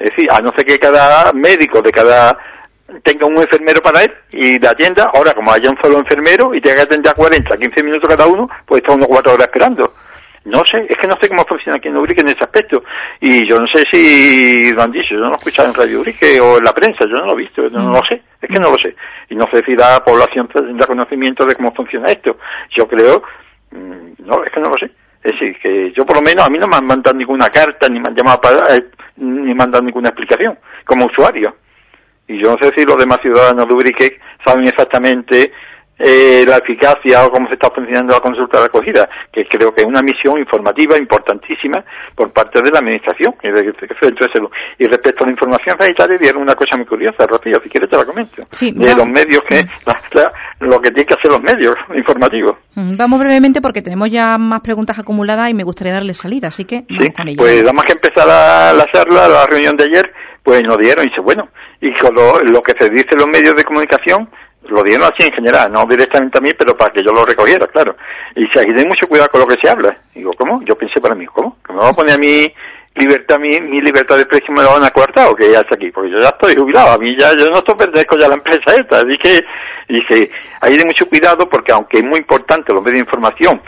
es 0.00 0.10
decir, 0.10 0.26
a 0.32 0.40
no 0.40 0.50
ser 0.50 0.66
que 0.66 0.80
cada 0.80 1.32
médico 1.32 1.80
de 1.80 1.92
cada 1.92 2.36
tenga 3.04 3.26
un 3.26 3.38
enfermero 3.38 3.80
para 3.80 4.02
él 4.02 4.12
y 4.32 4.58
de 4.58 4.66
atienda, 4.66 5.08
ahora 5.14 5.32
como 5.32 5.52
haya 5.52 5.70
un 5.70 5.78
solo 5.80 5.98
enfermero 5.98 6.52
y 6.56 6.60
tenga 6.60 6.78
que 6.78 6.82
atender 6.82 7.12
a 7.12 7.14
40, 7.14 7.56
15 7.56 7.84
minutos 7.84 8.08
cada 8.08 8.26
uno, 8.26 8.50
pues 8.66 8.82
está 8.82 8.94
unos 8.94 9.06
cuatro 9.06 9.34
horas 9.34 9.46
esperando. 9.46 9.94
No 10.44 10.64
sé, 10.64 10.86
es 10.88 10.96
que 10.96 11.06
no 11.06 11.18
sé 11.20 11.28
cómo 11.28 11.44
funciona 11.44 11.76
aquí 11.76 11.88
en 11.88 11.98
Urique 11.98 12.22
en 12.22 12.28
ese 12.28 12.44
aspecto. 12.44 12.82
Y 13.20 13.46
yo 13.46 13.58
no 13.58 13.66
sé 13.66 13.84
si 13.92 14.72
lo 14.72 14.82
han 14.82 14.90
dicho, 14.90 15.14
yo 15.14 15.20
no 15.20 15.26
lo 15.26 15.32
he 15.32 15.36
escuchado 15.36 15.68
en 15.68 15.74
Radio 15.74 16.00
Urique 16.00 16.40
o 16.40 16.56
en 16.56 16.64
la 16.64 16.72
prensa, 16.72 17.04
yo 17.04 17.16
no 17.16 17.26
lo 17.26 17.32
he 17.32 17.42
visto, 17.42 17.68
no, 17.68 17.90
lo 17.90 18.00
sé, 18.08 18.22
es 18.40 18.48
que 18.48 18.58
no 18.58 18.70
lo 18.70 18.78
sé. 18.78 18.94
Y 19.28 19.34
no 19.34 19.46
sé 19.52 19.62
si 19.66 19.76
la 19.76 20.02
población 20.02 20.48
tendrá 20.48 20.86
conocimiento 20.86 21.44
de 21.44 21.54
cómo 21.54 21.74
funciona 21.74 22.10
esto. 22.10 22.38
Yo 22.74 22.88
creo, 22.88 23.22
mm, 23.70 24.24
no, 24.24 24.42
es 24.42 24.50
que 24.50 24.60
no 24.60 24.70
lo 24.70 24.78
sé. 24.78 24.90
Es 25.22 25.32
decir, 25.32 25.58
que 25.60 25.92
yo 25.92 26.06
por 26.06 26.16
lo 26.16 26.22
menos 26.22 26.46
a 26.46 26.48
mí 26.48 26.58
no 26.58 26.66
me 26.66 26.76
han 26.76 26.86
mandado 26.86 27.14
ninguna 27.14 27.50
carta, 27.50 27.88
ni 27.88 28.00
me 28.00 28.08
han 28.08 28.16
llamado 28.16 28.40
para, 28.40 28.74
eh, 28.74 28.86
ni 29.16 29.54
me 29.54 29.62
han 29.62 29.70
dado 29.70 29.84
ninguna 29.84 30.08
explicación 30.08 30.58
como 30.86 31.04
usuario. 31.04 31.54
Y 32.26 32.38
yo 32.42 32.52
no 32.52 32.56
sé 32.62 32.72
si 32.74 32.86
los 32.86 32.96
demás 32.96 33.18
ciudadanos 33.20 33.68
de 33.68 33.74
Urique 33.74 34.18
saben 34.42 34.66
exactamente 34.66 35.52
eh, 36.00 36.44
la 36.48 36.56
eficacia 36.56 37.24
o 37.26 37.30
cómo 37.30 37.46
se 37.48 37.54
está 37.54 37.70
funcionando 37.70 38.14
la 38.14 38.20
consulta 38.20 38.58
de 38.58 38.64
acogida, 38.64 39.08
que 39.30 39.44
creo 39.44 39.72
que 39.74 39.82
es 39.82 39.86
una 39.86 40.00
misión 40.00 40.38
informativa 40.38 40.96
importantísima 40.96 41.84
por 42.14 42.32
parte 42.32 42.62
de 42.62 42.70
la 42.70 42.78
Administración 42.78 43.34
y 43.42 43.48
de, 43.50 43.72
Y 44.78 44.86
respecto 44.86 45.24
a 45.24 45.26
la 45.26 45.32
información 45.32 45.76
sanitaria, 45.78 46.16
dieron 46.18 46.42
una 46.42 46.54
cosa 46.54 46.76
muy 46.78 46.86
curiosa, 46.86 47.26
Rocío, 47.26 47.60
si 47.62 47.68
quieres 47.68 47.90
te 47.90 47.96
la 47.98 48.06
comento. 48.06 48.42
de 48.60 48.94
los 48.94 49.06
medios 49.06 49.42
que, 49.46 49.62
lo 50.60 50.80
que 50.80 50.90
tienen 50.90 51.06
que 51.06 51.14
hacer 51.14 51.30
los 51.30 51.42
medios 51.42 51.74
informativos. 51.94 52.56
Mm, 52.74 52.96
vamos 52.96 53.20
brevemente 53.20 53.60
porque 53.60 53.82
tenemos 53.82 54.10
ya 54.10 54.38
más 54.38 54.60
preguntas 54.60 54.98
acumuladas 54.98 55.50
y 55.50 55.54
me 55.54 55.64
gustaría 55.64 55.92
darle 55.92 56.14
salida, 56.14 56.48
así 56.48 56.64
que 56.64 56.84
vamos 56.88 57.14
con 57.14 57.28
ello. 57.28 57.36
Pues 57.38 57.60
nada 57.60 57.74
más 57.74 57.84
que 57.84 57.92
empezar 57.92 58.26
la, 58.26 58.72
la 58.72 58.86
charla, 58.90 59.28
la 59.28 59.46
reunión 59.46 59.76
de 59.76 59.84
ayer, 59.84 60.10
pues 60.42 60.62
nos 60.62 60.78
dieron 60.78 61.04
y 61.04 61.10
dice, 61.10 61.20
bueno, 61.20 61.48
y 61.80 61.92
con 61.94 62.14
lo, 62.14 62.38
lo 62.40 62.62
que 62.62 62.72
se 62.78 62.88
dice 62.88 63.08
en 63.12 63.18
los 63.18 63.28
medios 63.28 63.54
de 63.54 63.64
comunicación, 63.64 64.28
lo 64.68 64.82
dieron 64.82 65.04
así 65.04 65.26
en 65.26 65.32
general, 65.32 65.72
no 65.72 65.84
directamente 65.86 66.38
a 66.38 66.40
mí, 66.40 66.50
pero 66.56 66.76
para 66.76 66.92
que 66.92 67.02
yo 67.02 67.12
lo 67.12 67.24
recogiera, 67.24 67.66
claro. 67.66 67.96
Y 68.36 68.44
dice, 68.44 68.60
aquí 68.60 68.74
ten 68.74 68.88
mucho 68.88 69.08
cuidado 69.08 69.30
con 69.30 69.40
lo 69.40 69.46
que 69.46 69.56
se 69.60 69.68
habla. 69.68 69.96
Digo, 70.14 70.32
¿cómo? 70.36 70.62
Yo 70.64 70.76
pensé 70.76 71.00
para 71.00 71.14
mí, 71.14 71.26
¿cómo? 71.26 71.56
¿Que 71.64 71.72
me 71.72 71.80
va 71.80 71.88
a 71.88 71.92
poner 71.92 72.14
a 72.14 72.18
mí 72.18 72.52
libertad, 72.96 73.38
mi, 73.38 73.60
mi 73.60 73.80
libertad 73.80 74.16
de 74.16 74.22
expresión 74.22 74.56
me 74.56 74.62
la 74.62 74.70
van 74.70 74.84
a 74.84 74.90
cortar 74.90 75.28
o 75.28 75.36
ya 75.38 75.60
está 75.60 75.74
aquí? 75.74 75.90
Porque 75.90 76.10
yo 76.10 76.18
ya 76.18 76.28
estoy 76.28 76.54
jubilado, 76.54 76.92
a 76.92 76.98
mí 76.98 77.16
ya, 77.18 77.30
yo 77.36 77.50
no 77.50 77.58
estoy 77.58 77.76
pertenezco 77.76 78.18
ya 78.18 78.26
a 78.26 78.30
la 78.30 78.34
empresa 78.34 78.74
esta, 78.78 78.98
así 78.98 79.16
que, 79.18 79.40
dice, 79.88 80.30
hay 80.60 80.76
de 80.76 80.84
mucho 80.84 81.06
cuidado 81.06 81.48
porque 81.48 81.72
aunque 81.72 81.98
es 81.98 82.04
muy 82.04 82.18
importante 82.18 82.72
los 82.72 82.82
medios 82.82 83.00
de 83.00 83.06
información, 83.06 83.62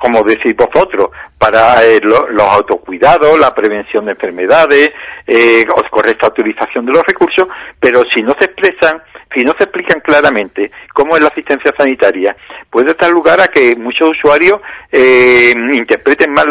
como 0.00 0.22
decís 0.22 0.54
vosotros, 0.56 1.10
para 1.38 1.84
eh, 1.84 2.00
los 2.02 2.48
autocuidados, 2.48 3.38
la 3.38 3.54
prevención 3.54 4.04
de 4.06 4.12
enfermedades, 4.12 4.92
eh, 5.26 5.64
correcta 5.90 6.28
utilización 6.28 6.84
de 6.86 6.92
los 6.92 7.02
recursos, 7.06 7.46
pero 7.80 8.02
si 8.12 8.22
no 8.22 8.34
se 8.38 8.46
expresan 8.46 9.02
si 9.34 9.44
no 9.44 9.52
se 9.58 9.64
explican 9.64 10.00
claramente 10.00 10.70
cómo 10.92 11.16
es 11.16 11.22
la 11.22 11.28
asistencia 11.28 11.72
sanitaria, 11.76 12.36
puede 12.70 12.94
dar 12.94 13.10
lugar 13.10 13.40
a 13.40 13.48
que 13.48 13.74
muchos 13.76 14.10
usuarios 14.10 14.60
eh, 14.92 15.52
interpreten 15.72 16.32
mal 16.32 16.44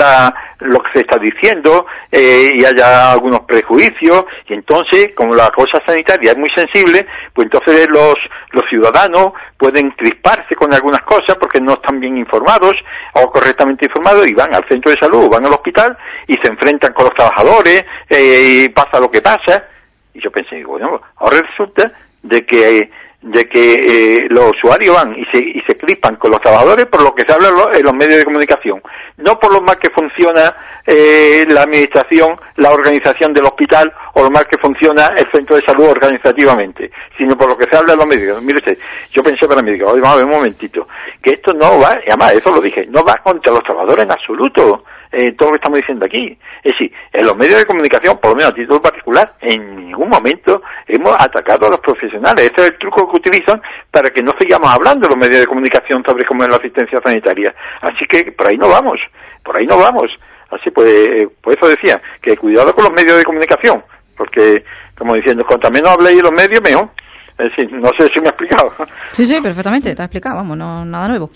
lo 0.59 0.79
que 0.79 0.91
se 0.93 0.99
está 0.99 1.17
diciendo 1.17 1.85
eh, 2.11 2.51
y 2.53 2.65
haya 2.65 3.11
algunos 3.11 3.41
prejuicios 3.41 4.25
y 4.47 4.53
entonces, 4.53 5.11
como 5.15 5.33
la 5.33 5.49
cosa 5.49 5.81
sanitaria 5.85 6.31
es 6.31 6.37
muy 6.37 6.49
sensible, 6.53 7.05
pues 7.33 7.45
entonces 7.45 7.87
los, 7.89 8.15
los 8.51 8.63
ciudadanos 8.69 9.31
pueden 9.57 9.91
crisparse 9.91 10.55
con 10.55 10.73
algunas 10.73 11.01
cosas 11.01 11.37
porque 11.39 11.61
no 11.61 11.73
están 11.73 11.99
bien 11.99 12.17
informados 12.17 12.73
o 13.13 13.31
correctamente 13.31 13.85
informados 13.85 14.27
y 14.27 14.33
van 14.33 14.53
al 14.53 14.67
centro 14.67 14.91
de 14.91 14.97
salud, 14.99 15.29
van 15.29 15.45
al 15.45 15.53
hospital 15.53 15.97
y 16.27 16.35
se 16.35 16.47
enfrentan 16.47 16.93
con 16.93 17.05
los 17.05 17.13
trabajadores 17.13 17.85
eh, 18.09 18.63
y 18.65 18.69
pasa 18.69 18.99
lo 18.99 19.09
que 19.09 19.21
pasa. 19.21 19.65
Y 20.13 20.21
yo 20.21 20.31
pensé, 20.31 20.63
bueno, 20.63 21.01
ahora 21.17 21.41
resulta 21.41 21.91
de 22.21 22.45
que 22.45 22.89
de 23.23 23.45
que 23.45 23.73
eh, 23.75 24.27
los 24.29 24.51
usuarios 24.51 24.95
van 24.95 25.15
y 25.17 25.25
se, 25.31 25.37
y 25.37 25.61
se 25.65 25.77
crispan 25.77 26.17
con 26.17 26.29
los 26.29 26.41
trabajadores 26.41 26.85
por 26.87 27.01
lo 27.01 27.15
que 27.15 27.23
se 27.25 27.31
habla 27.31 27.49
en 27.73 27.83
los 27.83 27.93
medios 27.93 28.17
de 28.17 28.25
comunicación, 28.25 28.81
no 29.17 29.39
por 29.39 29.53
lo 29.53 29.61
mal 29.61 29.79
que 29.79 29.89
funciona 29.91 30.53
eh, 30.85 31.45
la 31.47 31.61
administración, 31.61 32.37
la 32.57 32.71
organización 32.71 33.33
del 33.33 33.45
hospital 33.45 33.93
o 34.13 34.23
lo 34.23 34.29
mal 34.29 34.45
que 34.45 34.57
funciona 34.57 35.07
el 35.15 35.25
centro 35.31 35.55
de 35.55 35.61
salud 35.61 35.85
organizativamente, 35.85 36.91
sino 37.17 37.37
por 37.37 37.47
lo 37.47 37.57
que 37.57 37.65
se 37.71 37.77
habla 37.77 37.93
en 37.93 37.99
los 37.99 38.07
medios. 38.07 38.43
Mire 38.43 38.59
usted, 38.59 38.77
yo 39.11 39.23
pensé 39.23 39.47
para 39.47 39.61
mí, 39.61 39.71
digo, 39.71 39.87
vamos 39.87 40.09
a 40.09 40.15
ver 40.17 40.25
un 40.25 40.31
momentito, 40.31 40.85
que 41.21 41.31
esto 41.31 41.53
no 41.53 41.79
va, 41.79 41.97
y 42.05 42.09
además 42.09 42.33
eso 42.33 42.51
lo 42.51 42.59
dije, 42.59 42.85
no 42.89 43.05
va 43.05 43.15
contra 43.23 43.53
los 43.53 43.63
trabajadores 43.63 44.03
en 44.03 44.11
absoluto 44.11 44.83
eh, 45.13 45.31
todo 45.33 45.49
lo 45.49 45.53
que 45.53 45.57
estamos 45.57 45.79
diciendo 45.79 46.05
aquí. 46.05 46.37
Es 46.63 46.71
decir, 46.73 46.91
en 47.11 47.25
los 47.25 47.37
medios 47.37 47.59
de 47.59 47.65
comunicación, 47.65 48.17
por 48.17 48.31
lo 48.31 48.37
menos 48.37 48.51
a 48.51 48.55
título 48.55 48.81
particular, 48.81 49.33
en 49.41 49.75
ningún 49.75 50.09
momento 50.09 50.61
hemos 50.87 51.13
atacado 51.19 51.67
a 51.67 51.69
los 51.69 51.79
profesionales. 51.79 52.51
Ese 52.51 52.61
es 52.61 52.71
el 52.71 52.77
truco 52.79 53.09
que 53.11 53.17
utilizan 53.17 53.61
para 53.91 54.09
que 54.09 54.23
no 54.23 54.31
sigamos 54.39 54.73
hablando 54.73 55.07
los 55.07 55.17
medios 55.17 55.41
de 55.41 55.47
comunicación 55.47 56.03
sobre 56.05 56.25
cómo 56.25 56.43
es 56.43 56.49
la 56.49 56.57
asistencia 56.57 56.99
sanitaria. 57.03 57.53
Así 57.81 58.05
que 58.09 58.31
por 58.31 58.49
ahí 58.49 58.57
no 58.57 58.69
vamos, 58.69 58.99
por 59.43 59.57
ahí 59.57 59.65
no 59.65 59.77
vamos. 59.77 60.09
Así 60.49 60.69
pues, 60.71 61.27
por 61.41 61.53
eso 61.53 61.67
decía, 61.67 62.01
que 62.21 62.37
cuidado 62.37 62.73
con 62.73 62.85
los 62.85 62.93
medios 62.93 63.17
de 63.17 63.23
comunicación, 63.23 63.83
porque, 64.17 64.63
como 64.97 65.15
diciendo, 65.15 65.43
cuanto 65.47 65.69
menos 65.71 65.91
habléis 65.91 66.17
de 66.17 66.23
los 66.23 66.31
medios, 66.31 66.61
mejor. 66.61 66.89
Es 67.37 67.49
decir, 67.49 67.71
no 67.73 67.89
sé 67.97 68.07
si 68.13 68.19
me 68.19 68.27
ha 68.27 68.29
explicado. 68.29 68.71
Sí, 69.11 69.25
sí, 69.25 69.41
perfectamente, 69.41 69.95
te 69.95 70.01
ha 70.01 70.05
explicado, 70.05 70.35
vamos, 70.37 70.55
no, 70.57 70.85
nada 70.85 71.07
nuevo. 71.07 71.31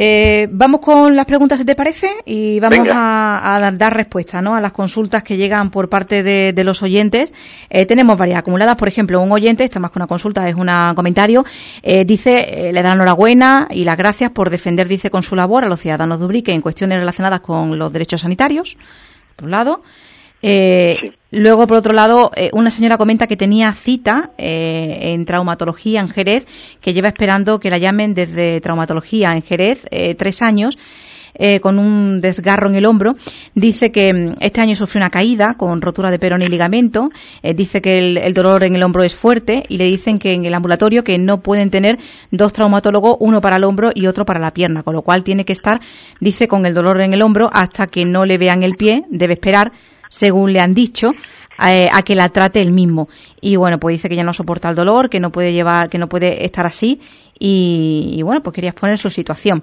Eh, 0.00 0.46
vamos 0.52 0.80
con 0.80 1.16
las 1.16 1.26
preguntas, 1.26 1.58
si 1.58 1.64
te 1.64 1.74
parece, 1.74 2.08
y 2.24 2.60
vamos 2.60 2.86
a, 2.88 3.72
dar 3.74 3.96
respuesta 3.96 4.40
¿no? 4.40 4.54
a 4.54 4.60
las 4.60 4.70
consultas 4.70 5.24
que 5.24 5.36
llegan 5.36 5.72
por 5.72 5.88
parte 5.88 6.22
de, 6.22 6.64
los 6.64 6.84
oyentes. 6.84 7.34
Eh, 7.68 7.84
tenemos 7.84 8.16
varias 8.16 8.38
acumuladas, 8.38 8.76
por 8.76 8.86
ejemplo, 8.86 9.20
un 9.20 9.32
oyente, 9.32 9.64
está 9.64 9.80
más 9.80 9.90
que 9.90 9.98
una 9.98 10.06
consulta, 10.06 10.48
es 10.48 10.54
un 10.54 10.68
comentario, 10.94 11.44
eh, 11.82 12.04
dice, 12.04 12.70
le 12.72 12.80
da 12.80 12.92
enhorabuena 12.92 13.66
y 13.72 13.82
las 13.82 13.96
gracias 13.96 14.30
por 14.30 14.50
defender, 14.50 14.86
dice, 14.86 15.10
con 15.10 15.24
su 15.24 15.34
labor 15.34 15.64
a 15.64 15.68
los 15.68 15.80
ciudadanos 15.80 16.20
de 16.20 16.26
Ubrique 16.26 16.52
en 16.52 16.60
cuestiones 16.60 16.96
relacionadas 17.00 17.40
con 17.40 17.76
los 17.76 17.92
derechos 17.92 18.20
sanitarios, 18.20 18.76
por 19.34 19.46
un 19.46 19.50
lado. 19.50 19.82
Eh, 20.42 21.12
Luego, 21.30 21.66
por 21.66 21.76
otro 21.76 21.92
lado, 21.92 22.30
eh, 22.36 22.48
una 22.54 22.70
señora 22.70 22.96
comenta 22.96 23.26
que 23.26 23.36
tenía 23.36 23.74
cita 23.74 24.30
eh, 24.38 25.12
en 25.12 25.26
traumatología 25.26 26.00
en 26.00 26.08
Jerez, 26.08 26.46
que 26.80 26.94
lleva 26.94 27.08
esperando 27.08 27.60
que 27.60 27.68
la 27.68 27.76
llamen 27.76 28.14
desde 28.14 28.62
traumatología 28.62 29.34
en 29.34 29.42
Jerez 29.42 29.86
eh, 29.90 30.14
tres 30.14 30.42
años. 30.42 30.78
con 31.62 31.78
un 31.78 32.20
desgarro 32.20 32.68
en 32.68 32.74
el 32.74 32.84
hombro. 32.84 33.14
Dice 33.54 33.92
que 33.92 34.12
mm, 34.12 34.36
este 34.40 34.60
año 34.60 34.74
sufrió 34.74 34.98
una 35.02 35.10
caída 35.10 35.54
con 35.54 35.80
rotura 35.80 36.10
de 36.10 36.18
perón 36.18 36.42
y 36.42 36.48
ligamento. 36.48 37.10
dice 37.54 37.80
que 37.80 37.98
el, 37.98 38.16
el, 38.16 38.34
dolor 38.34 38.64
en 38.64 38.74
el 38.74 38.82
hombro 38.82 39.04
es 39.04 39.14
fuerte 39.14 39.62
y 39.68 39.76
le 39.76 39.84
dicen 39.84 40.18
que 40.18 40.32
en 40.32 40.46
el 40.46 40.54
ambulatorio 40.54 41.04
que 41.04 41.16
no 41.16 41.40
pueden 41.40 41.70
tener 41.70 41.98
dos 42.32 42.52
traumatólogos, 42.52 43.18
uno 43.20 43.40
para 43.40 43.56
el 43.56 43.64
hombro 43.64 43.90
y 43.94 44.08
otro 44.08 44.24
para 44.24 44.40
la 44.40 44.52
pierna, 44.52 44.82
con 44.82 44.94
lo 44.94 45.02
cual 45.02 45.22
tiene 45.22 45.44
que 45.44 45.52
estar, 45.52 45.80
dice, 46.18 46.48
con 46.48 46.66
el 46.66 46.74
dolor 46.74 47.00
en 47.02 47.12
el 47.12 47.22
hombro 47.22 47.50
hasta 47.52 47.86
que 47.86 48.04
no 48.04 48.24
le 48.24 48.36
vean 48.36 48.64
el 48.64 48.74
pie. 48.74 49.04
Debe 49.08 49.34
esperar 49.34 49.70
según 50.08 50.52
le 50.52 50.60
han 50.60 50.74
dicho, 50.74 51.12
eh, 51.66 51.88
a 51.92 52.02
que 52.02 52.14
la 52.14 52.28
trate 52.28 52.62
el 52.62 52.70
mismo. 52.70 53.08
Y 53.40 53.56
bueno, 53.56 53.78
pues 53.78 53.94
dice 53.94 54.08
que 54.08 54.16
ya 54.16 54.22
no 54.22 54.32
soporta 54.32 54.68
el 54.68 54.76
dolor, 54.76 55.10
que 55.10 55.18
no 55.18 55.32
puede 55.32 55.52
llevar, 55.52 55.88
que 55.88 55.98
no 55.98 56.08
puede 56.08 56.44
estar 56.44 56.66
así. 56.66 57.00
Y, 57.38 58.20
bueno, 58.22 58.42
pues 58.42 58.54
quería 58.54 58.70
exponer 58.70 58.98
su 58.98 59.10
situación. 59.10 59.62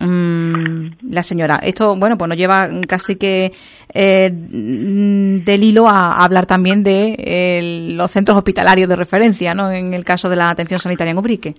Mm, 0.00 1.10
la 1.10 1.22
señora. 1.22 1.60
Esto, 1.62 1.94
bueno, 1.96 2.18
pues 2.18 2.28
nos 2.28 2.36
lleva 2.36 2.68
casi 2.88 3.16
que 3.16 3.52
eh, 3.92 4.30
del 4.32 5.62
hilo 5.62 5.88
a, 5.88 6.24
hablar 6.24 6.46
también 6.46 6.82
de 6.82 7.92
los 7.94 8.10
centros 8.10 8.36
hospitalarios 8.36 8.88
de 8.88 8.96
referencia, 8.96 9.54
¿no? 9.54 9.70
En 9.70 9.94
el 9.94 10.04
caso 10.04 10.28
de 10.28 10.36
la 10.36 10.50
atención 10.50 10.80
sanitaria 10.80 11.12
en 11.12 11.18
Ubrique. 11.18 11.54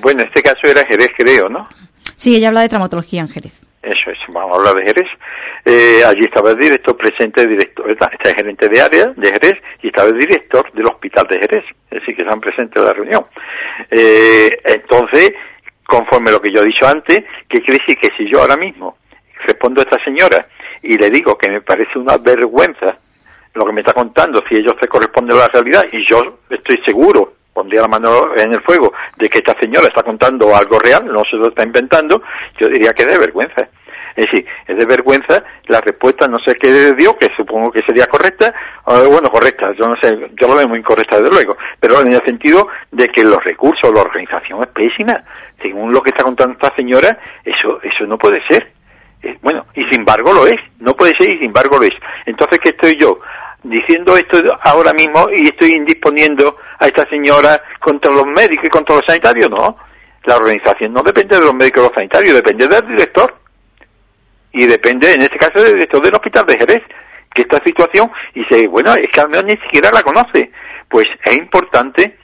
Bueno, 0.00 0.22
este 0.22 0.42
caso 0.42 0.60
era 0.64 0.84
Jerez, 0.86 1.10
creo, 1.16 1.48
¿no? 1.48 1.68
Sí, 2.16 2.36
ella 2.36 2.48
habla 2.48 2.60
de 2.60 2.68
traumatología 2.68 3.20
en 3.20 3.28
Jerez. 3.28 3.67
Eso 3.88 4.10
es, 4.10 4.18
vamos 4.28 4.52
a 4.52 4.58
hablar 4.58 4.74
de 4.74 4.92
Jerez. 4.92 5.08
Eh, 5.64 6.04
allí 6.04 6.24
estaba 6.24 6.50
el 6.50 6.58
director 6.58 6.94
presente, 6.94 7.46
director, 7.46 7.90
está 7.90 8.10
el 8.22 8.34
gerente 8.34 8.68
de 8.68 8.80
área 8.82 9.06
de 9.16 9.30
Jerez 9.30 9.54
y 9.82 9.86
estaba 9.86 10.08
el 10.10 10.18
director 10.18 10.70
del 10.72 10.86
hospital 10.86 11.26
de 11.26 11.38
Jerez, 11.38 11.64
es 11.90 12.00
decir, 12.00 12.14
que 12.14 12.22
están 12.22 12.38
presentes 12.38 12.76
en 12.76 12.86
la 12.86 12.92
reunión. 12.92 13.24
Eh, 13.90 14.60
entonces, 14.62 15.30
conforme 15.86 16.30
lo 16.30 16.40
que 16.40 16.50
yo 16.50 16.60
he 16.60 16.66
dicho 16.66 16.86
antes, 16.86 17.24
¿qué 17.48 17.62
quiere 17.62 17.80
decir? 17.80 17.96
Que 17.96 18.10
si 18.14 18.30
yo 18.30 18.42
ahora 18.42 18.58
mismo 18.58 18.98
respondo 19.46 19.80
a 19.80 19.84
esta 19.84 20.04
señora 20.04 20.46
y 20.82 20.98
le 20.98 21.08
digo 21.08 21.38
que 21.38 21.50
me 21.50 21.62
parece 21.62 21.98
una 21.98 22.18
vergüenza 22.18 22.98
lo 23.54 23.64
que 23.64 23.72
me 23.72 23.80
está 23.80 23.94
contando, 23.94 24.42
si 24.48 24.56
ellos 24.56 24.74
se 24.78 24.86
corresponden 24.86 25.36
a 25.38 25.40
la 25.40 25.48
realidad, 25.48 25.84
y 25.90 26.06
yo 26.06 26.40
estoy 26.50 26.76
seguro, 26.84 27.37
pondría 27.58 27.80
la 27.80 27.88
mano 27.88 28.36
en 28.36 28.54
el 28.54 28.62
fuego, 28.62 28.92
de 29.16 29.28
que 29.28 29.38
esta 29.38 29.58
señora 29.58 29.88
está 29.88 30.04
contando 30.04 30.54
algo 30.54 30.78
real, 30.78 31.04
no 31.06 31.22
se 31.28 31.36
lo 31.36 31.48
está 31.48 31.64
inventando, 31.64 32.22
yo 32.60 32.68
diría 32.68 32.92
que 32.92 33.02
es 33.02 33.08
de 33.08 33.18
vergüenza. 33.18 33.68
Es 34.14 34.26
decir, 34.26 34.46
es 34.66 34.76
de 34.76 34.86
vergüenza 34.86 35.42
la 35.66 35.80
respuesta, 35.80 36.28
no 36.28 36.38
sé 36.44 36.54
qué 36.54 36.92
dio, 36.94 37.16
que 37.18 37.26
supongo 37.36 37.72
que 37.72 37.82
sería 37.82 38.06
correcta, 38.06 38.54
bueno, 38.86 39.28
correcta, 39.28 39.72
yo 39.72 39.88
no 39.88 39.94
sé, 40.00 40.08
yo 40.40 40.46
lo 40.46 40.54
veo 40.54 40.68
muy 40.68 40.78
incorrecta 40.78 41.16
desde 41.18 41.32
luego, 41.32 41.56
pero 41.80 42.00
en 42.00 42.12
el 42.12 42.24
sentido 42.24 42.68
de 42.92 43.08
que 43.08 43.24
los 43.24 43.42
recursos, 43.42 43.92
la 43.92 44.02
organización 44.02 44.60
es 44.60 44.68
pésima. 44.68 45.24
Según 45.60 45.92
lo 45.92 46.00
que 46.00 46.10
está 46.10 46.22
contando 46.22 46.52
esta 46.52 46.74
señora, 46.76 47.18
eso, 47.44 47.80
eso 47.82 48.06
no 48.06 48.16
puede 48.18 48.40
ser. 48.48 48.70
Eh, 49.22 49.36
bueno, 49.42 49.66
y 49.74 49.82
sin 49.86 50.00
embargo 50.00 50.32
lo 50.32 50.46
es, 50.46 50.60
no 50.78 50.94
puede 50.94 51.12
ser 51.18 51.28
y 51.28 51.38
sin 51.38 51.46
embargo 51.46 51.78
lo 51.78 51.84
es. 51.84 51.94
Entonces, 52.24 52.60
¿qué 52.62 52.68
estoy 52.70 52.96
yo? 52.96 53.18
Diciendo 53.62 54.16
esto 54.16 54.38
ahora 54.62 54.92
mismo 54.92 55.26
y 55.36 55.46
estoy 55.46 55.72
indisponiendo 55.72 56.56
a 56.78 56.86
esta 56.86 57.08
señora 57.08 57.60
contra 57.80 58.12
los 58.12 58.26
médicos 58.26 58.66
y 58.66 58.70
contra 58.70 58.96
los 58.96 59.04
sanitarios, 59.06 59.50
no. 59.50 59.76
La 60.24 60.36
organización 60.36 60.92
no 60.92 61.02
depende 61.02 61.36
de 61.36 61.44
los 61.44 61.54
médicos 61.54 61.82
y 61.82 61.86
los 61.86 61.94
sanitarios, 61.94 62.34
depende 62.34 62.68
del 62.68 62.86
director 62.86 63.34
y 64.52 64.66
depende, 64.66 65.12
en 65.12 65.22
este 65.22 65.38
caso, 65.38 65.62
del 65.62 65.74
director 65.74 66.02
del 66.02 66.14
hospital 66.14 66.46
de 66.46 66.58
Jerez, 66.58 66.82
que 67.32 67.42
esta 67.42 67.62
situación, 67.64 68.10
y 68.34 68.40
dice, 68.40 68.66
bueno, 68.68 68.94
es 68.94 69.08
que 69.08 69.20
al 69.20 69.28
menos 69.28 69.44
ni 69.44 69.56
siquiera 69.62 69.90
la 69.92 70.02
conoce. 70.02 70.50
Pues 70.88 71.06
es 71.24 71.36
importante, 71.36 72.16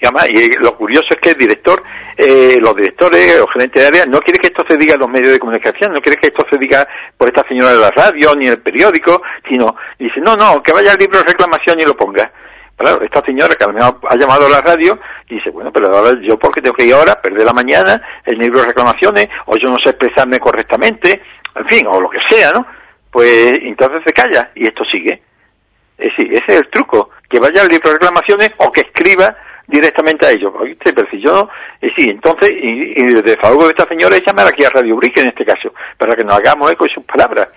y 0.00 0.38
y 0.38 0.48
lo 0.56 0.76
curioso 0.76 1.06
es 1.10 1.16
que 1.20 1.30
el 1.30 1.36
director, 1.36 1.82
eh, 2.16 2.58
los 2.60 2.74
directores 2.74 3.40
o 3.40 3.46
gerentes 3.48 3.82
de 3.82 3.88
área 3.88 4.06
no 4.06 4.20
quiere 4.20 4.38
que 4.38 4.48
esto 4.48 4.64
se 4.68 4.76
diga 4.76 4.94
en 4.94 5.00
los 5.00 5.10
medios 5.10 5.32
de 5.32 5.38
comunicación, 5.38 5.92
no 5.92 6.00
quiere 6.00 6.18
que 6.18 6.28
esto 6.28 6.44
se 6.50 6.58
diga 6.58 6.86
por 7.16 7.28
esta 7.28 7.46
señora 7.46 7.72
de 7.72 7.80
la 7.80 7.90
radio 7.90 8.34
ni 8.34 8.46
el 8.46 8.60
periódico, 8.60 9.22
sino 9.48 9.76
dice, 9.98 10.20
no, 10.20 10.36
no, 10.36 10.62
que 10.62 10.72
vaya 10.72 10.92
al 10.92 10.98
libro 10.98 11.18
de 11.18 11.24
reclamación 11.24 11.80
y 11.80 11.84
lo 11.84 11.96
ponga. 11.96 12.30
Claro, 12.76 13.04
esta 13.04 13.20
señora 13.20 13.54
que 13.56 13.64
a 13.64 13.68
mejor 13.68 14.00
ha 14.08 14.16
llamado 14.16 14.46
a 14.46 14.48
la 14.48 14.62
radio 14.62 14.98
dice, 15.28 15.50
bueno, 15.50 15.70
pero 15.70 15.94
ahora 15.94 16.18
yo 16.22 16.38
porque 16.38 16.62
tengo 16.62 16.74
que 16.74 16.86
ir 16.86 16.94
ahora, 16.94 17.20
perder 17.20 17.44
la 17.44 17.52
mañana, 17.52 18.00
el 18.24 18.38
libro 18.38 18.60
de 18.60 18.68
reclamaciones, 18.68 19.28
o 19.44 19.56
yo 19.58 19.68
no 19.68 19.76
sé 19.84 19.90
expresarme 19.90 20.40
correctamente, 20.40 21.20
en 21.56 21.66
fin, 21.66 21.86
o 21.86 22.00
lo 22.00 22.08
que 22.08 22.20
sea, 22.26 22.52
¿no? 22.52 22.66
Pues 23.10 23.52
entonces 23.52 24.02
se 24.06 24.14
calla 24.14 24.50
y 24.54 24.66
esto 24.66 24.82
sigue. 24.86 25.20
Es 25.98 26.16
decir, 26.16 26.32
ese 26.32 26.44
es 26.46 26.60
el 26.60 26.70
truco, 26.70 27.10
que 27.28 27.38
vaya 27.38 27.60
al 27.60 27.68
libro 27.68 27.90
de 27.90 27.96
reclamaciones 27.96 28.54
o 28.56 28.72
que 28.72 28.80
escriba 28.80 29.36
directamente 29.70 30.26
a 30.26 30.30
ellos. 30.30 30.52
¿viste? 30.62 30.92
Pero 30.92 31.08
si 31.10 31.20
yo, 31.20 31.48
y 31.80 31.88
sí, 31.90 32.10
entonces, 32.10 32.50
y, 32.52 33.00
y 33.00 33.22
de 33.22 33.36
favor 33.36 33.64
de 33.64 33.70
esta 33.70 33.86
señora, 33.86 34.16
llamar 34.18 34.48
aquí 34.48 34.64
a 34.64 34.70
Radio 34.70 34.96
Brique 34.96 35.20
en 35.20 35.28
este 35.28 35.44
caso, 35.44 35.72
para 35.96 36.14
que 36.14 36.24
nos 36.24 36.36
hagamos 36.36 36.70
eco 36.72 36.84
de 36.84 36.94
sus 36.94 37.04
palabras. 37.04 37.48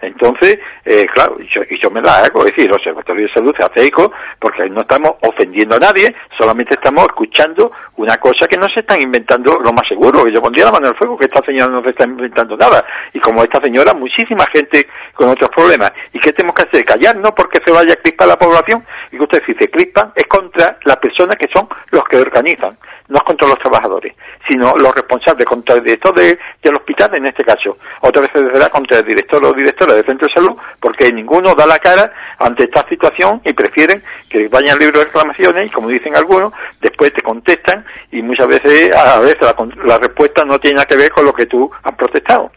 Entonces, 0.00 0.58
eh, 0.84 1.06
claro, 1.12 1.36
y 1.40 1.78
yo, 1.78 1.90
me 1.90 2.00
la 2.00 2.18
hago, 2.18 2.40
es 2.44 2.52
decir, 2.52 2.66
el 2.66 2.74
Observatorio 2.74 3.26
de 3.26 3.32
Salud 3.32 3.54
se 3.56 3.64
hace 3.64 3.86
eco 3.86 4.10
porque 4.38 4.68
no 4.70 4.80
estamos 4.80 5.12
ofendiendo 5.22 5.76
a 5.76 5.78
nadie, 5.78 6.14
solamente 6.38 6.74
estamos 6.74 7.04
escuchando 7.04 7.70
una 7.96 8.16
cosa 8.16 8.46
que 8.46 8.56
no 8.56 8.66
se 8.68 8.80
están 8.80 9.00
inventando 9.00 9.58
lo 9.60 9.72
más 9.72 9.86
seguro, 9.86 10.24
que 10.24 10.32
yo 10.32 10.40
pondría 10.40 10.64
la 10.64 10.72
mano 10.72 10.88
al 10.88 10.96
fuego 10.96 11.18
que 11.18 11.26
esta 11.26 11.44
señora 11.44 11.70
no 11.70 11.82
se 11.82 11.90
está 11.90 12.04
inventando 12.04 12.56
nada. 12.56 12.84
Y 13.12 13.20
como 13.20 13.42
esta 13.42 13.60
señora, 13.60 13.92
muchísima 13.92 14.46
gente 14.52 14.86
con 15.14 15.28
otros 15.28 15.50
problemas. 15.50 15.92
¿Y 16.12 16.18
qué 16.18 16.32
tenemos 16.32 16.54
que 16.54 16.62
hacer? 16.62 16.84
Callarnos 16.84 17.32
porque 17.32 17.60
se 17.64 17.70
vaya 17.70 17.92
a 17.92 17.96
crispar 17.96 18.28
la 18.28 18.38
población. 18.38 18.84
Y 19.12 19.18
que 19.18 19.22
usted 19.22 19.42
si 19.44 19.54
se 19.54 19.68
crispan 19.70 20.12
es 20.14 20.24
contra 20.26 20.78
las 20.84 20.96
personas 20.96 21.36
que 21.36 21.48
son 21.52 21.68
los 21.90 22.04
que 22.04 22.16
organizan 22.16 22.78
no 23.10 23.16
es 23.16 23.22
contra 23.24 23.48
los 23.48 23.58
trabajadores, 23.58 24.14
sino 24.48 24.72
los 24.76 24.94
responsables, 24.94 25.44
contra 25.44 25.76
el 25.76 25.84
director 25.84 26.14
del 26.14 26.76
hospital 26.76 27.14
en 27.16 27.26
este 27.26 27.44
caso. 27.44 27.76
Otra 28.00 28.22
vez 28.22 28.30
se 28.32 28.38
será 28.38 28.68
contra 28.68 28.98
el 28.98 29.04
director 29.04 29.44
o 29.44 29.52
directora 29.52 29.94
del 29.94 30.06
centro 30.06 30.28
de 30.28 30.34
salud, 30.34 30.56
porque 30.80 31.12
ninguno 31.12 31.54
da 31.54 31.66
la 31.66 31.78
cara 31.78 32.12
ante 32.38 32.64
esta 32.64 32.88
situación 32.88 33.42
y 33.44 33.52
prefieren 33.52 34.02
que 34.28 34.48
vayan 34.48 34.74
al 34.74 34.78
libro 34.78 35.00
de 35.00 35.06
reclamaciones 35.06 35.66
y, 35.66 35.70
como 35.70 35.88
dicen 35.88 36.16
algunos, 36.16 36.52
después 36.80 37.12
te 37.12 37.22
contestan 37.22 37.84
y 38.12 38.22
muchas 38.22 38.46
veces, 38.46 38.94
a 38.94 39.18
veces 39.18 39.38
la, 39.42 39.54
la 39.84 39.98
respuesta 39.98 40.44
no 40.44 40.58
tiene 40.58 40.76
nada 40.76 40.86
que 40.86 40.96
ver 40.96 41.10
con 41.10 41.24
lo 41.24 41.32
que 41.32 41.46
tú 41.46 41.70
has 41.82 41.94
protestado. 41.96 42.52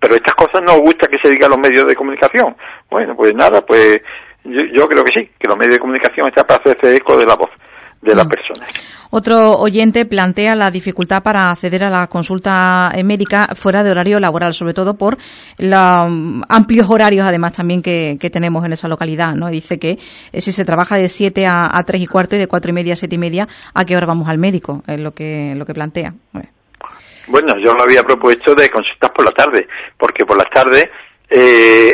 Pero 0.00 0.14
estas 0.14 0.34
cosas 0.34 0.62
no 0.62 0.78
gusta 0.78 1.08
que 1.08 1.18
se 1.22 1.28
diga 1.28 1.46
a 1.46 1.50
los 1.50 1.58
medios 1.58 1.86
de 1.86 1.94
comunicación. 1.94 2.56
Bueno, 2.90 3.14
pues 3.14 3.34
nada, 3.34 3.60
pues 3.60 4.00
yo, 4.44 4.88
creo 4.88 5.04
que 5.04 5.20
sí, 5.20 5.30
que 5.38 5.46
los 5.46 5.58
medios 5.58 5.74
de 5.74 5.80
comunicación 5.80 6.28
están 6.28 6.46
para 6.46 6.60
hacerse 6.60 6.96
eco 6.96 7.18
de 7.18 7.26
la 7.26 7.34
voz 7.34 7.50
de 8.02 8.14
las 8.14 8.26
mm. 8.26 8.28
personas. 8.28 8.70
Otro 9.12 9.58
oyente 9.58 10.06
plantea 10.06 10.54
la 10.54 10.70
dificultad 10.70 11.24
para 11.24 11.50
acceder 11.50 11.82
a 11.82 11.90
la 11.90 12.06
consulta 12.06 12.92
médica 13.04 13.48
fuera 13.56 13.82
de 13.82 13.90
horario 13.90 14.20
laboral, 14.20 14.54
sobre 14.54 14.72
todo 14.72 14.94
por 14.94 15.18
los 15.58 16.10
mm, 16.10 16.42
amplios 16.48 16.88
horarios, 16.88 17.26
además, 17.26 17.52
también 17.52 17.82
que, 17.82 18.16
tenemos 18.32 18.64
en 18.64 18.72
esa 18.72 18.86
localidad. 18.86 19.34
¿no? 19.34 19.48
Dice 19.48 19.80
que 19.80 19.98
eh, 20.32 20.40
si 20.40 20.52
se 20.52 20.64
trabaja 20.64 20.96
de 20.96 21.08
7 21.08 21.44
a, 21.44 21.76
a 21.76 21.82
3 21.84 22.02
y 22.02 22.06
cuarto 22.06 22.36
y 22.36 22.38
de 22.38 22.46
4 22.46 22.70
y 22.70 22.72
media 22.72 22.92
a 22.92 22.96
7 22.96 23.12
y 23.12 23.18
media, 23.18 23.48
¿a 23.74 23.84
qué 23.84 23.96
hora 23.96 24.06
vamos 24.06 24.28
al 24.28 24.38
médico? 24.38 24.84
Es 24.86 25.00
lo 25.00 25.12
que, 25.12 25.54
lo 25.56 25.66
que 25.66 25.74
plantea. 25.74 26.14
Bueno, 27.26 27.56
yo 27.58 27.74
lo 27.74 27.82
había 27.82 28.04
propuesto 28.04 28.54
de 28.54 28.70
consultas 28.70 29.10
por 29.10 29.24
la 29.24 29.32
tarde, 29.32 29.66
porque 29.98 30.24
por 30.24 30.36
las 30.36 30.50
tardes, 30.50 30.88
eh, 31.28 31.92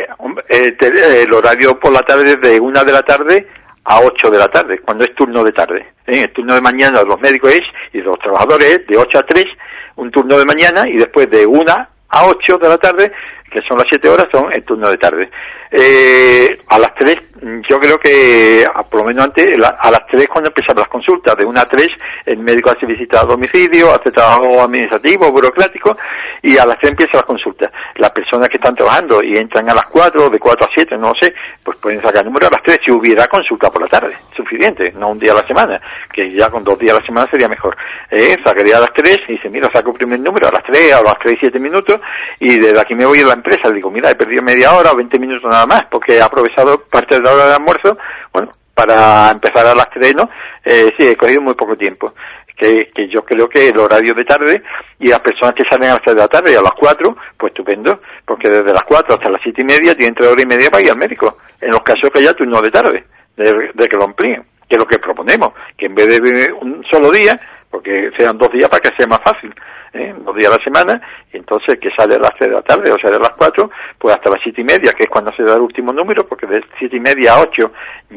eh, 0.49 1.23
el 1.23 1.33
horario 1.33 1.79
por 1.79 1.91
la 1.91 2.01
tarde 2.01 2.31
es 2.31 2.41
de 2.41 2.59
una 2.59 2.83
de 2.83 2.91
la 2.91 3.01
tarde 3.01 3.47
a 3.83 4.01
8 4.01 4.29
de 4.29 4.37
la 4.37 4.49
tarde, 4.49 4.79
cuando 4.79 5.03
es 5.03 5.15
turno 5.15 5.43
de 5.43 5.51
tarde. 5.51 5.96
¿Eh? 6.07 6.23
El 6.23 6.33
turno 6.33 6.55
de 6.55 6.61
mañana 6.61 6.99
de 6.99 7.05
los 7.05 7.19
médicos 7.19 7.53
es, 7.53 7.63
y 7.93 7.99
de 7.99 8.03
los 8.03 8.17
trabajadores 8.19 8.81
de 8.87 8.97
8 8.97 9.19
a 9.19 9.23
3, 9.23 9.45
un 9.97 10.11
turno 10.11 10.37
de 10.37 10.45
mañana, 10.45 10.83
y 10.87 10.97
después 10.97 11.29
de 11.29 11.45
1 11.45 11.71
a 12.09 12.25
8 12.25 12.57
de 12.57 12.69
la 12.69 12.77
tarde, 12.77 13.11
que 13.49 13.59
son 13.67 13.77
las 13.77 13.87
7 13.89 14.09
horas, 14.09 14.27
son 14.31 14.51
el 14.53 14.63
turno 14.63 14.89
de 14.89 14.97
tarde. 14.97 15.29
Eh, 15.71 16.57
a 16.67 16.79
las 16.79 16.93
3, 16.95 17.17
yo 17.69 17.79
creo 17.79 17.97
que, 17.97 18.65
por 18.89 19.01
lo 19.01 19.05
menos 19.07 19.25
antes, 19.25 19.55
a 19.61 19.91
las 19.91 20.07
3 20.09 20.27
cuando 20.27 20.49
empiezan 20.49 20.77
las 20.77 20.87
consultas, 20.87 21.35
de 21.35 21.45
1 21.45 21.59
a 21.59 21.65
3, 21.65 21.87
el 22.25 22.37
médico 22.39 22.71
hace 22.71 22.85
visita 22.85 23.21
a 23.21 23.25
domicilio, 23.25 23.93
hace 23.93 24.11
trabajo 24.11 24.61
administrativo, 24.61 25.31
burocrático, 25.31 25.97
y 26.41 26.57
a 26.57 26.65
las 26.65 26.77
3 26.79 26.91
empieza 26.91 27.17
las 27.17 27.25
consultas. 27.25 27.71
Las 27.95 28.11
personas 28.11 28.49
que 28.49 28.57
están 28.57 28.75
trabajando 28.75 29.21
y 29.23 29.37
entran 29.37 29.69
a 29.69 29.73
las 29.73 29.85
4, 29.85 30.29
de 30.29 30.39
4 30.39 30.65
a 30.65 30.69
7, 30.73 30.97
no 30.97 31.13
sé, 31.19 31.33
pues 31.63 31.77
pueden 31.77 32.01
sacar 32.01 32.21
el 32.21 32.25
número 32.25 32.47
a 32.47 32.51
las 32.51 32.63
3 32.63 32.79
si 32.85 32.91
hubiera 32.91 33.27
consulta 33.27 33.69
por 33.69 33.81
la 33.81 33.87
tarde, 33.87 34.15
suficiente, 34.35 34.91
no 34.93 35.09
un 35.09 35.19
día 35.19 35.33
a 35.33 35.35
la 35.35 35.47
semana, 35.47 35.81
que 36.13 36.33
ya 36.37 36.49
con 36.49 36.63
dos 36.63 36.79
días 36.79 36.95
a 36.95 36.99
la 36.99 37.05
semana 37.05 37.27
sería 37.29 37.47
mejor. 37.47 37.75
Eh, 38.09 38.35
sacaría 38.43 38.77
a 38.77 38.81
las 38.81 38.93
3 38.93 39.21
y 39.27 39.33
dice, 39.33 39.49
mira, 39.49 39.69
saco 39.71 39.91
el 39.91 39.97
primer 39.97 40.19
número 40.19 40.47
a 40.47 40.51
las 40.51 40.63
3, 40.63 40.93
a 40.93 41.01
las 41.01 41.19
3 41.19 41.35
y 41.35 41.39
7 41.41 41.59
minutos, 41.59 41.99
y 42.39 42.57
desde 42.57 42.79
aquí 42.79 42.95
me 42.95 43.05
voy 43.05 43.19
a 43.19 43.27
la 43.27 43.36
empresa, 43.37 43.69
le 43.69 43.75
digo, 43.75 43.89
mira, 43.89 44.11
he 44.11 44.15
perdido 44.15 44.43
media 44.43 44.73
hora 44.73 44.91
o 44.91 44.95
20 44.95 45.19
minutos 45.19 45.49
nada 45.49 45.65
más, 45.65 45.85
porque 45.89 46.15
he 46.15 46.21
aprovechado 46.21 46.83
parte 46.83 47.15
de 47.15 47.21
la 47.21 47.33
hora 47.33 47.47
de 47.47 47.53
almuerzo, 47.55 47.97
bueno, 48.33 48.51
para 48.73 49.31
empezar 49.31 49.65
a 49.65 49.73
las 49.73 49.89
3, 49.89 50.15
¿no? 50.15 50.29
Eh, 50.63 50.91
sí, 50.97 51.07
he 51.07 51.15
cogido 51.15 51.41
muy 51.41 51.55
poco 51.55 51.75
tiempo. 51.75 52.13
Que, 52.55 52.89
que, 52.93 53.07
yo 53.07 53.23
creo 53.23 53.47
que 53.47 53.67
el 53.67 53.77
horario 53.77 54.15
de 54.15 54.25
tarde 54.25 54.63
y 54.99 55.07
las 55.07 55.19
personas 55.19 55.53
que 55.53 55.63
salen 55.69 55.89
a 55.89 55.93
las 55.93 56.01
3 56.03 56.15
de 56.15 56.21
la 56.21 56.27
tarde 56.27 56.51
y 56.51 56.55
a 56.55 56.61
las 56.61 56.71
4, 56.77 57.15
pues 57.37 57.51
estupendo, 57.51 58.01
porque 58.25 58.49
desde 58.49 58.73
las 58.73 58.83
4 58.83 59.15
hasta 59.15 59.29
las 59.29 59.41
7 59.43 59.61
y 59.61 59.65
media 59.65 59.95
tienen 59.95 60.15
3 60.15 60.29
horas 60.29 60.43
y 60.43 60.47
media 60.47 60.69
para 60.69 60.83
ir 60.83 60.91
al 60.91 60.97
médico, 60.97 61.37
en 61.61 61.69
los 61.69 61.81
casos 61.81 62.09
que 62.11 62.19
haya 62.19 62.33
turno 62.33 62.61
de 62.61 62.71
tarde, 62.71 63.05
de, 63.35 63.71
de 63.73 63.87
que 63.87 63.95
lo 63.95 64.05
amplíen, 64.05 64.43
que 64.67 64.75
es 64.75 64.79
lo 64.79 64.87
que 64.87 64.97
proponemos, 64.97 65.53
que 65.77 65.85
en 65.85 65.95
vez 65.95 66.07
de 66.07 66.51
un 66.53 66.83
solo 66.91 67.11
día, 67.11 67.39
porque 67.69 68.11
sean 68.17 68.37
dos 68.37 68.51
días 68.51 68.69
para 68.69 68.81
que 68.81 68.95
sea 68.95 69.07
más 69.07 69.21
fácil, 69.23 69.53
¿eh? 69.97 70.15
dos 70.19 70.35
días 70.35 70.51
a 70.51 70.57
la 70.57 70.63
semana, 70.63 71.01
y 71.31 71.37
entonces 71.37 71.79
que 71.79 71.89
sale 71.97 72.15
a 72.15 72.19
las 72.19 72.31
3 72.37 72.49
de 72.49 72.55
la 72.55 72.61
tarde 72.61 72.91
o 72.91 72.97
sale 72.99 73.15
a 73.15 73.19
las 73.19 73.31
4, 73.37 73.69
pues 73.97 74.15
hasta 74.15 74.29
las 74.29 74.39
siete 74.43 74.61
y 74.61 74.63
media, 74.63 74.93
que 74.93 75.03
es 75.03 75.09
cuando 75.09 75.31
se 75.35 75.43
da 75.43 75.55
el 75.55 75.61
último 75.61 75.93
número, 75.93 76.27
porque 76.27 76.47
de 76.47 76.63
siete 76.77 76.97
y 76.97 76.99
media 76.99 77.33
a 77.33 77.41
8 77.41 77.71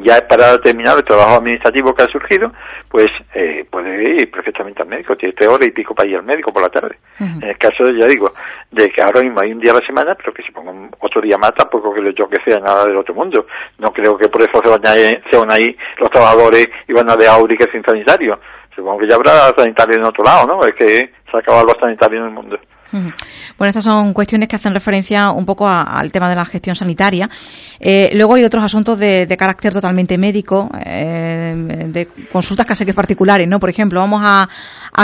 ya 0.05 0.17
es 0.17 0.23
para 0.23 0.59
terminar 0.59 0.97
el 0.97 1.05
trabajo 1.05 1.37
administrativo 1.37 1.95
que 1.95 2.03
ha 2.03 2.07
surgido, 2.07 2.53
pues 2.89 3.07
eh, 3.35 3.65
puede 3.71 4.17
ir 4.17 4.31
perfectamente 4.31 4.83
al 4.83 4.89
médico, 4.89 5.17
tiene 5.17 5.35
tres 5.35 5.49
horas 5.49 5.67
y 5.67 5.73
pico 5.73 5.95
para 5.95 6.09
ir 6.09 6.17
al 6.17 6.25
médico 6.25 6.53
por 6.53 6.63
la 6.63 6.69
tarde. 6.69 6.99
En 7.19 7.43
el 7.43 7.59
caso, 7.59 7.85
ya 7.91 8.07
digo, 8.07 8.33
de 8.71 8.89
que 8.91 9.03
ahora 9.03 9.21
mismo 9.21 9.41
hay 9.41 9.53
un 9.53 9.61
día 9.61 9.73
a 9.73 9.75
la 9.75 9.87
semana, 9.87 10.15
pero 10.15 10.33
que 10.33 10.43
se 10.43 10.53
pongan 10.53 10.91
otro 11.01 11.21
día 11.21 11.37
más, 11.37 11.53
tampoco 11.55 11.93
que 11.93 12.01
yo 12.17 12.29
que 12.29 12.43
sea 12.45 12.59
nada 12.61 12.85
del 12.85 12.97
otro 12.97 13.15
mundo. 13.15 13.47
No 13.79 13.93
creo 13.93 14.17
que 14.17 14.29
por 14.29 14.41
eso 14.43 14.61
se 14.63 14.71
van, 14.71 14.87
a, 14.87 14.93
se 14.95 15.37
van 15.37 15.53
ahí 15.53 15.77
los 15.99 16.11
trabajadores 16.11 16.71
y 16.89 16.93
van 16.93 17.11
a 17.11 17.17
de 17.17 17.57
que 17.57 17.71
sin 17.71 17.83
sanitario 17.85 18.39
supongo 18.75 18.99
que 18.99 19.09
ya 19.09 19.17
habrá 19.17 19.53
sanitario 19.57 19.97
en 19.97 20.05
otro 20.05 20.25
lado, 20.25 20.47
¿no? 20.47 20.65
Es 20.67 20.75
que 20.75 21.13
se 21.31 21.37
ha 21.37 21.41
acabado 21.41 21.67
los 21.67 21.77
sanitarios 21.81 22.23
en 22.23 22.29
el 22.29 22.35
mundo. 22.35 22.59
Bueno, 22.93 23.69
estas 23.69 23.85
son 23.85 24.13
cuestiones 24.13 24.49
que 24.49 24.57
hacen 24.57 24.75
referencia 24.75 25.31
un 25.31 25.47
poco 25.47 25.69
al 25.69 26.11
tema 26.11 26.29
de 26.29 26.35
la 26.35 26.45
gestión 26.45 26.75
sanitaria. 26.75 27.31
Eh, 27.79 28.11
luego 28.15 28.35
hay 28.35 28.45
otros 28.45 28.65
asuntos 28.65 28.99
de, 28.99 29.37
carácter 29.39 29.73
totalmente 29.73 30.19
médico, 30.19 30.69
eh, 30.85 31.55
de 31.87 32.09
consultas 32.31 32.67
casi 32.67 32.85
que 32.85 32.93
particulares, 32.93 33.47
¿no? 33.47 33.61
Por 33.61 33.71
ejemplo, 33.71 34.01
vamos 34.01 34.23
a, 34.25 34.49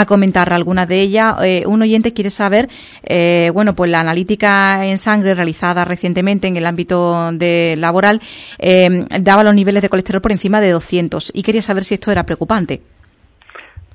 comentar 0.05 0.51
algunas 0.53 0.87
de 0.87 0.99
ellas. 0.99 1.37
Eh, 1.41 1.63
un 1.65 1.81
oyente 1.81 2.13
quiere 2.13 2.29
saber, 2.29 2.67
bueno, 3.53 3.73
pues 3.73 3.89
la 3.89 4.01
analítica 4.01 4.85
en 4.85 4.97
sangre 4.97 5.33
realizada 5.33 5.85
recientemente 5.85 6.47
en 6.47 6.57
el 6.57 6.65
ámbito 6.65 7.31
de 7.31 7.75
laboral 7.77 8.21
daba 9.19 9.43
los 9.43 9.55
niveles 9.55 9.81
de 9.81 9.89
colesterol 9.89 10.21
por 10.21 10.31
encima 10.31 10.61
de 10.61 10.71
200 10.71 11.31
y 11.33 11.41
quería 11.41 11.61
saber 11.61 11.83
si 11.83 11.95
esto 11.95 12.11
era 12.11 12.25
preocupante. 12.25 12.81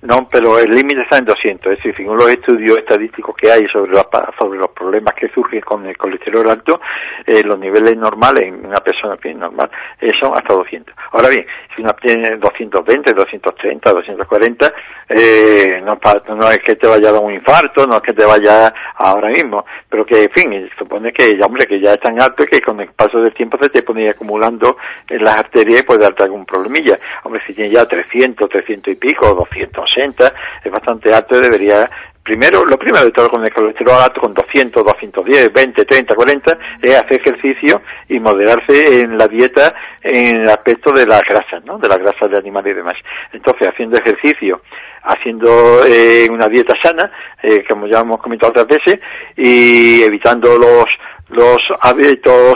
No, 0.03 0.28
pero 0.28 0.59
el 0.59 0.74
límite 0.74 1.03
está 1.03 1.18
en 1.18 1.26
200, 1.26 1.72
es 1.72 1.78
decir, 1.78 1.94
según 1.96 2.16
los 2.16 2.28
estudios 2.28 2.76
estadísticos 2.76 3.36
que 3.36 3.53
hay 3.53 3.64
sobre 3.68 3.92
los, 3.92 4.05
sobre 4.36 4.59
los 4.59 4.70
problemas 4.70 5.14
que 5.14 5.28
surgen 5.28 5.61
con 5.61 5.86
el 5.86 5.96
colesterol 5.96 6.50
alto, 6.50 6.80
eh, 7.24 7.44
los 7.44 7.57
niveles 7.57 7.96
normales 7.96 8.42
en 8.48 8.66
una 8.66 8.80
persona 8.80 9.14
bien 9.22 9.38
normal 9.38 9.70
eh, 10.00 10.11
son 10.20 10.36
hasta 10.36 10.55
200. 10.55 10.92
Ahora 11.12 11.28
bien, 11.28 11.46
si 11.76 11.82
una 11.82 11.92
tiene 11.92 12.36
220, 12.36 13.12
230, 13.12 13.92
240, 13.92 14.72
eh, 15.09 15.80
no, 15.84 16.50
es 16.50 16.59
que 16.61 16.74
te 16.74 16.88
vaya 16.88 17.11
a 17.11 17.12
dar 17.12 17.22
un 17.22 17.34
infarto, 17.34 17.86
no 17.86 17.96
es 17.96 18.03
que 18.03 18.12
te 18.12 18.24
vaya 18.24 18.74
ahora 18.96 19.28
mismo, 19.28 19.64
pero 19.88 20.05
que, 20.05 20.24
en 20.24 20.30
fin, 20.30 20.70
supone 20.76 21.12
que, 21.12 21.38
ya, 21.38 21.46
hombre, 21.46 21.64
que 21.66 21.78
ya 21.78 21.92
es 21.92 22.00
tan 22.00 22.20
alto 22.20 22.44
que 22.44 22.61
con 22.61 22.80
el 22.80 22.88
paso 22.88 23.20
del 23.20 23.32
tiempo 23.34 23.57
se 23.62 23.68
te 23.68 23.82
pone 23.82 24.11
acumulando 24.11 24.76
en 25.09 25.22
las 25.22 25.38
arterias 25.38 25.82
y 25.82 25.86
puede 25.86 26.00
darte 26.00 26.24
algún 26.24 26.44
problemilla. 26.44 26.98
Hombre, 27.22 27.40
si 27.46 27.55
tiene 27.55 27.70
ya 27.70 27.86
300, 27.86 28.48
300 28.48 28.94
y 28.94 28.96
pico, 28.96 29.32
200, 29.32 29.91
es 29.97 30.70
bastante 30.70 31.12
alto 31.12 31.38
y 31.38 31.43
debería 31.43 31.88
primero, 32.22 32.64
lo 32.64 32.78
primero 32.78 33.05
de 33.05 33.11
todo 33.11 33.28
con 33.28 33.43
el 33.45 33.53
colesterol 33.53 34.01
alto, 34.03 34.20
con 34.20 34.32
200, 34.32 34.84
210, 34.84 35.53
20, 35.53 35.84
30, 35.84 36.14
40, 36.14 36.59
es 36.80 36.97
hacer 36.97 37.20
ejercicio 37.20 37.82
y 38.09 38.20
moderarse 38.20 39.03
en 39.03 39.18
la 39.18 39.26
dieta 39.26 39.74
en 40.03 40.43
el 40.43 40.49
aspecto 40.49 40.93
de 40.93 41.07
las 41.07 41.22
grasas, 41.22 41.64
¿no? 41.64 41.78
De 41.78 41.88
las 41.88 41.99
grasas 41.99 42.30
de 42.30 42.38
animales 42.38 42.72
y 42.72 42.76
demás. 42.76 42.95
Entonces, 43.32 43.68
haciendo 43.68 43.99
ejercicio, 43.99 44.62
haciendo 45.03 45.84
eh, 45.84 46.28
una 46.30 46.49
dieta 46.49 46.74
sana, 46.80 47.11
eh, 47.43 47.64
como 47.68 47.86
ya 47.86 48.01
hemos 48.01 48.20
comentado 48.20 48.51
otras 48.51 48.66
veces, 48.66 49.01
y 49.36 50.03
evitando 50.03 50.57
los 50.59 50.86
los 51.32 51.59
hábitos 51.80 52.55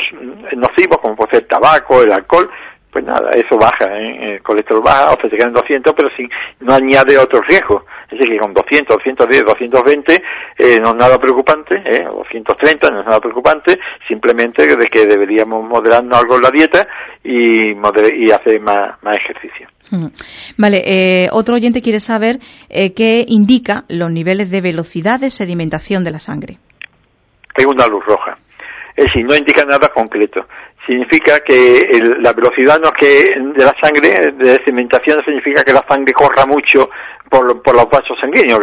nocivos, 0.54 0.98
como 1.00 1.16
puede 1.16 1.30
ser 1.30 1.42
el 1.44 1.48
tabaco, 1.48 2.02
el 2.02 2.12
alcohol, 2.12 2.50
pues 2.96 3.04
nada, 3.04 3.30
eso 3.32 3.58
baja, 3.58 3.84
¿eh? 3.94 4.36
el 4.36 4.42
colesterol 4.42 4.80
baja, 4.82 5.12
o 5.12 5.20
sea, 5.20 5.28
se 5.28 5.36
quedan 5.36 5.52
200, 5.52 5.92
pero 5.94 6.08
si 6.16 6.26
no 6.60 6.72
añade 6.72 7.18
otros 7.18 7.46
riesgos. 7.46 7.82
Es 8.10 8.18
decir, 8.18 8.32
que 8.32 8.38
con 8.38 8.54
200, 8.54 8.96
210, 8.96 9.44
220 9.44 10.14
eh, 10.56 10.80
no 10.80 10.90
es 10.92 10.96
nada 10.96 11.18
preocupante, 11.18 11.76
¿eh? 11.84 12.04
230 12.04 12.90
no 12.90 13.00
es 13.00 13.06
nada 13.06 13.20
preocupante, 13.20 13.78
simplemente 14.08 14.66
de 14.66 14.86
que 14.86 15.04
deberíamos 15.04 15.62
moderarnos 15.68 16.18
algo 16.18 16.36
en 16.36 16.42
la 16.42 16.50
dieta 16.50 16.88
y, 17.22 17.72
y 17.72 18.30
hacer 18.30 18.60
más, 18.62 18.94
más 19.02 19.16
ejercicio. 19.18 19.68
Vale, 20.56 20.82
eh, 20.86 21.28
otro 21.32 21.56
oyente 21.56 21.82
quiere 21.82 22.00
saber 22.00 22.38
eh, 22.70 22.94
qué 22.94 23.26
indica 23.28 23.84
los 23.90 24.10
niveles 24.10 24.50
de 24.50 24.62
velocidad 24.62 25.20
de 25.20 25.28
sedimentación 25.28 26.02
de 26.02 26.12
la 26.12 26.18
sangre. 26.18 26.56
Hay 27.58 27.66
una 27.66 27.86
luz 27.88 28.02
roja. 28.06 28.38
Es 28.96 29.04
decir, 29.04 29.26
no 29.26 29.36
indica 29.36 29.62
nada 29.66 29.88
concreto 29.88 30.46
significa 30.86 31.40
que 31.40 32.00
la 32.20 32.32
velocidad 32.32 32.80
no 32.80 32.88
es 32.88 32.94
que 32.94 33.34
de 33.54 33.64
la 33.64 33.74
sangre, 33.82 34.32
de 34.36 34.54
sedimentación 34.64 35.22
significa 35.24 35.64
que 35.64 35.72
la 35.72 35.84
sangre 35.88 36.12
corra 36.12 36.46
mucho 36.46 36.88
por, 37.28 37.60
por 37.62 37.74
los 37.74 37.88
vasos 37.90 38.16
sanguíneos. 38.20 38.60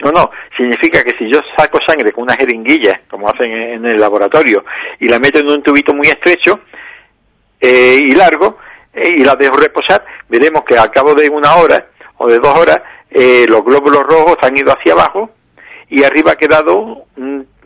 no, 0.00 0.12
no, 0.12 0.30
significa 0.56 1.02
que 1.02 1.12
si 1.12 1.32
yo 1.32 1.40
saco 1.56 1.78
sangre 1.86 2.12
con 2.12 2.24
una 2.24 2.36
jeringuilla, 2.36 3.00
como 3.08 3.28
hacen 3.28 3.50
en 3.50 3.86
el 3.86 3.98
laboratorio, 3.98 4.64
y 5.00 5.08
la 5.08 5.18
meto 5.18 5.38
en 5.38 5.48
un 5.48 5.62
tubito 5.62 5.94
muy 5.94 6.06
estrecho 6.08 6.60
eh, 7.60 7.98
y 8.00 8.12
largo, 8.12 8.58
eh, 8.92 9.16
y 9.18 9.24
la 9.24 9.34
dejo 9.34 9.56
reposar, 9.56 10.04
veremos 10.28 10.64
que 10.64 10.76
al 10.76 10.90
cabo 10.90 11.14
de 11.14 11.28
una 11.28 11.56
hora 11.56 11.86
o 12.18 12.28
de 12.28 12.38
dos 12.38 12.56
horas, 12.56 12.80
eh, 13.10 13.46
los 13.48 13.64
glóbulos 13.64 14.02
rojos 14.02 14.36
han 14.42 14.56
ido 14.56 14.72
hacia 14.72 14.92
abajo 14.92 15.30
y 15.88 16.04
arriba 16.04 16.32
ha 16.32 16.36
quedado 16.36 17.04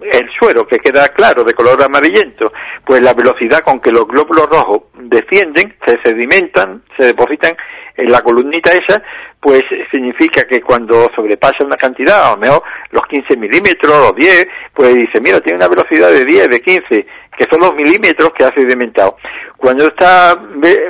el 0.00 0.28
suero, 0.38 0.66
que 0.66 0.78
queda 0.78 1.08
claro, 1.08 1.44
de 1.44 1.54
color 1.54 1.82
amarillento, 1.82 2.52
pues 2.84 3.00
la 3.00 3.14
velocidad 3.14 3.60
con 3.60 3.80
que 3.80 3.90
los 3.90 4.06
glóbulos 4.06 4.48
rojos 4.48 4.82
descienden, 4.94 5.76
se 5.86 5.98
sedimentan, 6.04 6.82
se 6.96 7.06
depositan 7.06 7.56
en 7.96 8.12
la 8.12 8.20
columnita 8.20 8.70
esa, 8.72 9.02
pues 9.40 9.62
significa 9.90 10.42
que 10.46 10.60
cuando 10.60 11.08
sobrepasa 11.14 11.64
una 11.64 11.76
cantidad, 11.76 12.32
o 12.32 12.36
mejor 12.36 12.62
los 12.90 13.06
15 13.06 13.36
milímetros, 13.36 13.98
los 13.98 14.14
10, 14.14 14.46
pues 14.74 14.94
dice, 14.94 15.20
mira, 15.22 15.40
tiene 15.40 15.56
una 15.56 15.68
velocidad 15.68 16.10
de 16.10 16.24
10, 16.24 16.48
de 16.48 16.60
15, 16.60 17.06
que 17.36 17.44
son 17.50 17.60
los 17.60 17.74
milímetros 17.74 18.32
que 18.36 18.44
ha 18.44 18.54
sedimentado. 18.54 19.16
Cuando 19.56 19.84
está, 19.86 20.36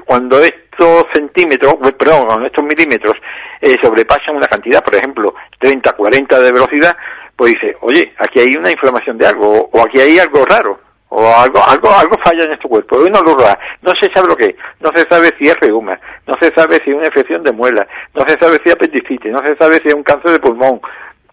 cuando 0.05 0.41
estos 0.41 1.05
centímetros, 1.15 1.75
perdón, 1.97 2.45
estos 2.45 2.65
milímetros 2.65 3.17
eh, 3.61 3.77
sobrepasan 3.81 4.37
una 4.37 4.49
cantidad, 4.49 4.83
por 4.83 4.97
ejemplo, 4.97 5.35
30, 5.61 5.93
40 5.93 6.41
de 6.41 6.53
velocidad, 6.53 6.97
pues 7.37 7.53
dice, 7.53 7.77
oye, 7.81 8.13
aquí 8.19 8.41
hay 8.41 8.57
una 8.57 8.71
inflamación 8.71 9.19
de 9.19 9.27
algo, 9.27 9.69
o 9.73 9.81
aquí 9.81 10.01
hay 10.01 10.19
algo 10.19 10.45
raro, 10.47 10.81
o 11.09 11.21
algo, 11.21 11.63
algo, 11.63 11.91
algo 11.91 12.17
falla 12.25 12.45
en 12.45 12.53
este 12.53 12.69
cuerpo, 12.69 12.99
una 12.99 13.21
luz 13.21 13.35
roja, 13.35 13.59
no 13.83 13.93
se 14.01 14.09
sabe 14.13 14.29
lo 14.29 14.37
que 14.37 14.47
es, 14.47 14.55
no 14.81 14.91
se 14.95 15.05
sabe 15.05 15.33
si 15.39 15.45
es 15.45 15.57
reuma, 15.61 15.99
no 16.27 16.35
se 16.41 16.51
sabe 16.51 16.81
si 16.83 16.91
es 16.91 16.97
una 16.97 17.07
infección 17.07 17.43
de 17.43 17.53
muela, 17.53 17.87
no 18.15 18.25
se 18.27 18.39
sabe 18.39 18.59
si 18.63 18.71
es 18.71 18.75
apendicitis, 18.75 19.33
no 19.33 19.39
se 19.39 19.55
sabe 19.57 19.81
si 19.81 19.89
es 19.89 19.95
un 19.95 20.03
cáncer 20.03 20.33
de 20.33 20.41
pulmón, 20.41 20.81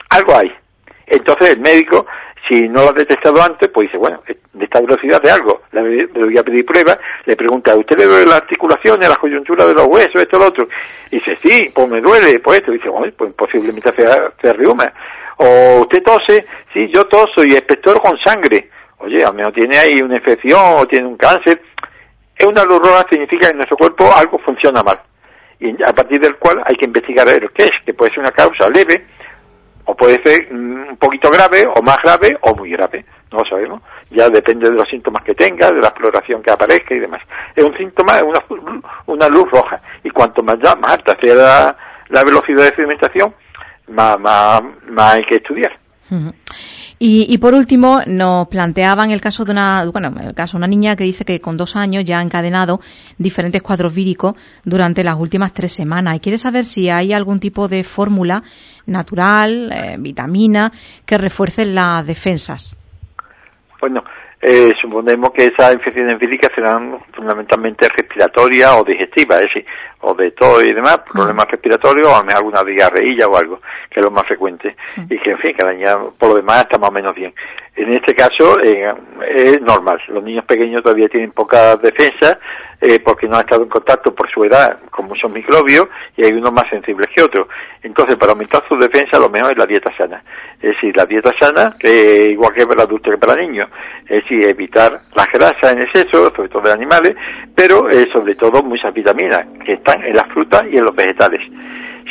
algo 0.09 0.37
hay. 0.37 0.53
Entonces 1.07 1.51
el 1.51 1.61
médico, 1.61 2.05
si 2.47 2.67
no 2.67 2.83
lo 2.83 2.89
ha 2.89 2.93
detectado 2.93 3.41
antes, 3.41 3.69
pues 3.69 3.87
dice, 3.87 3.97
bueno, 3.97 4.21
de 4.53 4.65
esta 4.65 4.81
velocidad 4.81 5.21
de 5.21 5.31
algo, 5.31 5.61
le, 5.71 6.05
voy 6.07 6.37
a 6.37 6.43
pedir 6.43 6.65
pruebas, 6.65 6.97
le 7.25 7.35
pregunta, 7.35 7.75
¿usted 7.75 7.97
le 7.97 8.05
duele 8.05 8.25
la 8.25 8.37
articulaciones, 8.37 9.09
la 9.09 9.15
coyuntura 9.15 9.65
de 9.65 9.73
los 9.73 9.87
huesos, 9.87 10.21
esto, 10.21 10.37
lo 10.37 10.47
otro? 10.47 10.67
Y 11.11 11.17
dice, 11.17 11.37
sí, 11.43 11.71
pues 11.73 11.87
me 11.87 12.01
duele, 12.01 12.39
pues 12.39 12.59
esto. 12.59 12.71
Dice, 12.71 12.89
bueno, 12.89 13.13
pues 13.17 13.33
posiblemente 13.33 13.91
sea, 13.95 14.31
sea 14.41 14.53
reuma. 14.53 14.91
O 15.45 15.81
usted 15.81 16.01
tose, 16.03 16.45
sí, 16.71 16.89
yo 16.93 17.03
toso 17.03 17.43
y 17.45 17.53
espector 17.53 18.01
con 18.01 18.17
sangre. 18.19 18.69
Oye, 18.99 19.25
al 19.25 19.33
menos 19.33 19.51
tiene 19.53 19.77
ahí 19.77 20.01
una 20.01 20.15
infección 20.15 20.61
o 20.77 20.87
tiene 20.87 21.05
un 21.05 21.17
cáncer. 21.17 21.61
Es 22.33 22.45
una 22.47 22.63
luz 22.63 22.79
roja 22.79 23.05
significa 23.09 23.47
que 23.47 23.51
en 23.51 23.57
nuestro 23.57 23.75
cuerpo 23.75 24.09
algo 24.15 24.39
funciona 24.39 24.81
mal. 24.81 25.01
Y 25.59 25.83
a 25.83 25.91
partir 25.91 26.21
del 26.21 26.37
cual 26.37 26.63
hay 26.65 26.75
que 26.77 26.85
investigar 26.85 27.27
el 27.27 27.51
qué 27.51 27.65
es, 27.65 27.71
que 27.85 27.93
puede 27.93 28.11
ser 28.11 28.19
una 28.19 28.31
causa 28.31 28.69
leve, 28.69 29.05
o 29.83 29.93
puede 29.93 30.23
ser 30.23 30.47
mm, 30.49 30.89
un 30.91 30.97
poquito 30.97 31.29
grave, 31.29 31.67
o 31.75 31.81
más 31.81 31.97
grave, 32.01 32.37
o 32.39 32.55
muy 32.55 32.71
grave. 32.71 33.03
No 33.29 33.39
lo 33.39 33.45
sabemos. 33.45 33.81
Ya 34.11 34.29
depende 34.29 34.69
de 34.69 34.75
los 34.75 34.87
síntomas 34.87 35.25
que 35.25 35.35
tenga, 35.35 35.67
de 35.71 35.81
la 35.81 35.89
exploración 35.89 36.41
que 36.41 36.51
aparezca 36.51 36.95
y 36.95 36.99
demás. 36.99 37.21
Es 37.53 37.65
un 37.65 37.75
síntoma, 37.75 38.15
es 38.15 38.23
una, 38.23 38.39
una 39.07 39.27
luz 39.27 39.51
roja. 39.51 39.81
Y 40.05 40.09
cuanto 40.09 40.41
más, 40.41 40.55
más 40.79 40.93
alta 40.93 41.17
sea 41.19 41.35
la, 41.35 41.77
la 42.07 42.23
velocidad 42.23 42.63
de 42.63 42.75
sedimentación, 42.75 43.33
más, 43.87 44.19
más, 44.19 44.61
más 44.89 45.13
hay 45.13 45.25
que 45.25 45.35
estudiar. 45.35 45.79
Y, 47.05 47.37
por 47.39 47.53
último, 47.53 47.99
nos 48.07 48.47
planteaban 48.47 49.11
el 49.11 49.19
caso 49.19 49.43
de 49.43 49.51
una, 49.51 49.83
bueno, 49.91 50.13
el 50.21 50.33
caso 50.33 50.53
de 50.53 50.59
una 50.59 50.67
niña 50.67 50.95
que 50.95 51.03
dice 51.03 51.25
que 51.25 51.41
con 51.41 51.57
dos 51.57 51.75
años 51.75 52.05
ya 52.05 52.19
ha 52.19 52.21
encadenado 52.21 52.79
diferentes 53.17 53.61
cuadros 53.61 53.93
víricos 53.93 54.35
durante 54.63 55.03
las 55.03 55.15
últimas 55.15 55.51
tres 55.51 55.73
semanas 55.73 56.15
y 56.15 56.19
quiere 56.21 56.37
saber 56.37 56.63
si 56.63 56.89
hay 56.89 57.11
algún 57.11 57.41
tipo 57.41 57.67
de 57.67 57.83
fórmula 57.83 58.43
natural, 58.85 59.69
eh, 59.73 59.97
vitamina, 59.99 60.71
que 61.05 61.17
refuerce 61.17 61.65
las 61.65 62.05
defensas. 62.07 62.77
Bueno, 63.81 64.01
eh, 64.45 64.73
suponemos 64.81 65.31
que 65.31 65.45
esas 65.45 65.73
infecciones 65.73 66.19
víricas 66.19 66.51
serán 66.53 66.99
fundamentalmente 67.13 67.87
respiratorias 67.87 68.71
o 68.73 68.83
digestivas, 68.83 69.39
es 69.39 69.47
decir, 69.47 69.65
o 70.01 70.13
de 70.13 70.31
todo 70.31 70.61
y 70.61 70.73
demás, 70.73 70.99
problemas 71.11 71.47
respiratorios 71.49 72.07
o 72.07 72.15
alguna 72.15 72.63
diarreilla 72.63 73.27
o 73.27 73.37
algo, 73.37 73.61
que 73.89 74.01
es 74.01 74.03
lo 74.03 74.11
más 74.11 74.25
frecuente. 74.25 74.75
Y 75.09 75.17
que, 75.17 75.31
en 75.31 75.37
fin, 75.39 75.55
que 75.55 75.65
la 75.65 75.73
niña 75.73 75.97
por 76.17 76.29
lo 76.29 76.35
demás 76.35 76.61
está 76.61 76.77
más 76.77 76.89
o 76.89 76.93
menos 76.93 77.15
bien. 77.15 77.33
En 77.75 77.91
este 77.91 78.13
caso 78.13 78.59
eh, 78.63 78.93
es 79.27 79.61
normal. 79.61 79.99
Los 80.09 80.23
niños 80.23 80.45
pequeños 80.45 80.83
todavía 80.83 81.09
tienen 81.09 81.31
poca 81.31 81.75
defensa 81.77 82.37
eh, 82.79 82.99
porque 82.99 83.27
no 83.27 83.35
han 83.35 83.41
estado 83.41 83.63
en 83.63 83.69
contacto 83.69 84.13
por 84.13 84.29
su 84.29 84.43
edad 84.43 84.77
con 84.91 85.07
muchos 85.07 85.31
microbios 85.31 85.87
y 86.15 86.23
hay 86.23 86.33
unos 86.33 86.53
más 86.53 86.65
sensibles 86.69 87.07
que 87.15 87.23
otros. 87.23 87.47
Entonces, 87.81 88.15
para 88.17 88.33
aumentar 88.33 88.63
su 88.67 88.75
defensa, 88.75 89.17
lo 89.17 89.29
mejor 89.29 89.53
es 89.53 89.57
la 89.57 89.65
dieta 89.65 89.91
sana. 89.97 90.23
Es 90.61 90.75
decir, 90.75 90.95
la 90.95 91.05
dieta 91.05 91.33
sana, 91.39 91.75
que 91.79 92.31
igual 92.31 92.53
que 92.53 92.67
para 92.67 92.83
adultos 92.83 93.11
que 93.11 93.17
para 93.17 93.41
niños. 93.41 93.69
Es 94.03 94.23
decir, 94.23 94.45
evitar 94.45 94.99
las 95.15 95.27
grasas 95.31 95.73
en 95.73 95.81
exceso, 95.81 96.31
sobre 96.35 96.49
todo 96.49 96.61
de 96.61 96.73
animales, 96.73 97.15
pero 97.55 97.89
eh, 97.89 98.07
sobre 98.13 98.35
todo 98.35 98.61
muchas 98.61 98.93
vitaminas 98.93 99.47
que 99.65 99.73
están 99.73 100.03
en 100.03 100.15
las 100.15 100.27
frutas 100.27 100.61
y 100.71 100.77
en 100.77 100.85
los 100.85 100.95
vegetales 100.95 101.41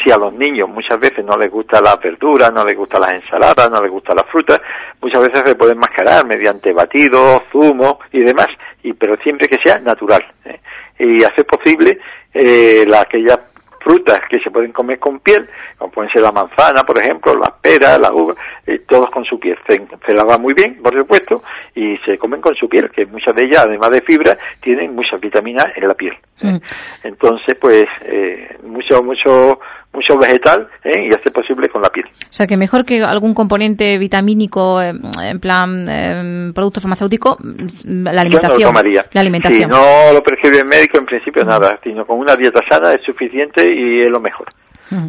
si 0.03 0.11
a 0.11 0.17
los 0.17 0.33
niños 0.33 0.69
muchas 0.69 0.99
veces 0.99 1.25
no 1.25 1.37
les 1.37 1.51
gusta 1.51 1.81
la 1.81 1.97
verdura, 1.97 2.51
no 2.51 2.65
les 2.65 2.77
gusta 2.77 2.99
las 2.99 3.13
ensaladas, 3.13 3.71
no 3.71 3.83
les 3.83 3.91
gusta 3.91 4.15
la 4.15 4.25
fruta, 4.25 4.61
muchas 5.01 5.27
veces 5.27 5.43
se 5.45 5.55
pueden 5.55 5.79
mascarar 5.79 6.27
mediante 6.27 6.73
batidos, 6.73 7.43
zumos 7.51 7.95
y 8.13 8.21
demás, 8.21 8.49
y 8.83 8.93
pero 8.93 9.17
siempre 9.23 9.49
que 9.49 9.59
sea 9.63 9.79
natural. 9.79 10.25
¿eh? 10.45 10.61
Y 10.99 11.25
hacer 11.25 11.47
posible 11.47 11.99
eh, 12.33 12.85
la, 12.87 13.01
aquellas 13.01 13.39
frutas 13.83 14.21
que 14.31 14.39
se 14.41 14.51
pueden 14.51 14.73
comer 14.73 14.99
con 14.99 15.21
piel, 15.21 15.49
como 15.79 15.91
pueden 15.91 16.11
ser 16.13 16.23
la 16.23 16.33
manzana, 16.33 16.83
por 16.85 16.99
ejemplo, 16.99 17.35
la 17.35 17.55
pera, 17.61 17.99
la 17.99 18.13
uva, 18.13 18.35
eh, 18.67 18.82
todos 18.93 19.09
con 19.11 19.25
su 19.25 19.41
piel. 19.41 19.57
Se, 19.67 19.81
se 20.07 20.15
lava 20.15 20.37
muy 20.37 20.53
bien, 20.53 20.77
por 20.83 20.95
supuesto, 20.97 21.43
y 21.75 21.97
se 22.05 22.19
comen 22.19 22.43
con 22.43 22.55
su 22.55 22.69
piel, 22.69 22.91
que 22.91 23.07
muchas 23.07 23.35
de 23.35 23.45
ellas, 23.45 23.65
además 23.67 23.91
de 23.91 24.03
fibra, 24.03 24.37
tienen 24.61 24.95
muchas 24.95 25.19
vitaminas 25.19 25.67
en 25.75 25.89
la 25.89 25.95
piel. 25.95 26.13
Mm. 26.43 26.57
Entonces, 27.05 27.57
pues, 27.59 27.87
eh, 28.05 28.59
mucho, 28.65 29.03
mucho, 29.03 29.59
mucho 29.95 30.19
vegetal 30.19 30.69
¿eh? 30.85 31.09
y 31.09 31.15
hacer 31.15 31.33
posible 31.33 31.71
con 31.71 31.81
la 31.81 31.89
piel. 31.89 32.05
O 32.07 32.33
sea, 32.33 32.47
que 32.47 32.59
mejor 32.59 32.85
que 32.85 33.03
algún 33.03 33.33
componente 33.33 33.97
vitamínico 33.97 34.83
en 34.83 35.41
plan 35.41 36.53
producto 36.55 36.83
farmacéutico, 36.83 37.39
la 37.87 38.21
alimentación. 38.21 38.75
La 39.13 39.21
alimentación. 39.21 39.63
Si 39.63 39.67
no 39.67 40.13
lo 40.13 40.23
prescribe 40.23 40.59
el 40.59 40.67
médico, 40.67 40.99
en 40.99 41.07
principio 41.07 41.45
nada, 41.45 41.79
sino 41.83 42.05
con 42.05 42.19
una 42.19 42.37
dieta 42.37 42.61
sana 42.69 42.93
es 42.93 43.03
suficiente 43.03 43.65
y 43.65 44.03
es 44.03 44.11
lo 44.11 44.21
mejor. 44.21 44.49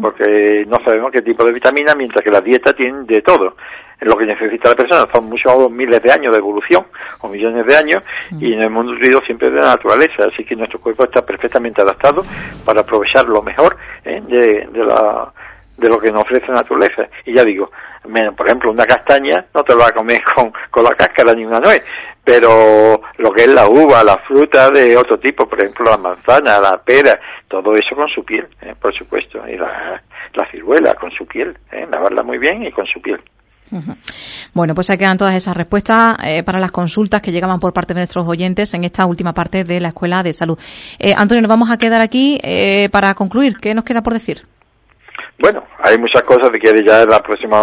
Porque 0.01 0.65
no 0.67 0.77
sabemos 0.83 1.11
qué 1.11 1.21
tipo 1.21 1.43
de 1.43 1.51
vitamina, 1.51 1.93
mientras 1.95 2.23
que 2.23 2.31
la 2.31 2.41
dieta 2.41 2.73
tiene 2.73 3.03
de 3.03 3.21
todo 3.21 3.55
lo 4.01 4.17
que 4.17 4.25
necesita 4.25 4.69
la 4.69 4.75
persona. 4.75 5.07
Son 5.13 5.25
muchos 5.25 5.71
miles 5.71 6.01
de 6.01 6.11
años 6.11 6.31
de 6.33 6.39
evolución, 6.39 6.85
o 7.21 7.27
millones 7.27 7.65
de 7.65 7.75
años, 7.75 8.03
y 8.31 8.55
nos 8.55 8.65
hemos 8.65 8.85
nutrido 8.85 9.21
siempre 9.21 9.49
de 9.49 9.59
la 9.59 9.67
naturaleza, 9.67 10.25
así 10.31 10.43
que 10.43 10.55
nuestro 10.55 10.79
cuerpo 10.79 11.03
está 11.05 11.25
perfectamente 11.25 11.81
adaptado 11.81 12.23
para 12.65 12.81
aprovechar 12.81 13.25
lo 13.27 13.41
mejor 13.41 13.77
¿eh? 14.05 14.21
de, 14.27 14.67
de, 14.71 14.85
la, 14.85 15.31
de 15.77 15.89
lo 15.89 15.99
que 15.99 16.11
nos 16.11 16.21
ofrece 16.21 16.47
la 16.47 16.55
naturaleza. 16.55 17.07
Y 17.25 17.33
ya 17.35 17.43
digo, 17.43 17.71
por 18.35 18.47
ejemplo, 18.47 18.71
una 18.71 18.85
castaña 18.85 19.45
no 19.53 19.63
te 19.63 19.73
lo 19.73 19.79
vas 19.79 19.91
a 19.91 19.95
comer 19.95 20.21
con, 20.35 20.53
con 20.69 20.83
la 20.83 20.91
cáscara 20.91 21.33
ni 21.33 21.45
una 21.45 21.59
nuez, 21.59 21.83
pero 22.23 23.01
lo 23.17 23.31
que 23.31 23.43
es 23.43 23.49
la 23.49 23.67
uva, 23.67 24.03
la 24.03 24.17
fruta 24.19 24.69
de 24.69 24.95
otro 24.95 25.19
tipo, 25.19 25.47
por 25.47 25.59
ejemplo, 25.59 25.85
la 25.85 25.97
manzana, 25.97 26.59
la 26.59 26.77
pera, 26.77 27.19
todo 27.47 27.73
eso 27.73 27.95
con 27.95 28.07
su 28.09 28.23
piel, 28.23 28.47
¿eh? 28.61 28.75
por 28.79 28.93
supuesto, 28.95 29.47
y 29.47 29.57
la, 29.57 30.01
la 30.33 30.51
ciruela 30.51 30.95
con 30.95 31.11
su 31.11 31.25
piel, 31.25 31.57
¿eh? 31.71 31.87
lavarla 31.91 32.23
muy 32.23 32.37
bien 32.37 32.63
y 32.65 32.71
con 32.71 32.85
su 32.85 33.01
piel. 33.01 33.21
Bueno, 34.53 34.75
pues 34.75 34.89
ahí 34.89 34.97
quedan 34.97 35.17
todas 35.17 35.35
esas 35.35 35.55
respuestas 35.57 36.17
eh, 36.23 36.43
para 36.43 36.59
las 36.59 36.71
consultas 36.71 37.21
que 37.21 37.31
llegaban 37.31 37.59
por 37.59 37.73
parte 37.73 37.93
de 37.93 38.01
nuestros 38.01 38.27
oyentes 38.27 38.73
en 38.73 38.83
esta 38.83 39.05
última 39.05 39.33
parte 39.33 39.63
de 39.63 39.79
la 39.79 39.89
Escuela 39.89 40.21
de 40.21 40.33
Salud. 40.33 40.59
Eh, 40.99 41.13
Antonio, 41.17 41.41
nos 41.41 41.49
vamos 41.49 41.71
a 41.71 41.77
quedar 41.77 42.01
aquí 42.01 42.39
eh, 42.43 42.89
para 42.91 43.13
concluir. 43.15 43.57
¿Qué 43.57 43.73
nos 43.73 43.83
queda 43.83 44.03
por 44.03 44.13
decir? 44.13 44.45
Bueno, 45.39 45.65
hay 45.79 45.97
muchas 45.97 46.23
cosas 46.23 46.49
que 46.51 46.59
quiere 46.59 46.83
ya 46.85 47.01
en 47.01 47.09
la 47.09 47.19
próxima 47.19 47.61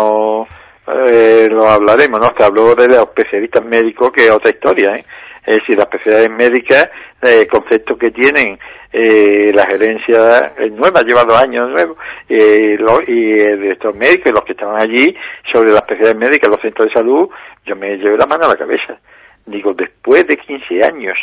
lo 0.86 1.68
hablaremos, 1.68 2.18
¿no? 2.20 2.32
Se 2.36 2.44
habló 2.44 2.74
de 2.74 2.88
los 2.88 2.98
especialistas 2.98 3.64
médicos, 3.64 4.10
que 4.10 4.24
es 4.24 4.30
otra 4.30 4.50
historia, 4.50 4.96
¿eh? 4.96 5.04
Es 5.46 5.58
decir, 5.58 5.76
las 5.76 5.86
especialidades 5.86 6.30
médicas, 6.30 6.90
el 7.22 7.46
concepto 7.48 7.96
que 7.96 8.10
tienen 8.10 8.58
eh, 8.92 9.50
la 9.54 9.64
gerencia 9.66 10.52
es 10.58 10.72
nueva, 10.72 11.02
lleva 11.02 11.24
dos 11.24 11.40
años 11.40 11.70
nuevos, 11.70 11.96
eh, 12.28 12.76
y 13.06 13.34
de 13.36 13.72
estos 13.72 13.94
médicos, 13.94 14.32
los 14.32 14.44
que 14.44 14.52
estaban 14.52 14.80
allí, 14.80 15.16
sobre 15.50 15.70
las 15.70 15.82
especialidades 15.82 16.18
médicas, 16.18 16.50
los 16.50 16.60
centros 16.60 16.88
de 16.88 16.92
salud, 16.92 17.28
yo 17.64 17.76
me 17.76 17.96
llevé 17.96 18.18
la 18.18 18.26
mano 18.26 18.44
a 18.44 18.48
la 18.48 18.56
cabeza. 18.56 18.98
Digo, 19.46 19.72
después 19.72 20.26
de 20.26 20.36
15 20.36 20.84
años 20.84 21.16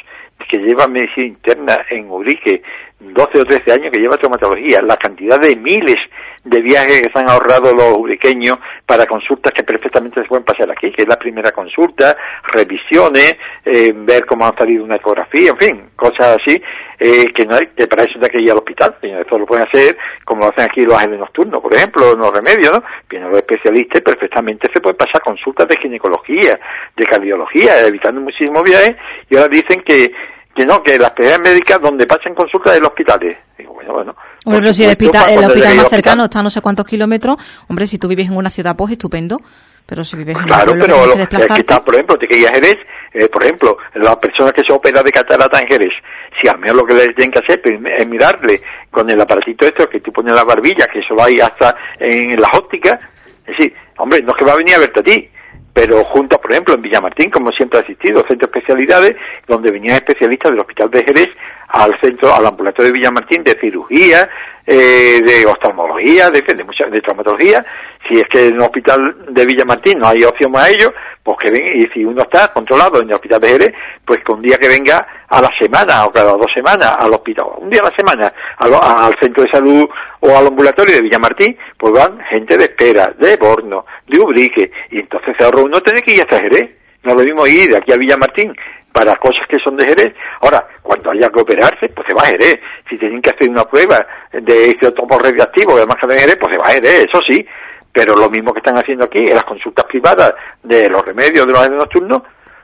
que 0.50 0.58
lleva 0.58 0.88
medicina 0.88 1.28
interna 1.28 1.86
en 1.90 2.10
Urique, 2.10 2.62
12 3.00 3.42
o 3.42 3.46
13 3.46 3.72
años 3.72 3.92
que 3.94 4.00
lleva 4.00 4.18
traumatología, 4.18 4.82
la 4.82 4.98
cantidad 4.98 5.40
de 5.40 5.56
miles 5.56 5.98
de 6.44 6.62
viajes 6.62 7.02
que 7.02 7.12
se 7.12 7.20
han 7.20 7.30
ahorrado 7.30 7.74
los 7.74 7.98
uriqueños 7.98 8.58
para 8.86 9.06
consultas 9.06 9.54
que 9.54 9.64
perfectamente 9.64 10.22
se 10.22 10.28
pueden 10.28 10.46
pasar 10.46 10.72
aquí, 10.72 10.92
que 10.92 11.04
es 11.04 11.08
la 11.08 11.18
primera 11.18 11.52
consulta, 11.52 12.16
revisiones, 12.54 13.36
eh, 13.66 13.94
ver 13.94 14.26
cómo 14.26 14.46
han 14.46 14.58
salido 14.58 14.84
una 14.84 14.96
ecografía, 14.96 15.52
en 15.52 15.58
fin, 15.58 15.90
cosas 15.96 16.38
así, 16.42 16.56
eh, 17.00 17.26
que 17.36 17.46
no 17.46 17.56
hay, 17.56 17.68
que 17.76 17.86
para 17.88 18.04
eso 18.04 18.18
no 18.18 18.24
hay 18.24 18.30
que 18.30 18.42
ir 18.42 18.52
al 18.52 18.58
hospital, 18.58 18.96
esto 19.02 19.38
lo 19.38 19.46
pueden 19.46 19.68
hacer 19.68 19.98
como 20.24 20.42
lo 20.42 20.50
hacen 20.50 20.66
aquí 20.66 20.82
los 20.82 20.96
agentes 20.96 21.20
nocturnos, 21.20 21.60
por 21.62 21.74
ejemplo, 21.74 22.16
los 22.16 22.32
remedios, 22.32 22.72
¿no? 22.72 22.84
Vienen 23.10 23.30
los 23.30 23.40
especialistas 23.40 24.02
perfectamente 24.02 24.70
se 24.74 24.82
pueden 24.82 24.98
pasar 24.98 25.22
consultas 25.22 25.68
de 25.68 25.78
ginecología, 25.82 26.60
de 26.96 27.06
cardiología, 27.06 27.86
evitando 27.86 28.22
muchísimos 28.22 28.64
viajes, 28.64 28.96
y 29.30 29.36
ahora 29.36 29.50
dicen 29.50 29.82
que 29.84 30.12
que 30.58 30.66
no, 30.66 30.82
que 30.82 30.98
las 30.98 31.10
especialidades 31.10 31.54
médicas 31.54 31.80
donde 31.80 32.08
pasen 32.08 32.34
consultas 32.34 32.74
es 32.74 32.80
el 32.80 32.86
hospital. 32.86 33.20
Digo, 33.58 33.74
bueno, 33.74 33.94
bueno. 33.94 34.16
Hombre, 34.46 34.62
pero 34.62 34.74
si 34.74 34.84
el 34.84 34.90
hospital, 34.90 35.30
el 35.30 35.46
hospital 35.46 35.76
más 35.76 35.90
cercano 35.90 36.24
está 36.26 36.40
a 36.40 36.44
no 36.44 36.50
sé 36.50 36.62
cuántos 36.62 36.86
kilómetros, 36.86 37.38
hombre, 37.70 37.86
si 37.86 38.00
tú 38.00 38.08
vives 38.08 38.28
en 38.28 38.36
una 38.36 38.50
ciudad, 38.50 38.76
pues 38.76 38.92
estupendo. 38.92 39.40
Pero 39.86 40.04
si 40.04 40.18
vives 40.18 40.36
en 40.36 40.44
claro, 40.44 40.74
pero 40.78 41.14
que, 41.16 41.28
que 41.28 41.62
está, 41.62 41.82
por 41.82 41.96
ejemplo, 41.96 42.18
te 42.18 42.28
que 42.28 42.40
ir 42.40 42.48
a 42.48 42.52
Jerez, 42.52 42.76
eh, 43.14 43.30
por 43.30 43.42
ejemplo, 43.42 43.78
las 43.94 44.18
personas 44.18 44.52
que 44.52 44.62
se 44.62 44.74
operan 44.74 45.06
de 45.06 45.12
catarata 45.12 45.62
en 45.62 45.68
Jerez, 45.68 45.94
si 46.42 46.50
al 46.50 46.60
menos 46.60 46.78
lo 46.78 46.86
que 46.86 46.94
les 46.94 47.16
tienen 47.16 47.32
que 47.32 47.40
hacer 47.40 47.62
es 47.64 48.08
mirarle 48.08 48.62
con 48.92 49.10
el 49.10 49.22
aparatito 49.22 49.66
esto 49.66 49.88
que 49.88 50.02
tú 50.02 50.12
pones 50.12 50.32
en 50.32 50.36
la 50.36 50.44
barbilla, 50.44 50.88
que 50.92 51.00
eso 51.00 51.16
va 51.16 51.28
ahí 51.28 51.40
hasta 51.40 51.74
en 52.00 52.40
las 52.42 52.54
ópticas, 52.54 53.00
es 53.46 53.58
decir, 53.58 53.74
hombre, 53.98 54.22
no 54.24 54.34
es 54.34 54.36
que 54.38 54.44
va 54.44 54.54
a 54.54 54.58
venir 54.58 54.76
a 54.76 54.80
verte 54.80 55.00
a 55.00 55.04
ti, 55.04 55.30
pero 55.78 56.04
juntos, 56.06 56.40
por 56.40 56.52
ejemplo, 56.52 56.74
en 56.74 56.82
Villamartín, 56.82 57.30
como 57.30 57.52
siempre 57.52 57.78
ha 57.78 57.82
existido, 57.84 58.26
centro 58.28 58.50
de 58.52 58.58
especialidades, 58.58 59.16
donde 59.48 59.70
venían 59.70 59.98
especialistas 59.98 60.52
del 60.52 60.62
Hospital 60.62 60.90
de 60.90 61.04
Jerez 61.04 61.30
al 61.68 61.96
centro, 62.02 62.34
al 62.34 62.48
ambulatorio 62.48 62.92
de 62.92 62.98
Villamartín 62.98 63.44
de 63.44 63.56
cirugía, 63.62 64.28
eh, 64.66 65.22
de 65.24 65.46
oftalmología, 65.46 66.32
de, 66.32 66.42
mucha, 66.64 66.88
de 66.88 67.00
traumatología. 67.00 67.64
Si 68.10 68.18
es 68.18 68.24
que 68.24 68.48
en 68.48 68.56
el 68.56 68.62
hospital 68.62 69.18
de 69.30 69.46
Villamartín 69.46 70.00
no 70.00 70.08
hay 70.08 70.24
opción 70.24 70.52
a 70.58 70.68
ello, 70.68 70.92
pues 71.22 71.38
que 71.44 71.52
venga, 71.52 71.72
y 71.76 71.88
si 71.94 72.04
uno 72.04 72.24
está 72.24 72.52
controlado 72.52 73.00
en 73.00 73.10
el 73.10 73.14
hospital 73.14 73.40
de 73.40 73.50
Jerez, 73.50 73.76
pues 74.04 74.24
que 74.26 74.32
un 74.32 74.42
día 74.42 74.58
que 74.58 74.70
venga 74.70 75.06
a 75.30 75.42
la 75.42 75.50
semana 75.60 76.06
o 76.06 76.12
cada 76.12 76.32
dos 76.32 76.52
semanas 76.56 76.96
al 77.00 77.14
hospital, 77.14 77.48
un 77.58 77.70
día 77.70 77.82
a 77.82 77.90
la 77.90 77.96
semana 77.96 78.34
al 78.58 79.14
centro 79.20 79.44
de 79.44 79.52
salud 79.52 79.88
o 80.22 80.38
al 80.38 80.48
ambulatorio 80.48 80.96
de 80.96 81.02
Villamartín, 81.02 81.58
pues 81.78 81.94
van 81.94 82.20
gente 82.30 82.58
de 82.58 82.66
espera, 82.66 83.14
de 83.18 83.36
Borno, 83.38 83.86
de 84.08 84.20
Ubrique, 84.20 84.72
y 84.92 85.00
entonces 85.00 85.36
se 85.38 85.44
ahorra 85.44 85.62
uno 85.62 85.82
tiene 85.82 86.02
que 86.02 86.14
ir 86.14 86.22
hasta 86.22 86.40
Jerez. 86.40 86.72
No 87.04 87.14
lo 87.14 87.24
mismo 87.24 87.48
ir 87.48 87.70
de 87.70 87.78
aquí 87.78 87.94
a 87.94 87.98
Villamartín 87.98 88.54
para 88.92 89.16
cosas 89.18 89.48
que 89.48 89.60
son 89.60 89.78
de 89.78 89.86
Jerez. 89.86 90.14
Ahora, 90.42 90.68
cuando 90.82 91.12
haya 91.12 91.30
que 91.30 91.42
operarse, 91.42 91.88
pues 91.90 92.08
se 92.08 92.14
va 92.14 92.24
a 92.24 92.26
Jerez. 92.26 92.60
Si 92.90 92.98
tienen 92.98 93.22
que 93.22 93.30
hacer 93.30 93.50
una 93.50 93.64
prueba 93.64 94.06
de 94.34 94.70
isótopo 94.70 95.20
radioactivo 95.20 95.78
de 95.78 95.86
máscara 95.86 96.16
de 96.16 96.20
Jerez, 96.22 96.38
pues 96.40 96.54
se 96.54 96.58
va 96.60 96.68
a 96.68 96.72
Jerez, 96.72 97.06
eso 97.08 97.22
sí. 97.28 97.46
Pero 97.94 98.16
lo 98.16 98.30
mismo 98.30 98.52
que 98.54 98.60
están 98.60 98.78
haciendo 98.78 99.06
aquí 99.06 99.20
en 99.20 99.36
las 99.36 99.44
consultas 99.44 99.86
privadas 99.86 100.34
de 100.64 100.90
los 100.90 101.06
remedios 101.06 101.46
de 101.46 101.54
los 101.54 101.70
nocturnos, 101.70 102.24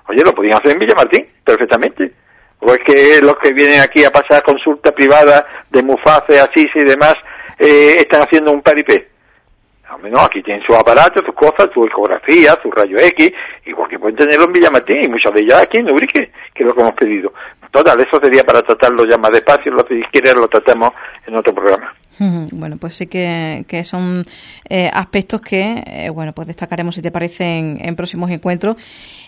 oye, 0.10 0.24
lo 0.24 0.34
podían 0.34 0.56
hacer 0.56 0.72
en 0.72 0.80
Villamartín, 0.80 1.28
perfectamente. 1.44 2.23
O 2.64 2.74
es 2.74 2.80
que 2.86 3.22
los 3.22 3.36
que 3.42 3.54
vienen 3.54 3.82
aquí 3.82 4.04
a 4.04 4.12
pasar 4.12 4.42
consultas 4.44 4.94
privadas 4.94 5.44
de 5.70 5.84
Muface, 5.84 6.40
Asís 6.40 6.72
y 6.76 6.84
demás, 6.84 7.16
eh, 7.60 7.96
están 8.00 8.22
haciendo 8.22 8.52
un 8.52 8.62
paripé 8.62 9.14
menos 10.04 10.22
aquí 10.22 10.42
tienen 10.42 10.64
sus 10.66 10.76
aparatos, 10.76 11.24
sus 11.26 11.36
cosas, 11.36 11.70
su 11.74 11.84
ecografía, 11.84 12.58
su 12.62 12.72
rayo 12.72 12.98
X, 12.98 13.32
igual 13.66 13.90
que 13.90 14.00
pueden 14.00 14.18
tenerlo 14.18 14.46
en 14.46 14.54
Villamartín 14.54 15.04
y 15.04 15.08
muchas 15.08 15.34
de 15.34 15.42
ellas 15.42 15.62
aquí 15.62 15.78
en 15.78 15.92
Ubrique, 15.92 16.32
que 16.54 16.64
es 16.64 16.68
lo 16.68 16.74
que 16.74 16.82
hemos 16.82 16.94
pedido. 16.94 17.34
Total, 17.74 18.00
eso 18.00 18.20
sería 18.22 18.44
para 18.44 18.62
tratarlo 18.62 19.04
ya 19.04 19.18
más 19.18 19.32
despacio, 19.32 19.72
lo 19.72 19.84
que 19.84 20.00
quieres 20.12 20.36
lo 20.36 20.48
tratemos 20.48 20.92
en 21.26 21.36
otro 21.36 21.56
programa. 21.56 21.92
Bueno, 22.52 22.78
pues 22.78 22.96
sí 22.96 23.08
que, 23.08 23.66
que 23.68 23.84
son 23.84 24.24
eh, 24.70 24.92
aspectos 24.94 25.42
que, 25.42 25.84
eh, 25.84 26.10
bueno, 26.12 26.34
pues 26.34 26.46
destacaremos 26.46 26.94
si 26.94 27.02
te 27.02 27.10
parece 27.10 27.44
en, 27.58 27.96
próximos 27.96 28.30
encuentros. 28.30 28.78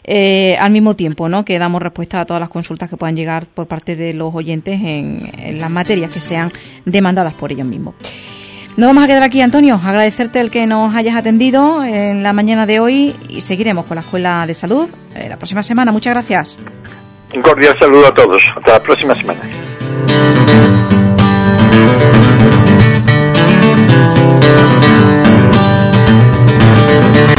Eh, 0.04 0.56
al 0.60 0.72
mismo 0.72 0.96
tiempo, 0.96 1.28
¿no? 1.28 1.44
Que 1.44 1.58
damos 1.58 1.82
respuesta 1.82 2.22
a 2.22 2.26
todas 2.26 2.40
las 2.40 2.50
consultas 2.50 2.88
que 2.88 2.98
puedan 2.98 3.16
llegar 3.16 3.48
por 3.48 3.66
parte 3.66 3.96
de 3.96 4.14
los 4.14 4.36
oyentes 4.36 4.80
en, 4.80 5.60
las 5.60 5.72
materias 5.72 6.12
que 6.12 6.22
sean 6.22 6.52
demandadas 6.86 7.34
por 7.34 7.52
ellos 7.52 7.66
mismos. 7.66 7.96
No 8.78 8.86
vamos 8.86 9.06
a 9.06 9.08
quedar 9.08 9.24
aquí, 9.24 9.42
Antonio. 9.42 9.82
Agradecerte 9.84 10.40
el 10.40 10.52
que 10.52 10.68
nos 10.68 10.94
hayas 10.94 11.16
atendido 11.16 11.84
en 11.84 12.22
la 12.22 12.34
mañana 12.34 12.68
de 12.68 12.80
hoy 12.80 13.16
y 13.28 13.42
seguiremos 13.42 13.86
con 13.86 13.96
la 13.96 14.02
Escuela 14.02 14.46
de 14.46 14.54
Salud 14.54 14.88
eh, 15.16 15.30
la 15.30 15.38
próxima 15.38 15.64
semana. 15.64 15.92
Muchas 15.92 16.14
gracias. 16.14 16.60
Un 17.34 17.42
cordial 17.42 17.76
saludo 17.80 18.08
a 18.08 18.14
todos. 18.14 18.42
Hasta 18.56 18.74
la 18.74 18.84
próxima 18.84 19.16
semana. 19.16 19.42